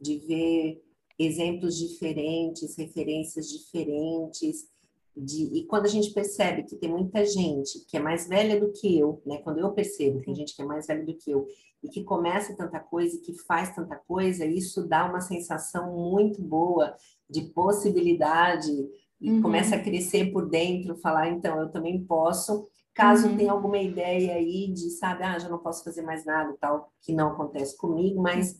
de 0.00 0.18
ver 0.18 0.84
exemplos 1.18 1.76
diferentes, 1.76 2.76
referências 2.76 3.48
diferentes, 3.48 4.68
de, 5.16 5.44
e 5.56 5.64
quando 5.66 5.86
a 5.86 5.88
gente 5.88 6.12
percebe 6.12 6.64
que 6.64 6.76
tem 6.76 6.90
muita 6.90 7.24
gente 7.24 7.84
que 7.86 7.96
é 7.96 8.00
mais 8.00 8.28
velha 8.28 8.58
do 8.58 8.72
que 8.72 8.98
eu, 8.98 9.22
né? 9.24 9.38
Quando 9.38 9.60
eu 9.60 9.72
percebo 9.72 10.18
que 10.18 10.26
tem 10.26 10.34
gente 10.34 10.56
que 10.56 10.62
é 10.62 10.64
mais 10.64 10.86
velha 10.86 11.04
do 11.04 11.14
que 11.14 11.30
eu 11.30 11.46
e 11.84 11.88
que 11.88 12.02
começa 12.02 12.56
tanta 12.56 12.80
coisa, 12.80 13.14
e 13.14 13.20
que 13.20 13.34
faz 13.34 13.74
tanta 13.74 13.94
coisa, 13.94 14.46
isso 14.46 14.88
dá 14.88 15.04
uma 15.04 15.20
sensação 15.20 15.94
muito 15.94 16.40
boa 16.40 16.96
de 17.28 17.42
possibilidade 17.42 18.72
e 19.20 19.30
uhum. 19.30 19.42
começa 19.42 19.76
a 19.76 19.82
crescer 19.82 20.32
por 20.32 20.48
dentro, 20.48 20.96
falar, 20.96 21.28
então, 21.28 21.60
eu 21.60 21.70
também 21.70 22.02
posso, 22.02 22.66
caso 22.94 23.28
uhum. 23.28 23.36
tenha 23.36 23.52
alguma 23.52 23.78
ideia 23.78 24.34
aí 24.34 24.72
de, 24.72 24.90
sabe, 24.90 25.24
ah, 25.24 25.38
já 25.38 25.48
não 25.48 25.58
posso 25.58 25.84
fazer 25.84 26.02
mais 26.02 26.24
nada, 26.24 26.56
tal, 26.58 26.90
que 27.02 27.12
não 27.12 27.32
acontece 27.32 27.76
comigo, 27.76 28.20
mas 28.22 28.56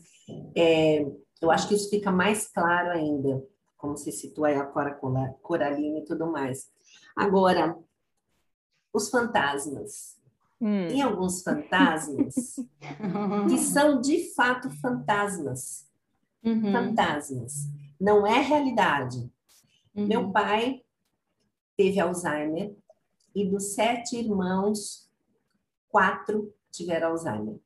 é, 0.55 1.07
eu 1.41 1.51
acho 1.51 1.67
que 1.67 1.75
isso 1.75 1.89
fica 1.89 2.13
mais 2.13 2.47
claro 2.49 2.91
ainda, 2.91 3.43
como 3.79 3.97
se 3.97 4.13
situa 4.13 4.49
aí 4.49 4.57
a 4.57 4.67
Cora 4.67 4.95
Coralina 5.41 5.99
e 5.99 6.05
tudo 6.05 6.31
mais. 6.31 6.69
Agora, 7.17 7.77
os 8.93 9.09
fantasmas. 9.09 10.14
Hum. 10.65 10.89
Tem 10.89 11.03
alguns 11.03 11.43
fantasmas 11.43 12.35
que 13.51 13.59
são 13.59 14.01
de 14.01 14.35
fato 14.35 14.71
fantasmas. 14.81 15.87
Uhum. 16.43 16.73
Fantasmas. 16.73 17.69
Não 18.01 18.27
é 18.27 18.41
realidade. 18.41 19.31
Uhum. 19.95 20.07
Meu 20.07 20.33
pai 20.33 20.81
teve 21.77 22.01
Alzheimer 22.01 22.75
e 23.35 23.45
dos 23.45 23.75
sete 23.75 24.17
irmãos, 24.17 25.11
quatro 25.91 26.51
tiveram 26.71 27.11
Alzheimer. 27.11 27.59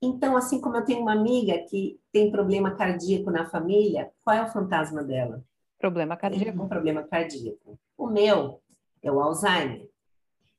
Então, 0.00 0.36
assim 0.36 0.60
como 0.60 0.76
eu 0.76 0.84
tenho 0.84 1.00
uma 1.00 1.14
amiga 1.14 1.58
que 1.68 1.98
tem 2.12 2.30
problema 2.30 2.76
cardíaco 2.76 3.28
na 3.32 3.44
família, 3.44 4.12
qual 4.22 4.36
é 4.36 4.42
o 4.44 4.52
fantasma 4.52 5.02
dela? 5.02 5.44
Problema 5.76 6.16
cardíaco. 6.16 6.62
Um 6.62 6.68
problema 6.68 7.02
cardíaco. 7.02 7.76
O 7.96 8.06
meu 8.06 8.62
é 9.02 9.10
o 9.10 9.20
Alzheimer. 9.20 9.90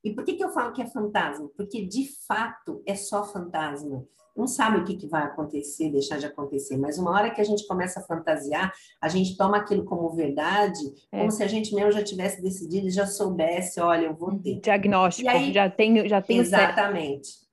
E 0.02 0.14
por 0.14 0.24
que, 0.24 0.34
que 0.34 0.44
eu 0.44 0.50
falo 0.50 0.72
que 0.72 0.82
é 0.82 0.86
fantasma? 0.86 1.48
Porque 1.56 1.84
de 1.84 2.08
fato 2.26 2.82
é 2.86 2.94
só 2.94 3.24
fantasma. 3.24 4.04
Não 4.36 4.46
sabe 4.46 4.78
o 4.78 4.84
que, 4.84 4.96
que 4.96 5.06
vai 5.06 5.22
acontecer, 5.24 5.90
deixar 5.90 6.18
de 6.18 6.26
acontecer, 6.26 6.76
mas 6.78 6.98
uma 6.98 7.10
hora 7.10 7.30
que 7.30 7.40
a 7.40 7.44
gente 7.44 7.66
começa 7.66 8.00
a 8.00 8.02
fantasiar, 8.02 8.72
a 9.00 9.08
gente 9.08 9.36
toma 9.36 9.58
aquilo 9.58 9.84
como 9.84 10.08
verdade, 10.10 10.80
é. 11.12 11.18
como 11.18 11.30
se 11.30 11.42
a 11.42 11.46
gente 11.46 11.74
mesmo 11.74 11.92
já 11.92 12.02
tivesse 12.02 12.40
decidido 12.40 12.86
e 12.86 12.90
já 12.90 13.06
soubesse, 13.06 13.80
olha, 13.80 14.06
eu 14.06 14.14
vou 14.14 14.38
ter. 14.38 14.60
Diagnóstico, 14.60 15.28
aí, 15.28 15.52
já 15.52 15.68
tenho, 15.68 16.08
já 16.08 16.22
tenho 16.22 16.40
Exatamente. 16.40 17.28
Certo. 17.28 17.50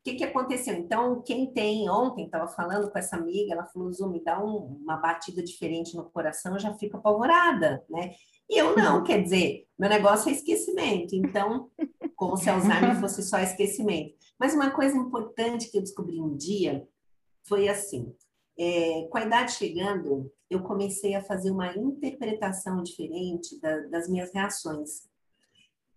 O 0.00 0.02
que, 0.02 0.14
que 0.14 0.24
aconteceu? 0.24 0.72
Então, 0.74 1.20
quem 1.20 1.52
tem, 1.52 1.90
ontem 1.90 2.24
estava 2.24 2.48
falando 2.48 2.90
com 2.90 2.98
essa 2.98 3.16
amiga, 3.16 3.52
ela 3.52 3.66
falou, 3.66 3.92
Zu, 3.92 4.08
me 4.08 4.24
dá 4.24 4.42
um, 4.42 4.78
uma 4.82 4.96
batida 4.96 5.42
diferente 5.42 5.94
no 5.94 6.04
coração, 6.04 6.54
eu 6.54 6.58
já 6.58 6.72
fico 6.72 6.96
apavorada, 6.96 7.84
né? 7.86 8.12
E 8.50 8.58
eu 8.58 8.74
não, 8.74 9.04
quer 9.04 9.22
dizer, 9.22 9.68
meu 9.78 9.88
negócio 9.88 10.28
é 10.28 10.32
esquecimento. 10.32 11.14
Então, 11.14 11.70
como 12.16 12.36
se 12.36 12.50
Alzheimer 12.50 12.98
fosse 13.00 13.22
só 13.22 13.38
esquecimento. 13.38 14.14
Mas 14.36 14.54
uma 14.54 14.70
coisa 14.72 14.96
importante 14.96 15.70
que 15.70 15.78
eu 15.78 15.82
descobri 15.82 16.20
um 16.20 16.36
dia 16.36 16.86
foi 17.44 17.68
assim: 17.68 18.12
é, 18.58 19.06
com 19.08 19.18
a 19.18 19.24
idade 19.24 19.52
chegando, 19.52 20.32
eu 20.50 20.62
comecei 20.64 21.14
a 21.14 21.22
fazer 21.22 21.52
uma 21.52 21.72
interpretação 21.76 22.82
diferente 22.82 23.60
da, 23.60 23.78
das 23.86 24.08
minhas 24.08 24.32
reações. 24.34 25.08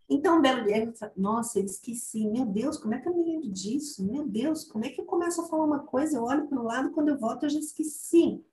Então, 0.08 0.38
um 0.38 0.41
belo 0.41 0.64
dia, 0.64 0.86
eu 0.86 0.95
falei, 0.95 1.16
nossa, 1.18 1.60
eu 1.60 1.66
esqueci, 1.66 2.28
meu 2.28 2.45
Deus, 2.45 2.78
como 2.78 2.93
é 2.93 2.99
que 2.99 3.08
eu 3.10 3.16
me 3.16 3.24
lembro 3.24 3.49
disso? 3.49 4.06
Meu 4.06 4.28
Deus, 4.28 4.66
como 4.66 4.86
é 4.86 4.89
que 4.89 5.01
eu 5.01 5.06
começo 5.06 5.41
a 5.41 5.47
falar 5.47 5.66
uma 5.66 5.80
coisa, 5.80 6.18
eu 6.18 6.24
olho 6.24 6.47
para 6.47 6.60
o 6.60 6.64
lado, 6.64 6.91
quando 6.91 7.10
eu 7.10 7.18
volto 7.18 7.43
eu 7.43 7.49
já 7.49 7.60
esqueci. 7.60 8.43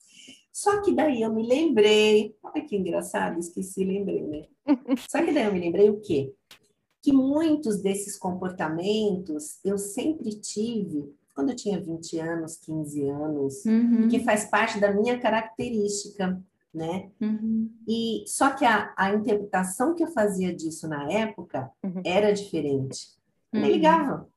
Só 0.61 0.83
que 0.83 0.93
daí 0.93 1.23
eu 1.23 1.33
me 1.33 1.43
lembrei, 1.43 2.37
olha 2.43 2.63
que 2.63 2.77
engraçado, 2.77 3.39
esqueci, 3.39 3.83
lembrei, 3.83 4.21
né? 4.21 4.45
Só 5.09 5.25
que 5.25 5.33
daí 5.33 5.47
eu 5.47 5.55
me 5.55 5.59
lembrei 5.59 5.89
o 5.89 6.03
quê? 6.03 6.35
Que 7.01 7.15
muitos 7.15 7.81
desses 7.81 8.19
comportamentos 8.19 9.59
eu 9.65 9.79
sempre 9.79 10.39
tive 10.39 11.15
quando 11.35 11.49
eu 11.49 11.57
tinha 11.57 11.81
20 11.81 12.19
anos, 12.19 12.59
15 12.59 13.09
anos, 13.09 13.65
uhum. 13.65 14.09
que 14.09 14.19
faz 14.19 14.51
parte 14.51 14.79
da 14.79 14.93
minha 14.93 15.19
característica, 15.19 16.39
né? 16.75 17.09
Uhum. 17.19 17.73
E 17.89 18.25
só 18.27 18.51
que 18.51 18.67
a, 18.67 18.93
a 18.99 19.15
interpretação 19.15 19.95
que 19.95 20.05
eu 20.05 20.09
fazia 20.09 20.55
disso 20.55 20.87
na 20.87 21.11
época 21.11 21.71
uhum. 21.83 22.03
era 22.05 22.35
diferente. 22.35 23.17
Eu 23.51 23.63
uhum. 23.63 23.67
ligava. 23.67 24.29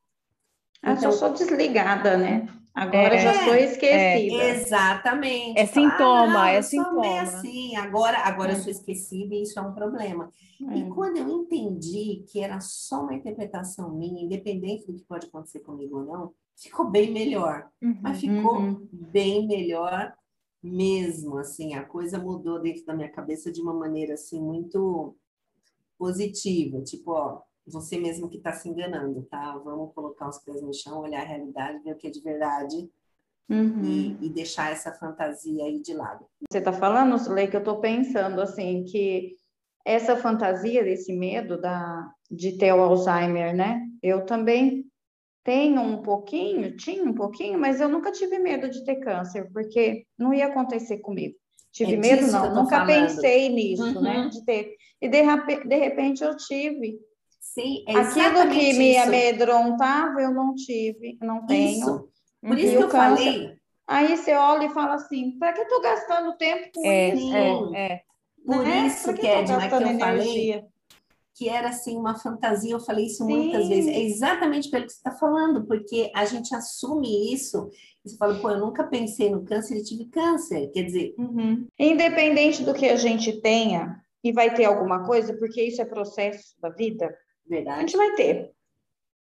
Ah, 0.80 0.92
então, 0.92 1.10
eu 1.10 1.12
sou 1.12 1.34
desligada, 1.34 2.16
né? 2.16 2.48
Agora 2.74 3.14
é, 3.14 3.18
já 3.18 3.44
sou 3.44 3.54
esquecida. 3.54 4.42
É, 4.42 4.50
exatamente. 4.50 5.58
É 5.58 5.64
sintoma, 5.64 6.42
ah, 6.42 6.50
é 6.50 6.60
sintoma. 6.60 7.20
assim, 7.20 7.76
agora, 7.76 8.18
agora 8.18 8.50
é. 8.50 8.56
eu 8.56 8.60
sou 8.60 8.70
esquecida 8.72 9.32
e 9.32 9.42
isso 9.42 9.56
é 9.60 9.62
um 9.62 9.72
problema. 9.72 10.28
É. 10.70 10.78
E 10.78 10.88
quando 10.90 11.18
eu 11.18 11.28
entendi 11.28 12.24
que 12.28 12.40
era 12.40 12.58
só 12.60 13.02
uma 13.02 13.14
interpretação 13.14 13.94
minha, 13.94 14.24
independente 14.24 14.86
do 14.86 14.94
que 14.94 15.04
pode 15.04 15.26
acontecer 15.28 15.60
comigo 15.60 16.00
ou 16.00 16.04
não, 16.04 16.34
ficou 16.56 16.90
bem 16.90 17.12
melhor. 17.12 17.68
Uhum, 17.80 17.98
Mas 18.02 18.18
ficou 18.18 18.58
uhum. 18.58 18.88
bem 18.90 19.46
melhor 19.46 20.12
mesmo, 20.60 21.36
assim, 21.36 21.74
a 21.74 21.84
coisa 21.84 22.18
mudou 22.18 22.60
dentro 22.60 22.84
da 22.86 22.94
minha 22.94 23.10
cabeça 23.10 23.52
de 23.52 23.60
uma 23.60 23.74
maneira, 23.74 24.14
assim, 24.14 24.40
muito 24.40 25.14
positiva. 25.98 26.80
Tipo, 26.82 27.12
ó, 27.12 27.42
você 27.66 27.98
mesmo 27.98 28.28
que 28.28 28.36
está 28.36 28.52
se 28.52 28.68
enganando, 28.68 29.22
tá? 29.30 29.56
Vamos 29.58 29.94
colocar 29.94 30.28
os 30.28 30.38
pés 30.38 30.62
no 30.62 30.72
chão, 30.72 31.00
olhar 31.00 31.22
a 31.22 31.26
realidade, 31.26 31.82
ver 31.82 31.92
o 31.92 31.96
que 31.96 32.08
é 32.08 32.10
de 32.10 32.20
verdade 32.20 32.90
uhum. 33.48 33.82
e, 33.84 34.26
e, 34.26 34.28
deixar 34.30 34.70
essa 34.70 34.92
fantasia 34.92 35.64
aí 35.64 35.80
de 35.80 35.94
lado. 35.94 36.26
Você 36.50 36.58
está 36.58 36.72
falando, 36.72 37.18
Sulei, 37.18 37.46
que 37.46 37.56
eu 37.56 37.60
estou 37.60 37.80
pensando 37.80 38.40
assim 38.40 38.84
que 38.84 39.36
essa 39.84 40.16
fantasia 40.16 40.82
desse 40.82 41.12
medo 41.12 41.60
da, 41.60 42.10
de 42.30 42.56
ter 42.56 42.72
o 42.72 42.80
Alzheimer, 42.80 43.54
né? 43.54 43.80
Eu 44.02 44.24
também 44.24 44.84
tenho 45.42 45.80
um 45.82 46.00
pouquinho, 46.00 46.74
tinha 46.76 47.04
um 47.04 47.12
pouquinho, 47.12 47.58
mas 47.58 47.80
eu 47.80 47.88
nunca 47.88 48.10
tive 48.10 48.38
medo 48.38 48.68
de 48.70 48.82
ter 48.84 48.96
câncer, 48.96 49.50
porque 49.52 50.06
não 50.18 50.32
ia 50.32 50.46
acontecer 50.46 50.98
comigo. 50.98 51.34
Tive 51.70 51.94
é 51.94 51.96
medo, 51.96 52.26
não, 52.30 52.54
nunca 52.54 52.78
falando. 52.78 52.86
pensei 52.86 53.48
nisso, 53.48 54.00
né? 54.00 54.16
uhum. 54.16 54.24
né? 54.24 54.28
De 54.28 54.44
ter. 54.44 54.74
E 55.02 55.08
de, 55.08 55.22
de 55.66 55.76
repente 55.76 56.22
eu 56.22 56.34
tive. 56.36 56.98
Sim, 57.54 57.84
é 57.86 57.96
Aquilo 57.96 58.50
que 58.50 58.72
me 58.72 58.92
isso. 58.92 59.02
amedrontava, 59.02 60.20
eu 60.20 60.32
não 60.32 60.54
tive, 60.56 61.16
não 61.22 61.46
tenho. 61.46 61.78
Isso. 61.78 62.08
Por 62.42 62.58
isso 62.58 62.76
que 62.76 62.82
eu 62.82 62.88
câncer. 62.88 63.16
falei. 63.16 63.56
Aí 63.86 64.16
você 64.16 64.34
olha 64.34 64.66
e 64.66 64.70
fala 64.70 64.94
assim, 64.94 65.38
para 65.38 65.52
que 65.52 65.60
estou 65.60 65.80
gastando 65.80 66.36
tempo 66.36 66.70
com 66.74 66.84
é, 66.84 67.14
isso? 67.14 67.74
É, 67.74 67.92
é. 67.92 68.00
Por 68.44 68.64
né? 68.64 68.86
isso, 68.88 69.14
que, 69.14 69.20
que, 69.20 69.26
Edna, 69.26 69.68
que 69.68 69.74
eu 69.74 69.80
energia? 69.80 69.98
falei 69.98 70.64
que 71.34 71.48
era 71.48 71.68
assim 71.68 71.96
uma 71.96 72.16
fantasia, 72.16 72.72
eu 72.72 72.80
falei 72.80 73.06
isso 73.06 73.24
Sim. 73.24 73.36
muitas 73.36 73.68
vezes, 73.68 73.90
é 73.90 74.00
exatamente 74.00 74.70
pelo 74.70 74.84
que 74.84 74.92
você 74.92 74.98
está 74.98 75.10
falando, 75.10 75.66
porque 75.66 76.10
a 76.14 76.24
gente 76.24 76.54
assume 76.54 77.34
isso, 77.34 77.70
e 78.04 78.08
você 78.08 78.16
fala, 78.16 78.38
pô, 78.38 78.50
eu 78.50 78.60
nunca 78.60 78.84
pensei 78.84 79.30
no 79.30 79.44
câncer 79.44 79.78
e 79.78 79.82
tive 79.82 80.04
câncer, 80.06 80.70
quer 80.72 80.84
dizer... 80.84 81.12
Uhum. 81.18 81.66
Independente 81.76 82.62
do 82.62 82.72
que 82.72 82.86
a 82.86 82.94
gente 82.94 83.40
tenha, 83.40 84.00
e 84.22 84.32
vai 84.32 84.54
ter 84.54 84.64
alguma 84.64 85.04
coisa, 85.04 85.36
porque 85.36 85.60
isso 85.60 85.82
é 85.82 85.84
processo 85.84 86.54
da 86.60 86.70
vida, 86.70 87.12
Verdade. 87.46 87.78
a 87.78 87.80
gente 87.80 87.96
vai 87.96 88.12
ter, 88.14 88.50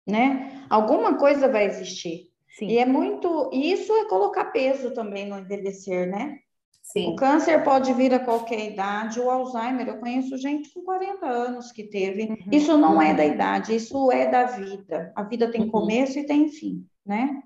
né? 0.07 0.65
Alguma 0.69 1.17
coisa 1.17 1.49
vai 1.49 1.67
existir. 1.67 2.29
Sim. 2.59 2.67
E 2.67 2.79
é 2.79 2.87
muito, 2.87 3.51
isso 3.53 3.93
é 3.93 4.09
colocar 4.09 4.47
peso 4.47 4.93
também 4.93 5.29
no 5.29 5.39
envelhecer, 5.39 6.11
né? 6.11 6.39
Sim. 6.83 7.13
O 7.13 7.17
câncer 7.17 7.63
pode 7.63 7.93
vir 7.93 8.15
a 8.15 8.19
qualquer 8.19 8.73
idade, 8.73 9.21
o 9.21 9.31
Alzheimer, 9.31 9.87
eu 9.87 9.99
conheço 9.99 10.39
gente 10.39 10.73
com 10.73 10.83
40 10.83 11.27
anos 11.27 11.71
que 11.71 11.85
teve. 11.85 12.25
Uhum. 12.25 12.37
Isso 12.51 12.79
não 12.79 13.01
é 13.01 13.13
da 13.13 13.27
idade, 13.27 13.77
isso 13.77 14.11
é 14.11 14.27
da 14.27 14.45
vida. 14.45 15.13
A 15.15 15.23
vida 15.23 15.51
tem 15.51 15.63
uhum. 15.63 15.71
começo 15.71 16.19
e 16.19 16.25
tem 16.25 16.49
fim, 16.49 16.87
né? 17.05 17.43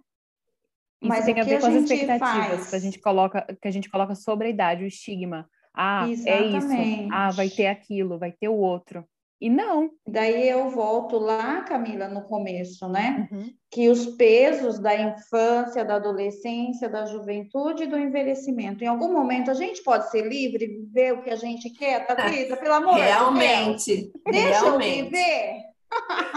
Isso 1.00 1.08
Mas 1.08 1.24
tem 1.24 1.40
a 1.40 1.44
ver 1.44 1.60
com 1.60 1.66
as 1.66 1.74
expectativas 1.74 2.20
faz... 2.20 2.70
que 2.70 2.76
a 2.76 2.78
gente 2.78 3.00
coloca, 3.00 3.58
que 3.60 3.66
a 3.66 3.70
gente 3.72 3.90
coloca 3.90 4.14
sobre 4.14 4.46
a 4.46 4.50
idade, 4.50 4.84
o 4.84 4.86
estigma. 4.86 5.50
Ah, 5.74 6.08
Exatamente. 6.08 6.72
é 6.72 7.02
isso. 7.02 7.08
Ah, 7.12 7.30
vai 7.30 7.48
ter 7.48 7.66
aquilo, 7.66 8.18
vai 8.18 8.30
ter 8.30 8.48
o 8.48 8.54
outro. 8.54 9.04
E 9.42 9.50
não. 9.50 9.90
Daí 10.06 10.48
eu 10.48 10.70
volto 10.70 11.18
lá, 11.18 11.62
Camila, 11.62 12.06
no 12.06 12.22
começo, 12.22 12.88
né? 12.88 13.28
Uhum. 13.28 13.52
Que 13.68 13.88
os 13.88 14.06
pesos 14.06 14.78
da 14.78 14.94
infância, 14.94 15.84
da 15.84 15.96
adolescência, 15.96 16.88
da 16.88 17.06
juventude 17.06 17.82
e 17.82 17.86
do 17.88 17.98
envelhecimento. 17.98 18.84
Em 18.84 18.86
algum 18.86 19.12
momento 19.12 19.50
a 19.50 19.54
gente 19.54 19.82
pode 19.82 20.08
ser 20.12 20.28
livre, 20.28 20.68
viver 20.68 21.14
o 21.14 21.22
que 21.24 21.30
a 21.30 21.34
gente 21.34 21.70
quer 21.70 22.06
da 22.06 22.28
vida, 22.28 22.56
pelo 22.56 22.74
amor 22.74 22.94
Realmente. 22.94 23.96
de 23.96 24.02
Deus. 24.02 24.12
Deixa 24.30 24.60
Realmente. 24.60 24.98
eu 24.98 25.04
viver. 25.06 25.56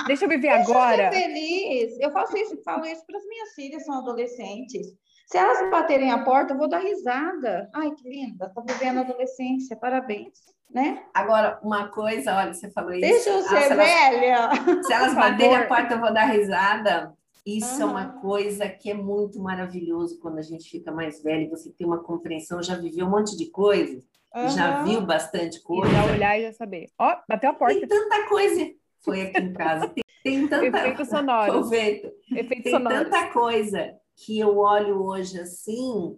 Deixa 0.08 0.26
eu 0.26 0.30
viver 0.30 0.48
Deixa 0.50 0.72
agora. 0.72 1.06
Eu 1.06 1.14
ser 1.14 1.22
feliz. 1.22 2.00
Eu 2.00 2.10
faço 2.12 2.36
isso, 2.36 2.60
falo 2.64 2.88
isso 2.88 3.06
para 3.06 3.20
as 3.20 3.26
minhas 3.28 3.54
filhas, 3.54 3.86
são 3.86 4.00
adolescentes. 4.00 4.88
Se 5.28 5.38
elas 5.38 5.70
baterem 5.70 6.10
a 6.10 6.24
porta, 6.24 6.54
eu 6.54 6.58
vou 6.58 6.68
dar 6.68 6.80
risada. 6.80 7.70
Ai, 7.72 7.92
que 7.92 8.10
linda, 8.10 8.50
tá 8.50 8.64
vivendo 8.68 8.98
a 8.98 9.02
adolescência, 9.02 9.76
parabéns 9.76 10.55
né? 10.70 11.04
Agora, 11.14 11.60
uma 11.64 11.88
coisa, 11.88 12.36
olha, 12.36 12.54
você 12.54 12.70
falou 12.70 12.92
isso. 12.92 13.02
Deixa 13.02 13.30
eu 13.30 13.42
ser 13.44 13.72
ah, 13.72 13.76
velha. 13.76 14.26
Elas, 14.26 14.86
se 14.86 14.94
elas 14.94 15.14
baterem 15.16 15.56
a 15.56 15.68
porta, 15.68 15.94
eu 15.94 16.00
vou 16.00 16.14
dar 16.14 16.26
risada. 16.26 17.14
Isso 17.46 17.76
uhum. 17.76 17.82
é 17.82 17.86
uma 17.86 18.08
coisa 18.22 18.68
que 18.68 18.90
é 18.90 18.94
muito 18.94 19.40
maravilhoso 19.40 20.20
quando 20.20 20.40
a 20.40 20.42
gente 20.42 20.70
fica 20.70 20.92
mais 20.92 21.22
velho 21.22 21.44
e 21.44 21.50
você 21.50 21.72
tem 21.72 21.86
uma 21.86 22.02
compreensão, 22.02 22.62
já 22.62 22.76
viveu 22.76 23.06
um 23.06 23.12
monte 23.12 23.38
de 23.38 23.52
coisa, 23.52 24.02
uhum. 24.36 24.50
já 24.50 24.82
viu 24.84 25.02
bastante 25.02 25.62
coisa. 25.62 25.92
E 25.92 25.96
já 25.96 26.06
olhar 26.06 26.40
e 26.40 26.42
já 26.44 26.54
saber. 26.54 26.88
Ó, 26.98 27.14
oh, 27.14 27.18
bateu 27.30 27.52
a 27.52 27.54
porta. 27.54 27.80
Tem 27.80 27.88
tanta 27.88 28.28
coisa. 28.28 28.72
Foi 29.02 29.22
aqui 29.22 29.40
em 29.40 29.54
casa. 29.54 29.88
Tem, 29.90 30.04
tem 30.24 30.48
tanta... 30.48 30.66
Efeito 30.66 31.06
sonoro. 31.06 31.68
Efeito. 31.68 32.12
Efeito 32.32 32.64
tem 32.64 32.84
tanta 32.84 33.28
coisa 33.28 33.96
que 34.16 34.40
eu 34.40 34.58
olho 34.58 35.04
hoje 35.04 35.40
assim 35.40 36.18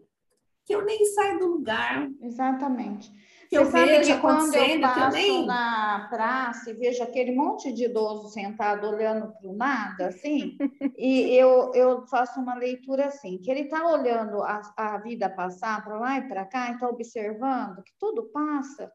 que 0.66 0.76
eu 0.76 0.84
nem 0.84 1.06
saio 1.06 1.40
do 1.40 1.48
lugar. 1.48 2.10
Exatamente. 2.22 3.10
Que 3.50 3.58
Você 3.60 3.72
sabe 3.72 4.02
que 4.02 4.18
quando 4.18 4.54
eu 4.54 4.82
passo 4.82 5.12
nem... 5.12 5.46
na 5.46 6.08
praça 6.10 6.70
e 6.70 6.74
vejo 6.74 7.02
aquele 7.02 7.34
monte 7.34 7.72
de 7.72 7.86
idoso 7.86 8.30
sentado 8.30 8.88
olhando 8.88 9.32
para 9.32 9.50
o 9.50 9.56
nada, 9.56 10.08
assim, 10.08 10.58
e 10.98 11.34
eu, 11.34 11.72
eu 11.74 12.06
faço 12.08 12.40
uma 12.42 12.56
leitura 12.56 13.06
assim, 13.06 13.38
que 13.38 13.50
ele 13.50 13.62
está 13.62 13.86
olhando 13.88 14.42
a, 14.44 14.62
a 14.76 14.98
vida 14.98 15.30
passar 15.30 15.84
para 15.84 15.98
lá 15.98 16.18
e 16.18 16.28
para 16.28 16.46
cá, 16.46 16.70
e 16.70 16.74
está 16.74 16.90
observando 16.90 17.84
que 17.84 17.94
tudo 17.98 18.24
passa, 18.34 18.92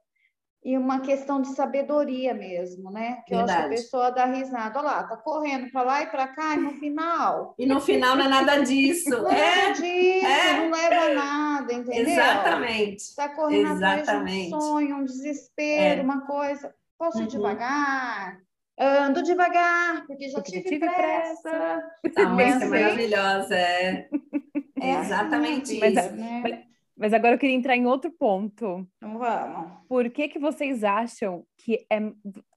e 0.65 0.79
uma 0.79 1.01
questão 1.01 1.43
de 1.43 1.49
sabedoria 1.49 2.33
mesmo, 2.33 2.91
né? 2.91 3.23
Que 3.27 3.35
Verdade. 3.35 3.35
eu 3.35 3.43
acho 3.43 3.69
que 3.69 3.75
a 3.75 3.77
pessoa 3.77 4.11
dá 4.11 4.27
risada, 4.27 4.79
olha 4.79 4.89
lá, 4.89 5.03
tá 5.03 5.17
correndo 5.17 5.71
para 5.73 5.83
lá 5.83 6.03
e 6.03 6.07
para 6.07 6.29
cá, 6.29 6.55
e 6.55 6.59
no 6.59 6.71
final. 6.75 7.55
E 7.59 7.67
no 7.67 7.81
final 7.81 8.15
não 8.15 8.27
é 8.27 8.29
nada 8.29 8.63
disso. 8.63 9.11
Não 9.23 9.31
é 9.31 9.57
nada 9.57 9.73
disso, 9.73 10.27
é. 10.27 10.57
não 10.57 10.71
leva 10.71 11.05
a 11.05 11.15
nada, 11.15 11.73
entendeu? 11.73 12.13
Exatamente. 12.13 12.99
Está 12.99 13.29
correndo 13.29 13.73
Exatamente. 13.73 14.09
atrás 14.09 14.25
de 14.25 14.55
um 14.55 14.61
sonho, 14.61 14.97
um 14.97 15.05
desespero, 15.05 16.01
é. 16.01 16.05
uma 16.05 16.27
coisa. 16.27 16.75
Posso 16.99 17.19
ir 17.19 17.23
uhum. 17.23 17.29
devagar? 17.29 18.39
Ando 18.79 19.23
devagar, 19.23 20.07
porque 20.07 20.29
já 20.29 20.35
porque 20.39 20.53
tive, 20.53 20.69
tive 20.69 20.87
pressa. 20.87 21.51
pressa. 22.03 22.23
A 22.23 22.29
música 22.29 22.65
é 22.65 22.69
maravilhosa, 22.69 23.55
é. 23.55 24.09
É 24.83 25.01
exatamente 25.01 25.79
mas, 25.79 25.95
isso. 25.95 26.17
Né? 26.17 26.41
Mas 26.43 26.72
agora 27.01 27.35
eu 27.35 27.39
queria 27.39 27.57
entrar 27.57 27.77
em 27.77 27.87
outro 27.87 28.11
ponto. 28.11 28.87
Vamos. 29.01 29.73
Por 29.89 30.11
que 30.11 30.29
que 30.29 30.39
vocês 30.39 30.85
acham 30.85 31.45
que 31.59 31.87
é, 31.91 31.99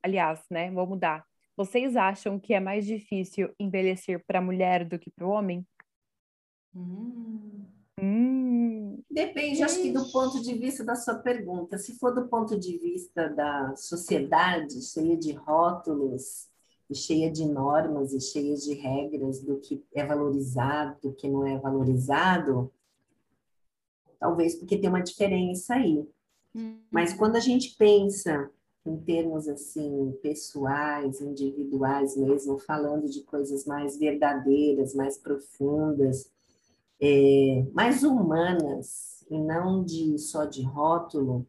aliás, 0.03 0.41
né, 0.49 0.71
vou 0.71 0.85
mudar. 0.85 1.25
Vocês 1.57 1.95
acham 1.95 2.39
que 2.39 2.53
é 2.53 2.59
mais 2.59 2.85
difícil 2.85 3.53
envelhecer 3.59 4.23
para 4.25 4.39
a 4.39 4.41
mulher 4.41 4.83
do 4.83 4.99
que 4.99 5.09
para 5.09 5.25
o 5.25 5.29
homem? 5.29 5.65
Hum. 6.75 7.65
Hum. 7.97 9.01
Depende, 9.09 9.63
acho 9.63 9.81
que 9.81 9.91
do 9.91 10.11
ponto 10.11 10.41
de 10.41 10.53
vista 10.55 10.83
da 10.83 10.95
sua 10.95 11.15
pergunta. 11.15 11.77
Se 11.77 11.97
for 11.97 12.13
do 12.13 12.27
ponto 12.27 12.59
de 12.59 12.77
vista 12.77 13.29
da 13.29 13.73
sociedade, 13.77 14.81
cheia 14.81 15.15
de 15.15 15.31
rótulos, 15.31 16.49
e 16.89 16.95
cheia 16.95 17.31
de 17.31 17.45
normas 17.45 18.13
e 18.13 18.21
cheia 18.21 18.55
de 18.55 18.73
regras 18.73 19.41
do 19.41 19.59
que 19.59 19.83
é 19.93 20.05
valorizado, 20.05 20.97
do 21.01 21.13
que 21.13 21.27
não 21.27 21.45
é 21.45 21.57
valorizado, 21.57 22.71
talvez 24.25 24.55
porque 24.55 24.77
tem 24.77 24.89
uma 24.89 25.03
diferença 25.03 25.75
aí. 25.75 26.03
Uhum. 26.55 26.79
Mas 26.89 27.13
quando 27.13 27.35
a 27.35 27.39
gente 27.39 27.75
pensa 27.77 28.49
em 28.83 28.97
termos 28.97 29.47
assim 29.47 30.17
pessoais, 30.21 31.21
individuais 31.21 32.17
mesmo, 32.17 32.57
falando 32.57 33.07
de 33.07 33.21
coisas 33.21 33.65
mais 33.65 33.97
verdadeiras, 33.97 34.95
mais 34.95 35.19
profundas, 35.19 36.31
é, 36.99 37.65
mais 37.71 38.03
humanas 38.03 39.23
e 39.29 39.37
não 39.37 39.83
de 39.83 40.17
só 40.17 40.45
de 40.45 40.63
rótulo, 40.63 41.45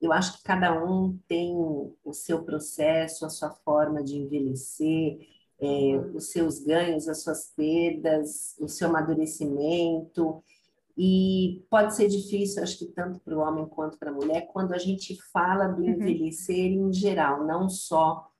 eu 0.00 0.12
acho 0.12 0.38
que 0.38 0.42
cada 0.42 0.84
um 0.84 1.16
tem 1.28 1.54
o 1.56 2.12
seu 2.12 2.42
processo, 2.42 3.24
a 3.24 3.30
sua 3.30 3.50
forma 3.50 4.02
de 4.02 4.16
envelhecer, 4.16 5.20
é, 5.60 5.66
uhum. 5.66 6.16
os 6.16 6.32
seus 6.32 6.58
ganhos, 6.58 7.08
as 7.08 7.22
suas 7.22 7.52
perdas, 7.56 8.56
o 8.58 8.68
seu 8.68 8.88
amadurecimento. 8.88 10.42
E 10.96 11.64
pode 11.68 11.94
ser 11.96 12.08
difícil, 12.08 12.62
acho 12.62 12.78
que 12.78 12.86
tanto 12.86 13.18
para 13.20 13.36
o 13.36 13.40
homem 13.40 13.66
quanto 13.66 13.98
para 13.98 14.10
a 14.10 14.14
mulher, 14.14 14.48
quando 14.52 14.72
a 14.72 14.78
gente 14.78 15.20
fala 15.32 15.66
do 15.66 15.82
uhum. 15.82 15.90
envelhecer 15.90 16.72
uhum. 16.72 16.88
em 16.88 16.92
geral, 16.92 17.44
não 17.44 17.68
só 17.68 18.30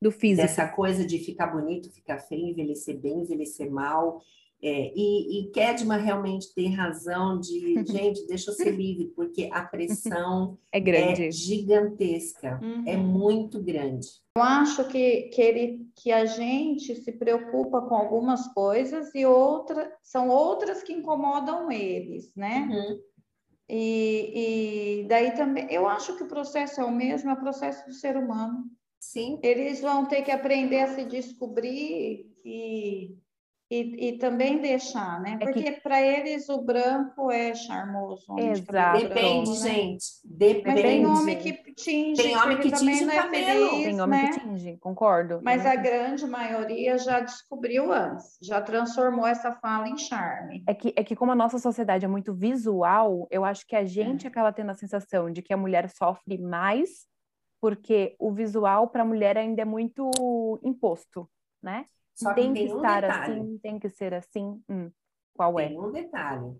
do 0.00 0.10
físico. 0.10 0.42
Dessa 0.46 0.66
coisa 0.68 1.04
de 1.04 1.18
ficar 1.18 1.48
bonito, 1.48 1.90
ficar 1.90 2.18
feio, 2.18 2.46
envelhecer 2.46 2.98
bem, 2.98 3.20
envelhecer 3.20 3.70
mal. 3.70 4.22
É, 4.60 4.92
e, 4.94 5.40
e 5.40 5.50
Kedma 5.50 5.96
realmente 5.96 6.52
tem 6.52 6.74
razão 6.74 7.38
de, 7.38 7.74
gente, 7.86 8.26
deixa 8.26 8.50
eu 8.50 8.54
ser 8.54 8.72
livre, 8.72 9.12
porque 9.14 9.48
a 9.52 9.62
pressão 9.62 10.58
é, 10.72 10.80
grande. 10.80 11.26
é 11.26 11.30
gigantesca, 11.30 12.58
uhum. 12.62 12.82
é 12.86 12.96
muito 12.96 13.62
grande. 13.62 14.08
Eu 14.36 14.42
acho 14.42 14.86
que, 14.88 15.22
que, 15.32 15.40
ele, 15.40 15.86
que 15.96 16.10
a 16.10 16.26
gente 16.26 16.94
se 16.96 17.12
preocupa 17.12 17.82
com 17.82 17.94
algumas 17.94 18.46
coisas 18.52 19.14
e 19.14 19.24
outras 19.24 19.88
são 20.02 20.28
outras 20.28 20.82
que 20.82 20.92
incomodam 20.92 21.70
eles, 21.70 22.32
né? 22.34 22.68
Uhum. 22.70 23.00
E, 23.68 25.02
e 25.02 25.08
daí 25.08 25.32
também, 25.32 25.66
eu 25.70 25.86
acho 25.86 26.16
que 26.16 26.22
o 26.22 26.28
processo 26.28 26.80
é 26.80 26.84
o 26.84 26.90
mesmo, 26.90 27.30
é 27.30 27.34
o 27.34 27.40
processo 27.40 27.86
do 27.86 27.92
ser 27.92 28.16
humano. 28.16 28.64
Sim. 28.98 29.38
Eles 29.42 29.80
vão 29.80 30.06
ter 30.06 30.22
que 30.22 30.30
aprender 30.30 30.80
a 30.80 30.94
se 30.94 31.04
descobrir 31.04 32.26
e 32.44 33.16
e, 33.70 34.08
e, 34.08 34.18
também 34.18 34.62
deixar, 34.62 35.20
né? 35.20 35.36
Porque 35.38 35.60
é 35.60 35.72
que... 35.72 35.80
para 35.82 36.00
eles 36.00 36.48
o 36.48 36.62
branco 36.62 37.30
é 37.30 37.54
charmoso. 37.54 38.24
Exato. 38.38 39.02
Depende, 39.02 39.44
branco, 39.44 39.50
né? 39.50 39.70
gente. 39.70 40.04
Depende. 40.24 40.66
Mas 40.66 40.80
tem 40.80 41.06
homem 41.06 41.38
que 41.38 41.74
tinge. 41.74 42.22
Tem 42.22 42.36
homem 42.36 42.58
que 42.58 42.72
tinge 42.72 43.04
o 43.04 43.10
é 43.10 43.16
cabelo. 43.16 43.68
Feliz, 43.70 43.84
tem 43.84 44.00
homem 44.00 44.22
né? 44.22 44.30
que 44.30 44.40
tinge, 44.40 44.76
concordo. 44.78 45.40
Mas 45.42 45.66
a 45.66 45.76
grande 45.76 46.26
maioria 46.26 46.96
já 46.96 47.20
descobriu 47.20 47.92
antes, 47.92 48.38
já 48.40 48.62
transformou 48.62 49.26
essa 49.26 49.52
fala 49.52 49.86
em 49.86 49.98
charme. 49.98 50.64
É 50.66 50.72
que, 50.72 50.94
é 50.96 51.04
que 51.04 51.14
como 51.14 51.32
a 51.32 51.36
nossa 51.36 51.58
sociedade 51.58 52.06
é 52.06 52.08
muito 52.08 52.32
visual, 52.32 53.28
eu 53.30 53.44
acho 53.44 53.66
que 53.66 53.76
a 53.76 53.84
gente 53.84 54.26
é. 54.26 54.28
acaba 54.28 54.50
tendo 54.50 54.70
a 54.70 54.74
sensação 54.74 55.30
de 55.30 55.42
que 55.42 55.52
a 55.52 55.58
mulher 55.58 55.90
sofre 55.90 56.38
mais 56.38 57.06
porque 57.60 58.14
o 58.18 58.32
visual 58.32 58.88
para 58.88 59.02
a 59.02 59.06
mulher 59.06 59.36
ainda 59.36 59.62
é 59.62 59.64
muito 59.64 60.10
imposto, 60.62 61.28
né? 61.62 61.86
Só 62.18 62.34
tem 62.34 62.52
que, 62.52 62.66
que 62.66 62.74
estar 62.74 63.04
assim, 63.04 63.58
tem 63.58 63.78
que 63.78 63.88
ser 63.88 64.12
assim. 64.12 64.60
Hum, 64.68 64.90
qual 65.34 65.54
tem 65.54 65.64
é? 65.64 65.68
Tem 65.68 65.78
um 65.78 65.92
detalhe. 65.92 66.56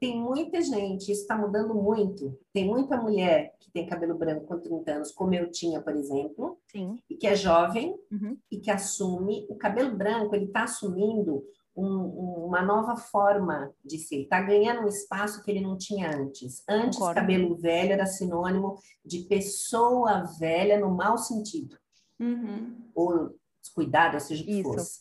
Tem 0.00 0.18
muita 0.18 0.60
gente, 0.62 1.12
isso 1.12 1.22
está 1.22 1.36
mudando 1.36 1.74
muito. 1.74 2.38
Tem 2.52 2.66
muita 2.66 2.96
mulher 2.96 3.54
que 3.60 3.70
tem 3.70 3.86
cabelo 3.86 4.16
branco 4.16 4.46
com 4.46 4.58
30 4.58 4.92
anos, 4.92 5.12
como 5.12 5.34
eu 5.34 5.50
tinha, 5.50 5.80
por 5.80 5.94
exemplo, 5.94 6.58
Sim. 6.70 6.98
e 7.08 7.16
que 7.16 7.26
é 7.26 7.34
jovem 7.34 7.94
uhum. 8.10 8.36
e 8.50 8.58
que 8.58 8.70
assume. 8.70 9.46
O 9.48 9.56
cabelo 9.56 9.94
branco, 9.94 10.34
ele 10.34 10.46
está 10.46 10.64
assumindo 10.64 11.44
um, 11.76 11.86
um, 11.86 12.46
uma 12.46 12.62
nova 12.62 12.96
forma 12.96 13.72
de 13.84 13.98
ser. 13.98 14.22
Está 14.22 14.40
ganhando 14.40 14.82
um 14.82 14.88
espaço 14.88 15.42
que 15.42 15.50
ele 15.50 15.60
não 15.60 15.76
tinha 15.76 16.10
antes. 16.10 16.62
Antes, 16.68 16.98
Concordo. 16.98 17.20
cabelo 17.20 17.54
velho 17.56 17.92
era 17.92 18.06
sinônimo 18.06 18.78
de 19.04 19.20
pessoa 19.20 20.24
velha 20.38 20.80
no 20.80 20.90
mau 20.90 21.18
sentido. 21.18 21.76
uhum. 22.18 22.90
ou 22.94 23.34
descuidado, 23.64 24.14
ou 24.14 24.20
seja 24.20 24.42
o 24.42 24.46
que 24.46 24.52
Isso. 24.52 24.62
fosse. 24.62 25.00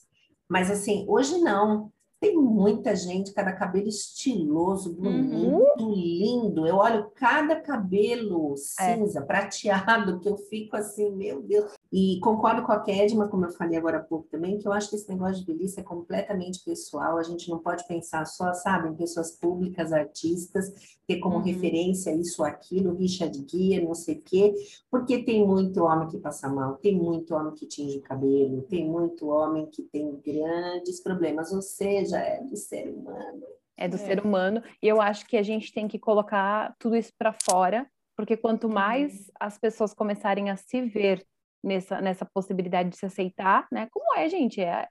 Mas 0.50 0.72
assim, 0.72 1.06
hoje 1.08 1.38
não. 1.40 1.92
Tem 2.20 2.38
muita 2.38 2.96
gente, 2.96 3.34
cada 3.34 3.52
cabelo 3.52 3.90
estiloso, 3.90 4.96
bonito, 4.96 5.84
uhum. 5.84 5.94
lindo. 5.94 6.66
Eu 6.66 6.78
olho 6.78 7.12
cada 7.16 7.60
cabelo 7.60 8.54
é. 8.54 8.96
cinza, 8.96 9.20
é. 9.20 9.24
prateado, 9.24 10.22
que 10.22 10.30
eu 10.30 10.38
fico 10.38 10.78
assim, 10.78 11.12
meu 11.12 11.42
Deus. 11.42 11.74
E 11.96 12.20
concordo 12.22 12.64
com 12.64 12.72
a 12.72 12.80
Kedma, 12.80 13.28
como 13.28 13.46
eu 13.46 13.52
falei 13.52 13.78
agora 13.78 13.98
há 13.98 14.04
pouco 14.04 14.28
também, 14.28 14.58
que 14.58 14.68
eu 14.68 14.74
acho 14.74 14.90
que 14.90 14.96
esse 14.96 15.08
negócio 15.08 15.46
de 15.46 15.54
velhice 15.54 15.80
é 15.80 15.84
completamente 15.84 16.64
pessoal. 16.66 17.20
A 17.20 17.24
gente 17.24 17.48
não 17.52 17.60
pode 17.60 17.86
pensar 17.86 18.26
só, 18.26 18.52
sabe, 18.52 18.90
em 18.90 18.96
pessoas 18.96 19.38
públicas, 19.38 19.94
artistas, 19.94 20.98
ter 21.06 21.20
como 21.20 21.36
uhum. 21.36 21.44
referência 21.44 22.10
isso 22.16 22.42
ou 22.42 22.48
aquilo, 22.48 22.96
Richard 22.96 23.38
Guia, 23.44 23.80
não 23.80 23.94
sei 23.94 24.16
o 24.16 24.22
quê, 24.24 24.56
porque 24.90 25.22
tem 25.22 25.46
muito 25.46 25.84
homem 25.84 26.08
que 26.08 26.18
passa 26.18 26.50
mal, 26.50 26.78
tem 26.78 26.98
muito 26.98 27.36
homem 27.36 27.54
que 27.54 27.68
tinge 27.68 28.00
o 28.00 28.02
cabelo, 28.02 28.64
tem 28.64 28.90
muito 28.90 29.28
homem 29.28 29.68
que 29.68 29.84
tem 29.84 30.20
grandes 30.26 31.00
problemas, 31.00 31.54
ou 31.54 31.62
seja, 31.62 32.18
é 32.18 32.42
do 32.42 32.58
ser 32.58 32.90
humano. 32.90 33.44
É 33.78 33.88
do 33.88 33.98
é. 33.98 34.00
ser 34.00 34.20
humano, 34.20 34.64
e 34.82 34.88
eu 34.88 35.00
acho 35.00 35.28
que 35.28 35.38
a 35.38 35.44
gente 35.44 35.72
tem 35.72 35.88
que 35.88 36.00
colocar 36.00 36.76
tudo 36.80 36.96
isso 36.96 37.12
para 37.20 37.36
fora, 37.48 37.86
porque 38.16 38.36
quanto 38.36 38.68
mais 38.68 39.14
uhum. 39.14 39.34
as 39.40 39.60
pessoas 39.60 39.94
começarem 39.94 40.50
a 40.50 40.56
se 40.56 40.82
ver 40.82 41.24
nessa, 41.64 42.02
nessa 42.02 42.26
possibilidade 42.26 42.90
de 42.90 42.98
se 42.98 43.06
aceitar, 43.06 43.68
né? 43.72 43.88
Como 43.92 44.16
é, 44.18 44.28
gente? 44.28 44.62
É, 44.62 44.88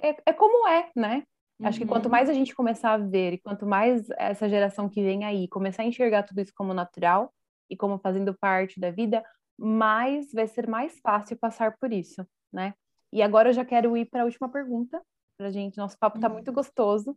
é, 0.00 0.10
é, 0.10 0.16
é 0.26 0.32
como 0.32 0.68
é, 0.68 0.90
né? 0.94 1.22
Uhum. 1.58 1.68
Acho 1.68 1.78
que 1.78 1.86
quanto 1.86 2.06
uhum. 2.06 2.10
mais 2.10 2.28
a 2.28 2.34
gente 2.34 2.54
começar 2.54 2.92
a 2.92 2.98
ver 2.98 3.32
e 3.32 3.38
quanto 3.38 3.66
mais 3.66 4.08
essa 4.18 4.48
geração 4.48 4.88
que 4.88 5.02
vem 5.02 5.24
aí 5.24 5.48
começar 5.48 5.82
a 5.82 5.86
enxergar 5.86 6.22
tudo 6.22 6.40
isso 6.40 6.52
como 6.54 6.74
natural 6.74 7.32
e 7.70 7.76
como 7.76 7.98
fazendo 7.98 8.34
parte 8.34 8.78
da 8.78 8.90
vida, 8.90 9.24
mais 9.58 10.32
vai 10.32 10.46
ser 10.46 10.68
mais 10.68 10.98
fácil 11.00 11.36
passar 11.38 11.76
por 11.78 11.92
isso, 11.92 12.26
né? 12.52 12.74
E 13.12 13.22
agora 13.22 13.48
eu 13.48 13.52
já 13.54 13.64
quero 13.64 13.96
ir 13.96 14.04
para 14.06 14.22
a 14.22 14.24
última 14.24 14.48
pergunta 14.48 15.00
pra 15.38 15.50
gente. 15.50 15.78
Nosso 15.78 15.98
papo 15.98 16.20
tá 16.20 16.28
muito 16.28 16.48
uhum. 16.48 16.54
gostoso, 16.54 17.16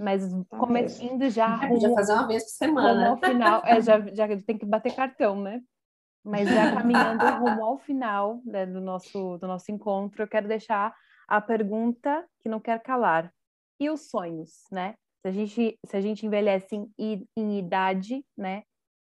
mas 0.00 0.30
tá 0.48 0.58
começando 0.58 1.28
já 1.30 1.58
já 1.80 1.94
fazer 1.94 2.12
uma 2.12 2.26
vez 2.26 2.44
por 2.44 2.50
semana. 2.50 3.10
ao 3.10 3.16
final, 3.16 3.62
é, 3.64 3.80
já, 3.80 4.00
já 4.14 4.28
tem 4.42 4.58
que 4.58 4.66
bater 4.66 4.94
cartão, 4.94 5.40
né? 5.40 5.62
Mas 6.28 6.48
já 6.48 6.74
caminhando 6.74 7.24
rumo 7.40 7.64
ao 7.64 7.78
final 7.78 8.40
né, 8.44 8.66
do, 8.66 8.80
nosso, 8.80 9.38
do 9.38 9.46
nosso 9.46 9.72
encontro, 9.72 10.22
eu 10.22 10.28
quero 10.28 10.46
deixar 10.46 10.94
a 11.26 11.40
pergunta 11.40 12.26
que 12.40 12.48
não 12.48 12.60
quer 12.60 12.82
calar 12.82 13.32
e 13.80 13.88
os 13.90 14.10
sonhos, 14.10 14.64
né? 14.70 14.94
Se 15.22 15.28
a 15.28 15.32
gente, 15.32 15.78
se 15.84 15.96
a 15.96 16.00
gente 16.00 16.26
envelhece 16.26 16.76
em, 16.98 17.26
em 17.36 17.58
idade, 17.58 18.24
né? 18.36 18.62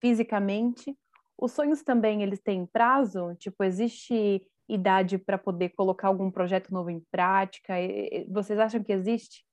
Fisicamente, 0.00 0.96
os 1.40 1.52
sonhos 1.52 1.82
também, 1.82 2.22
eles 2.22 2.40
têm 2.40 2.66
prazo? 2.66 3.34
Tipo, 3.36 3.64
existe 3.64 4.46
idade 4.68 5.18
para 5.18 5.38
poder 5.38 5.70
colocar 5.70 6.08
algum 6.08 6.30
projeto 6.30 6.72
novo 6.72 6.90
em 6.90 7.00
prática? 7.10 7.74
Vocês 8.28 8.58
acham 8.58 8.82
que 8.82 8.92
existe? 8.92 9.44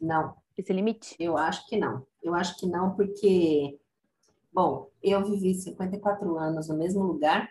Não. 0.00 0.36
Esse 0.56 0.72
limite? 0.72 1.16
Eu 1.18 1.36
acho 1.36 1.66
que 1.66 1.76
não. 1.76 2.06
Eu 2.22 2.34
acho 2.34 2.56
que 2.58 2.66
não, 2.66 2.94
porque, 2.94 3.78
bom, 4.52 4.90
eu 5.02 5.24
vivi 5.24 5.54
54 5.54 6.36
anos 6.38 6.68
no 6.68 6.76
mesmo 6.76 7.02
lugar, 7.04 7.48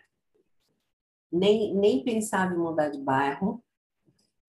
nem, 1.32 1.74
nem 1.76 2.04
pensava 2.04 2.54
em 2.54 2.58
mudar 2.58 2.90
de 2.90 3.00
bairro, 3.00 3.64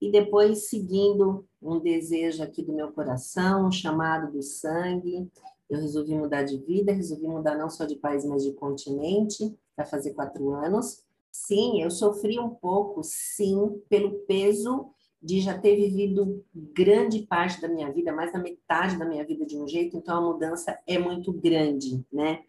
e 0.01 0.11
depois 0.11 0.69
seguindo 0.69 1.47
um 1.61 1.81
desejo 1.81 2.43
aqui 2.43 2.63
do 2.63 2.73
meu 2.73 2.93
coração, 2.93 3.67
um 3.67 3.73
chamado 3.73 4.33
do 4.33 4.43
sangue, 4.43 5.29
eu 5.69 5.81
resolvi 5.81 6.15
mudar 6.15 6.45
de 6.45 6.57
vida, 6.57 6.93
resolvi 6.93 7.27
mudar 7.27 7.57
não 7.57 7.69
só 7.69 7.85
de 7.85 7.97
país, 7.97 8.25
mas 8.25 8.45
de 8.45 8.53
continente, 8.53 9.57
para 9.77 9.85
fazer 9.85 10.15
quatro 10.15 10.51
anos. 10.51 11.05
Sim, 11.31 11.83
eu 11.83 11.91
sofri 11.91 12.39
um 12.39 12.51
pouco, 12.51 13.03
sim, 13.03 13.81
pelo 13.89 14.21
peso 14.21 14.91
de 15.21 15.41
já 15.41 15.59
ter 15.59 15.77
vivido 15.77 16.45
grande 16.55 17.23
parte 17.23 17.61
da 17.61 17.69
minha 17.69 17.91
vida, 17.93 18.13
mais 18.13 18.33
da 18.33 18.39
metade 18.39 18.97
da 18.97 19.05
minha 19.05 19.25
vida 19.25 19.45
de 19.45 19.57
um 19.59 19.67
jeito, 19.67 19.97
então 19.97 20.17
a 20.17 20.33
mudança 20.33 20.79
é 20.87 20.99
muito 20.99 21.33
grande, 21.33 22.05
né? 22.13 22.43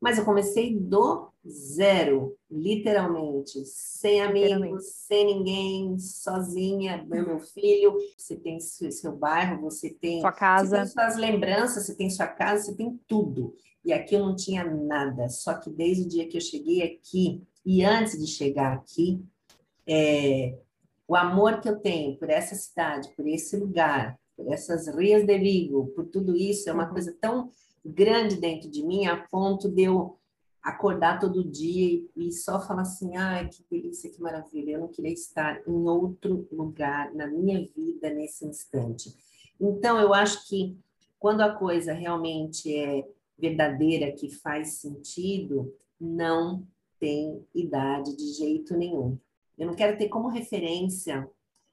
Mas 0.00 0.16
eu 0.16 0.24
comecei 0.24 0.78
do 0.78 1.28
zero, 1.46 2.36
literalmente, 2.48 3.64
sem 3.64 4.20
amigos, 4.20 4.84
sem 5.06 5.26
ninguém, 5.26 5.98
sozinha, 5.98 7.04
meu, 7.08 7.26
meu 7.26 7.40
filho. 7.40 7.96
Você 8.16 8.36
tem 8.36 8.60
seu 8.60 9.16
bairro, 9.16 9.60
você 9.60 9.90
tem 9.90 10.20
sua 10.20 10.30
casa, 10.30 10.68
você 10.68 10.76
tem 10.76 10.86
suas 10.86 11.16
lembranças, 11.16 11.86
você 11.86 11.94
tem 11.96 12.10
sua 12.10 12.28
casa, 12.28 12.64
você 12.64 12.76
tem 12.76 13.00
tudo. 13.08 13.56
E 13.84 13.92
aqui 13.92 14.14
eu 14.14 14.20
não 14.20 14.36
tinha 14.36 14.64
nada. 14.64 15.28
Só 15.28 15.54
que 15.54 15.68
desde 15.68 16.04
o 16.04 16.08
dia 16.08 16.28
que 16.28 16.36
eu 16.36 16.40
cheguei 16.40 16.82
aqui 16.82 17.42
e 17.66 17.84
antes 17.84 18.18
de 18.18 18.26
chegar 18.26 18.74
aqui, 18.74 19.20
é, 19.84 20.56
o 21.08 21.16
amor 21.16 21.60
que 21.60 21.68
eu 21.68 21.80
tenho 21.80 22.16
por 22.18 22.28
essa 22.28 22.54
cidade, 22.54 23.08
por 23.16 23.26
esse 23.26 23.56
lugar, 23.56 24.20
por 24.36 24.46
essas 24.52 24.86
rias 24.94 25.24
de 25.24 25.38
Vigo, 25.38 25.86
por 25.96 26.04
tudo 26.04 26.36
isso 26.36 26.68
é 26.68 26.72
uma 26.72 26.86
uhum. 26.86 26.92
coisa 26.92 27.16
tão 27.18 27.50
grande 27.84 28.36
dentro 28.36 28.70
de 28.70 28.84
mim 28.84 29.06
a 29.06 29.16
ponto 29.16 29.70
de 29.70 29.84
eu 29.84 30.18
acordar 30.62 31.18
todo 31.18 31.48
dia 31.48 32.04
e, 32.14 32.30
só 32.30 32.60
falar 32.60 32.82
assim, 32.82 33.16
ai, 33.16 33.48
que 33.48 33.64
delícia, 33.70 34.10
que 34.10 34.20
maravilha, 34.20 34.72
eu 34.72 34.80
não 34.80 34.88
queria 34.88 35.12
estar 35.12 35.66
em 35.66 35.88
outro 35.88 36.46
lugar 36.52 37.14
na 37.14 37.26
minha 37.26 37.66
vida 37.74 38.10
nesse 38.10 38.44
instante. 38.44 39.14
Então, 39.58 39.98
eu 39.98 40.12
acho 40.12 40.46
que 40.46 40.76
quando 41.18 41.40
a 41.40 41.54
coisa 41.54 41.94
realmente 41.94 42.74
é 42.76 43.08
verdadeira, 43.38 44.12
que 44.12 44.28
faz 44.28 44.74
sentido, 44.74 45.74
não 45.98 46.66
tem 47.00 47.42
idade 47.54 48.14
de 48.14 48.32
jeito 48.34 48.76
nenhum. 48.76 49.18
Eu 49.58 49.66
não 49.66 49.74
quero 49.74 49.98
ter 49.98 50.08
como 50.08 50.28
referência 50.28 51.28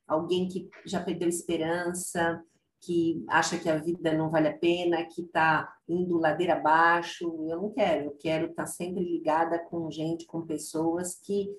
alguém 0.07 0.47
que 0.47 0.69
já 0.85 1.01
perdeu 1.01 1.27
esperança, 1.27 2.41
que 2.81 3.23
acha 3.27 3.57
que 3.57 3.69
a 3.69 3.77
vida 3.77 4.13
não 4.13 4.29
vale 4.29 4.47
a 4.47 4.57
pena, 4.57 5.05
que 5.05 5.21
está 5.21 5.73
indo 5.87 6.19
ladeira 6.19 6.53
abaixo. 6.53 7.25
Eu 7.49 7.61
não 7.61 7.71
quero, 7.71 8.05
eu 8.05 8.17
quero 8.19 8.45
estar 8.47 8.63
tá 8.63 8.67
sempre 8.67 9.03
ligada 9.03 9.59
com 9.59 9.89
gente, 9.89 10.25
com 10.25 10.45
pessoas 10.45 11.15
que, 11.15 11.49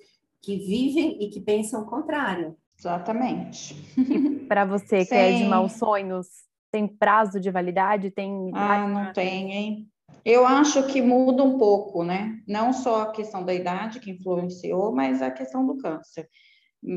que 0.41 0.57
vivem 0.57 1.21
e 1.21 1.29
que 1.29 1.41
pensam 1.41 1.83
o 1.83 1.85
contrário. 1.85 2.55
Exatamente. 2.79 3.75
Para 4.47 4.65
você, 4.65 5.05
que 5.05 5.13
é 5.13 5.37
de 5.37 5.43
maus 5.45 5.73
sonhos, 5.73 6.27
tem 6.71 6.87
prazo 6.87 7.39
de 7.39 7.51
validade? 7.51 8.11
Tem 8.11 8.51
Ah, 8.53 8.87
não 8.87 9.13
tem, 9.13 9.51
hein? 9.51 9.91
Eu 10.29 10.45
acho 10.45 10.85
que 10.87 11.01
muda 11.01 11.41
um 11.41 11.57
pouco, 11.57 12.03
né? 12.03 12.43
Não 12.45 12.73
só 12.73 13.03
a 13.03 13.11
questão 13.13 13.45
da 13.45 13.53
idade 13.53 14.01
que 14.01 14.11
influenciou, 14.11 14.93
mas 14.93 15.21
a 15.21 15.31
questão 15.31 15.65
do 15.65 15.77
câncer. 15.77 16.29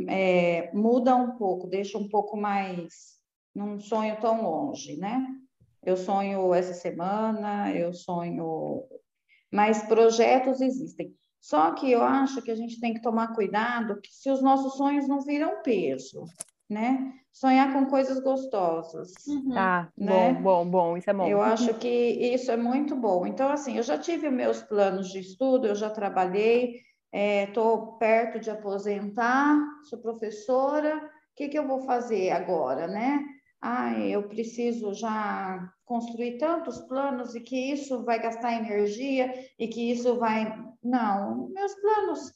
É, 0.09 0.73
muda 0.75 1.15
um 1.15 1.37
pouco, 1.37 1.69
deixa 1.69 1.97
um 1.97 2.09
pouco 2.09 2.37
mais 2.37 3.21
não 3.55 3.79
sonho 3.79 4.21
tão 4.21 4.43
longe, 4.43 4.97
né? 4.97 5.25
Eu 5.81 5.97
sonho 5.97 6.53
essa 6.53 6.75
semana, 6.75 7.73
eu 7.73 7.93
sonho. 7.93 8.83
Mas 9.49 9.85
projetos 9.85 10.61
existem. 10.61 11.15
Só 11.41 11.71
que 11.71 11.89
eu 11.89 12.03
acho 12.03 12.43
que 12.43 12.51
a 12.51 12.57
gente 12.57 12.81
tem 12.81 12.95
que 12.95 13.01
tomar 13.01 13.33
cuidado 13.33 14.01
que 14.01 14.13
se 14.13 14.29
os 14.29 14.43
nossos 14.43 14.75
sonhos 14.75 15.07
não 15.07 15.21
viram 15.21 15.63
peso, 15.63 16.25
né? 16.71 17.13
Sonhar 17.33 17.73
com 17.73 17.87
coisas 17.87 18.21
gostosas. 18.21 19.13
Uhum. 19.27 19.53
Tá, 19.53 19.93
né? 19.97 20.33
bom, 20.33 20.43
bom, 20.43 20.71
bom, 20.71 20.97
isso 20.97 21.11
é 21.11 21.13
bom. 21.13 21.27
Eu 21.27 21.41
acho 21.43 21.75
que 21.75 21.89
isso 21.89 22.51
é 22.51 22.57
muito 22.57 22.97
bom. 22.97 23.27
Então, 23.27 23.51
assim, 23.51 23.77
eu 23.77 23.83
já 23.83 23.99
tive 23.99 24.31
meus 24.31 24.63
planos 24.63 25.11
de 25.11 25.19
estudo, 25.19 25.67
eu 25.67 25.75
já 25.75 25.91
trabalhei, 25.91 26.77
estou 27.13 27.97
é, 27.97 27.99
perto 27.99 28.41
de 28.41 28.51
aposentar, 28.51 29.59
sou 29.85 29.99
professora, 29.99 30.97
o 30.97 31.01
que, 31.37 31.49
que 31.49 31.59
eu 31.59 31.67
vou 31.67 31.81
fazer 31.81 32.31
agora, 32.31 32.87
né? 32.87 33.25
ah, 33.61 33.93
eu 33.99 34.27
preciso 34.27 34.95
já 34.95 35.71
construir 35.85 36.39
tantos 36.39 36.81
planos 36.81 37.35
e 37.35 37.41
que 37.41 37.73
isso 37.73 38.03
vai 38.05 38.21
gastar 38.21 38.55
energia 38.55 39.33
e 39.59 39.69
que 39.69 39.91
isso 39.91 40.19
vai. 40.19 40.51
Não, 40.83 41.49
meus 41.51 41.75
planos 41.75 42.33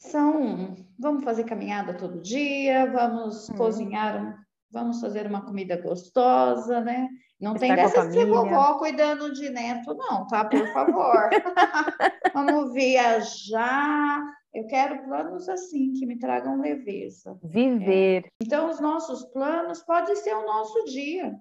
são: 0.00 0.74
vamos 0.98 1.22
fazer 1.22 1.44
caminhada 1.44 1.94
todo 1.94 2.20
dia, 2.20 2.90
vamos 2.90 3.48
hum. 3.48 3.54
cozinhar, 3.54 4.42
vamos 4.70 5.00
fazer 5.00 5.26
uma 5.26 5.42
comida 5.42 5.80
gostosa, 5.80 6.80
né? 6.80 7.08
Não 7.40 7.54
Estar 7.54 7.66
tem 7.66 7.76
dessa 7.76 8.06
de 8.06 8.12
ser 8.12 8.26
vovó 8.26 8.78
cuidando 8.78 9.32
de 9.32 9.48
neto, 9.48 9.94
não, 9.94 10.26
tá? 10.26 10.44
Por 10.44 10.66
favor. 10.72 11.30
vamos 12.34 12.72
viajar, 12.72 14.22
eu 14.52 14.66
quero 14.66 15.04
planos 15.04 15.48
assim, 15.48 15.92
que 15.92 16.04
me 16.04 16.18
tragam 16.18 16.60
leveza. 16.60 17.38
Viver. 17.42 18.24
É. 18.26 18.28
Então, 18.42 18.68
os 18.68 18.80
nossos 18.80 19.24
planos 19.26 19.82
podem 19.82 20.16
ser 20.16 20.34
o 20.34 20.44
nosso 20.44 20.84
dia, 20.84 21.34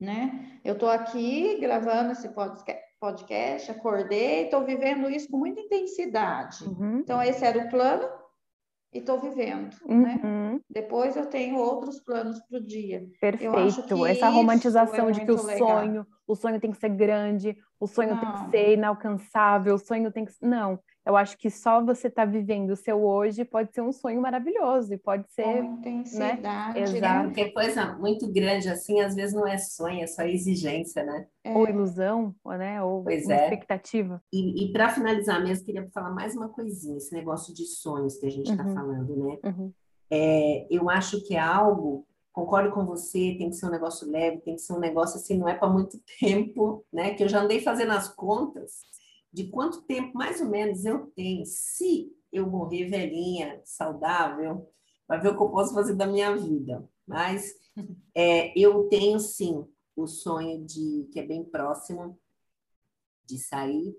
né? 0.00 0.58
Eu 0.64 0.74
estou 0.74 0.88
aqui 0.88 1.58
gravando 1.60 2.12
esse 2.12 2.28
podcast, 2.30 2.83
acordei, 3.70 4.44
estou 4.44 4.64
vivendo 4.64 5.10
isso 5.10 5.28
com 5.30 5.38
muita 5.38 5.60
intensidade. 5.60 6.64
Uhum. 6.64 6.98
Então, 6.98 7.22
esse 7.22 7.44
era 7.44 7.58
o 7.58 7.68
plano 7.68 8.08
e 8.92 8.98
estou 8.98 9.18
vivendo, 9.18 9.76
né? 9.86 10.20
uhum. 10.22 10.52
né? 10.54 10.60
Depois 10.70 11.16
eu 11.16 11.26
tenho 11.26 11.56
outros 11.56 12.00
planos 12.00 12.40
para 12.48 12.58
o 12.58 12.64
dia. 12.64 13.04
Perfeito. 13.20 14.06
Essa 14.06 14.28
romantização 14.28 15.08
é 15.08 15.12
de 15.12 15.24
que 15.24 15.32
o 15.32 15.42
legal. 15.44 15.68
sonho, 15.68 16.06
o 16.26 16.34
sonho 16.34 16.60
tem 16.60 16.70
que 16.70 16.78
ser 16.78 16.90
grande, 16.90 17.56
o 17.78 17.86
sonho 17.86 18.14
Não. 18.14 18.20
tem 18.20 18.32
que 18.32 18.50
ser 18.50 18.72
inalcançável, 18.74 19.74
o 19.74 19.78
sonho 19.78 20.10
tem 20.10 20.24
que... 20.24 20.32
Não, 20.40 20.78
eu 21.06 21.16
acho 21.16 21.36
que 21.36 21.50
só 21.50 21.84
você 21.84 22.08
estar 22.08 22.24
tá 22.24 22.30
vivendo 22.30 22.70
o 22.70 22.76
seu 22.76 23.04
hoje 23.04 23.44
pode 23.44 23.74
ser 23.74 23.82
um 23.82 23.92
sonho 23.92 24.22
maravilhoso 24.22 24.94
e 24.94 24.98
pode 24.98 25.30
ser. 25.30 25.42
Com 25.42 25.50
né? 25.50 25.76
intensidade. 25.78 26.80
Né? 26.80 26.80
Exato. 26.80 27.24
Porque 27.24 27.50
coisa 27.50 27.92
muito 27.98 28.32
grande 28.32 28.70
assim, 28.70 29.00
às 29.00 29.14
vezes 29.14 29.34
não 29.34 29.46
é 29.46 29.58
sonho, 29.58 30.02
é 30.02 30.06
só 30.06 30.22
exigência, 30.22 31.04
né? 31.04 31.26
É. 31.44 31.52
Ou 31.54 31.68
ilusão, 31.68 32.34
né? 32.46 32.82
Ou 32.82 33.04
pois 33.04 33.28
é. 33.28 33.44
expectativa. 33.44 34.22
E, 34.32 34.64
e 34.64 34.72
para 34.72 34.88
finalizar 34.88 35.42
mesmo, 35.42 35.66
queria 35.66 35.86
falar 35.92 36.10
mais 36.10 36.34
uma 36.34 36.48
coisinha, 36.48 36.96
esse 36.96 37.14
negócio 37.14 37.54
de 37.54 37.66
sonhos 37.66 38.16
que 38.16 38.26
a 38.26 38.30
gente 38.30 38.50
está 38.50 38.64
uhum. 38.64 38.74
falando, 38.74 39.16
né? 39.16 39.38
Uhum. 39.44 39.72
É, 40.10 40.66
eu 40.70 40.88
acho 40.88 41.22
que 41.26 41.34
é 41.34 41.40
algo 41.40 42.06
concordo 42.34 42.74
com 42.74 42.84
você, 42.84 43.36
tem 43.38 43.48
que 43.48 43.54
ser 43.54 43.66
um 43.66 43.70
negócio 43.70 44.10
leve, 44.10 44.40
tem 44.40 44.56
que 44.56 44.60
ser 44.60 44.72
um 44.72 44.80
negócio 44.80 45.16
assim, 45.16 45.38
não 45.38 45.48
é 45.48 45.54
para 45.54 45.70
muito 45.70 45.98
tempo, 46.18 46.84
né? 46.92 47.14
Que 47.14 47.22
eu 47.22 47.28
já 47.28 47.40
andei 47.40 47.60
fazendo 47.60 47.92
as 47.92 48.08
contas 48.08 48.82
de 49.32 49.46
quanto 49.46 49.82
tempo 49.82 50.18
mais 50.18 50.40
ou 50.40 50.48
menos 50.48 50.84
eu 50.84 51.06
tenho, 51.14 51.46
se 51.46 52.12
eu 52.32 52.50
morrer 52.50 52.88
velhinha, 52.88 53.62
saudável, 53.64 54.68
para 55.06 55.20
ver 55.20 55.28
o 55.28 55.36
que 55.36 55.42
eu 55.42 55.48
posso 55.48 55.72
fazer 55.72 55.94
da 55.94 56.08
minha 56.08 56.36
vida. 56.36 56.86
Mas 57.06 57.54
é, 58.12 58.52
eu 58.58 58.88
tenho 58.88 59.20
sim 59.20 59.64
o 59.94 60.08
sonho 60.08 60.64
de 60.64 61.08
que 61.12 61.20
é 61.20 61.22
bem 61.26 61.44
próximo 61.44 62.18
de 63.24 63.38
sair, 63.38 63.96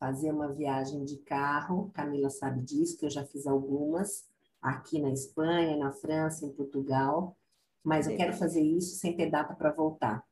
fazer 0.00 0.32
uma 0.32 0.52
viagem 0.52 1.04
de 1.04 1.16
carro. 1.18 1.92
Camila 1.94 2.28
sabe 2.28 2.60
disso, 2.62 2.98
que 2.98 3.06
eu 3.06 3.10
já 3.10 3.24
fiz 3.24 3.46
algumas 3.46 4.26
aqui 4.60 5.00
na 5.00 5.12
Espanha, 5.12 5.76
na 5.76 5.92
França, 5.92 6.44
em 6.44 6.52
Portugal. 6.52 7.36
Mas 7.84 8.06
eu 8.06 8.16
quero 8.16 8.32
fazer 8.32 8.62
isso 8.62 8.96
sem 8.96 9.16
ter 9.16 9.30
data 9.30 9.54
para 9.54 9.72
voltar. 9.72 10.22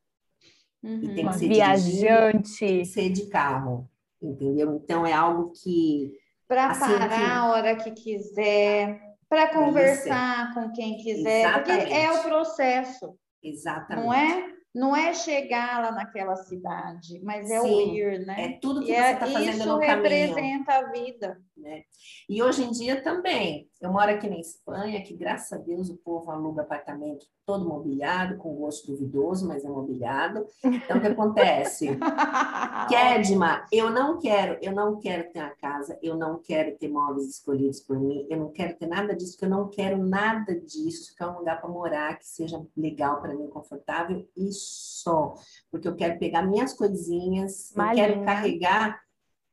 Uhum. 0.82 1.00
E 1.02 1.14
tem 1.14 1.26
que 1.26 1.34
ser 1.34 1.48
viajante, 1.48 2.58
tem 2.58 2.78
que 2.80 2.84
ser 2.84 3.10
de 3.10 3.26
carro 3.28 3.88
entendeu? 4.22 4.80
Então 4.82 5.06
é 5.06 5.12
algo 5.12 5.52
que 5.52 6.12
para 6.48 6.70
assim, 6.70 6.98
parar 6.98 7.08
que... 7.08 7.30
a 7.30 7.48
hora 7.48 7.76
que 7.76 7.90
quiser, 7.90 9.00
para 9.28 9.52
conversar 9.52 10.54
com 10.54 10.72
quem 10.72 10.96
quiser, 10.98 11.40
Exatamente. 11.40 11.80
porque 11.80 11.94
é 11.94 12.12
o 12.12 12.22
processo. 12.22 13.18
Exatamente. 13.42 14.04
Não 14.04 14.12
é? 14.12 14.52
não 14.74 14.96
é 14.96 15.14
chegar 15.14 15.82
lá 15.82 15.90
naquela 15.90 16.36
cidade, 16.36 17.20
mas 17.22 17.50
é 17.50 17.60
Sim, 17.60 17.68
o 17.68 17.96
ir, 17.96 18.26
né? 18.26 18.44
É 18.44 18.58
tudo 18.60 18.84
que 18.84 18.92
e 18.92 18.94
você 18.94 19.12
está 19.12 19.28
é, 19.28 19.32
fazendo 19.32 19.66
no 19.66 19.80
caminho. 19.80 20.06
Isso 20.06 20.34
representa 20.34 20.72
a 20.72 20.92
vida. 20.92 21.40
Né? 21.56 21.84
E 22.28 22.42
hoje 22.42 22.62
em 22.62 22.70
dia 22.70 23.02
também, 23.02 23.68
eu 23.80 23.90
moro 23.90 24.10
aqui 24.10 24.28
na 24.28 24.38
Espanha, 24.38 25.02
que 25.02 25.16
graças 25.16 25.58
a 25.58 25.62
Deus 25.62 25.88
o 25.88 25.96
povo 25.96 26.30
aluga 26.30 26.62
apartamento 26.62 27.26
todo 27.46 27.66
mobiliado, 27.66 28.36
com 28.36 28.54
gosto 28.56 28.88
duvidoso, 28.88 29.46
mas 29.46 29.64
é 29.64 29.68
mobiliado. 29.68 30.44
Então, 30.64 30.98
o 30.98 31.00
que 31.00 31.06
acontece? 31.06 31.96
Kedma, 32.90 33.64
eu 33.72 33.88
não 33.88 34.18
quero, 34.18 34.58
eu 34.60 34.72
não 34.72 34.98
quero 34.98 35.30
ter 35.32 35.38
a 35.38 35.50
casa, 35.50 35.98
eu 36.02 36.16
não 36.16 36.38
quero 36.38 36.76
ter 36.76 36.88
móveis 36.88 37.28
escolhidos 37.28 37.80
por 37.80 37.98
mim, 37.98 38.26
eu 38.28 38.36
não 38.36 38.50
quero 38.50 38.76
ter 38.76 38.86
nada 38.86 39.14
disso, 39.14 39.32
porque 39.32 39.44
eu 39.44 39.50
não 39.50 39.68
quero 39.68 39.96
nada 39.96 40.58
disso, 40.58 41.10
ficar 41.10 41.30
um 41.30 41.38
lugar 41.38 41.60
para 41.60 41.70
morar 41.70 42.18
que 42.18 42.26
seja 42.26 42.60
legal 42.76 43.20
para 43.20 43.34
mim, 43.34 43.46
confortável 43.46 44.28
e 44.36 44.50
só, 44.52 45.34
porque 45.70 45.86
eu 45.86 45.94
quero 45.94 46.18
pegar 46.18 46.42
minhas 46.42 46.74
coisinhas, 46.74 47.72
eu 47.76 47.94
quero 47.94 48.24
carregar 48.24 49.05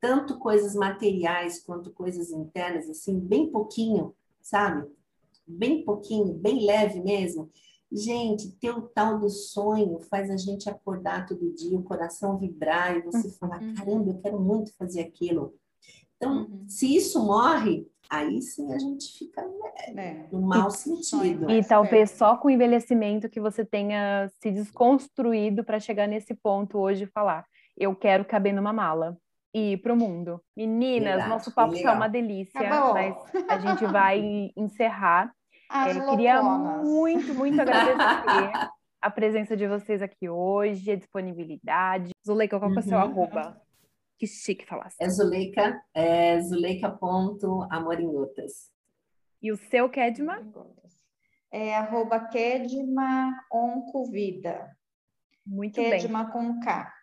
tanto 0.03 0.37
coisas 0.37 0.75
materiais 0.75 1.63
quanto 1.63 1.89
coisas 1.89 2.29
internas, 2.29 2.89
assim, 2.89 3.17
bem 3.17 3.49
pouquinho, 3.49 4.13
sabe? 4.41 4.85
Bem 5.47 5.85
pouquinho, 5.85 6.33
bem 6.33 6.65
leve 6.65 6.99
mesmo. 6.99 7.49
Gente, 7.89 8.51
ter 8.51 8.71
o 8.71 8.81
tal 8.81 9.17
do 9.17 9.29
sonho 9.29 10.01
faz 10.09 10.29
a 10.29 10.35
gente 10.35 10.69
acordar 10.69 11.25
todo 11.25 11.53
dia, 11.53 11.79
o 11.79 11.83
coração 11.83 12.37
vibrar 12.37 12.97
e 12.97 13.01
você 13.01 13.27
uhum. 13.27 13.33
falar: 13.35 13.59
caramba, 13.75 14.09
eu 14.09 14.17
quero 14.17 14.41
muito 14.41 14.75
fazer 14.75 14.99
aquilo. 14.99 15.55
Então, 16.17 16.47
uhum. 16.49 16.65
se 16.67 16.93
isso 16.93 17.25
morre, 17.25 17.87
aí 18.09 18.41
sim 18.41 18.73
a 18.73 18.79
gente 18.79 19.17
fica 19.17 19.41
né, 19.93 20.27
no 20.33 20.41
mau 20.41 20.69
sentido. 20.69 21.49
E 21.49 21.63
talvez 21.63 22.11
só 22.11 22.35
com 22.35 22.49
o 22.49 22.51
envelhecimento 22.51 23.29
que 23.29 23.39
você 23.39 23.63
tenha 23.63 24.29
se 24.41 24.51
desconstruído 24.51 25.63
para 25.63 25.79
chegar 25.79 26.09
nesse 26.09 26.33
ponto 26.33 26.77
hoje 26.77 27.05
e 27.05 27.07
falar: 27.07 27.45
eu 27.77 27.95
quero 27.95 28.25
caber 28.25 28.53
numa 28.53 28.73
mala 28.73 29.17
e 29.53 29.73
ir 29.73 29.77
para 29.77 29.93
o 29.93 29.95
mundo. 29.95 30.41
Meninas, 30.57 31.11
Verdade, 31.11 31.29
nosso 31.29 31.53
papo 31.53 31.75
está 31.75 31.93
uma 31.93 32.09
delícia, 32.09 32.59
tá 32.59 32.93
mas 32.93 33.15
a 33.47 33.59
gente 33.59 33.85
vai 33.85 34.19
encerrar. 34.57 35.31
É, 35.71 35.93
queria 36.09 36.41
muito, 36.41 37.31
muito 37.33 37.61
agradecer 37.61 37.97
a 39.01 39.11
presença 39.11 39.57
de 39.57 39.67
vocês 39.67 40.01
aqui 40.01 40.29
hoje, 40.29 40.91
a 40.91 40.95
disponibilidade. 40.95 42.11
Zuleika, 42.25 42.57
qual 42.59 42.71
uhum. 42.71 42.77
é 42.77 42.79
o 42.79 42.83
seu 42.83 42.97
uhum. 42.97 43.03
arroba? 43.03 43.61
Que 44.17 44.25
chique 44.27 44.65
falasse. 44.65 44.95
É 44.99 45.09
Zuleika, 45.09 45.81
é 45.93 46.41
zuleika.amorinhotas. 46.41 48.71
E 49.41 49.51
o 49.51 49.57
seu, 49.57 49.89
Kedma? 49.89 50.39
É 51.51 51.75
arroba 51.75 52.21
Kedma 52.27 53.33
Oncovida. 53.51 54.77
Muito 55.45 55.75
Kedma 55.75 55.89
bem. 55.89 55.99
Kedma 55.99 56.31
com 56.31 56.61
K. 56.61 56.93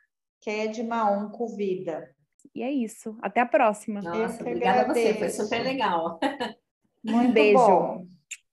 Kedma 0.41 1.11
Oncovida. 1.11 2.15
E 2.55 2.63
é 2.63 2.71
isso. 2.71 3.17
Até 3.23 3.41
a 3.41 3.47
próxima. 3.47 4.01
Nossa, 4.01 4.41
obrigada 4.41 4.83
a 4.83 4.95
você. 4.95 5.15
Foi 5.15 5.29
super 5.29 5.63
legal. 5.63 6.19
Muito 7.05 7.33
beijo. 7.33 7.59
Bom. 7.59 8.07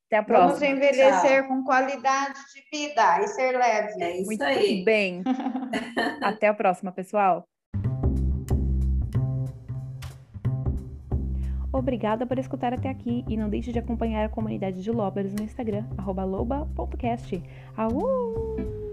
Até 0.08 0.18
a 0.18 0.24
próxima. 0.24 0.48
Vamos 0.48 0.62
envelhecer 0.62 1.42
Tchau. 1.42 1.48
com 1.48 1.64
qualidade 1.64 2.40
de 2.54 2.78
vida 2.78 3.22
e 3.22 3.28
ser 3.28 3.58
leve. 3.58 4.02
É 4.02 4.18
isso 4.18 4.26
Muito 4.26 4.44
aí. 4.44 4.84
bem. 4.84 5.24
Até 6.24 6.48
a 6.48 6.54
próxima, 6.54 6.92
pessoal. 6.92 7.46
Obrigada 11.74 12.26
por 12.26 12.40
escutar 12.40 12.74
até 12.74 12.90
aqui 12.90 13.24
e 13.28 13.38
não 13.38 13.50
deixe 13.50 13.72
de 13.72 13.78
acompanhar 13.78 14.26
a 14.26 14.30
comunidade 14.30 14.82
de 14.82 14.90
Lobers 14.90 15.34
no 15.34 15.44
Instagram, 15.44 15.86
loba.cast. 16.00 17.44
Aú! 17.76 18.87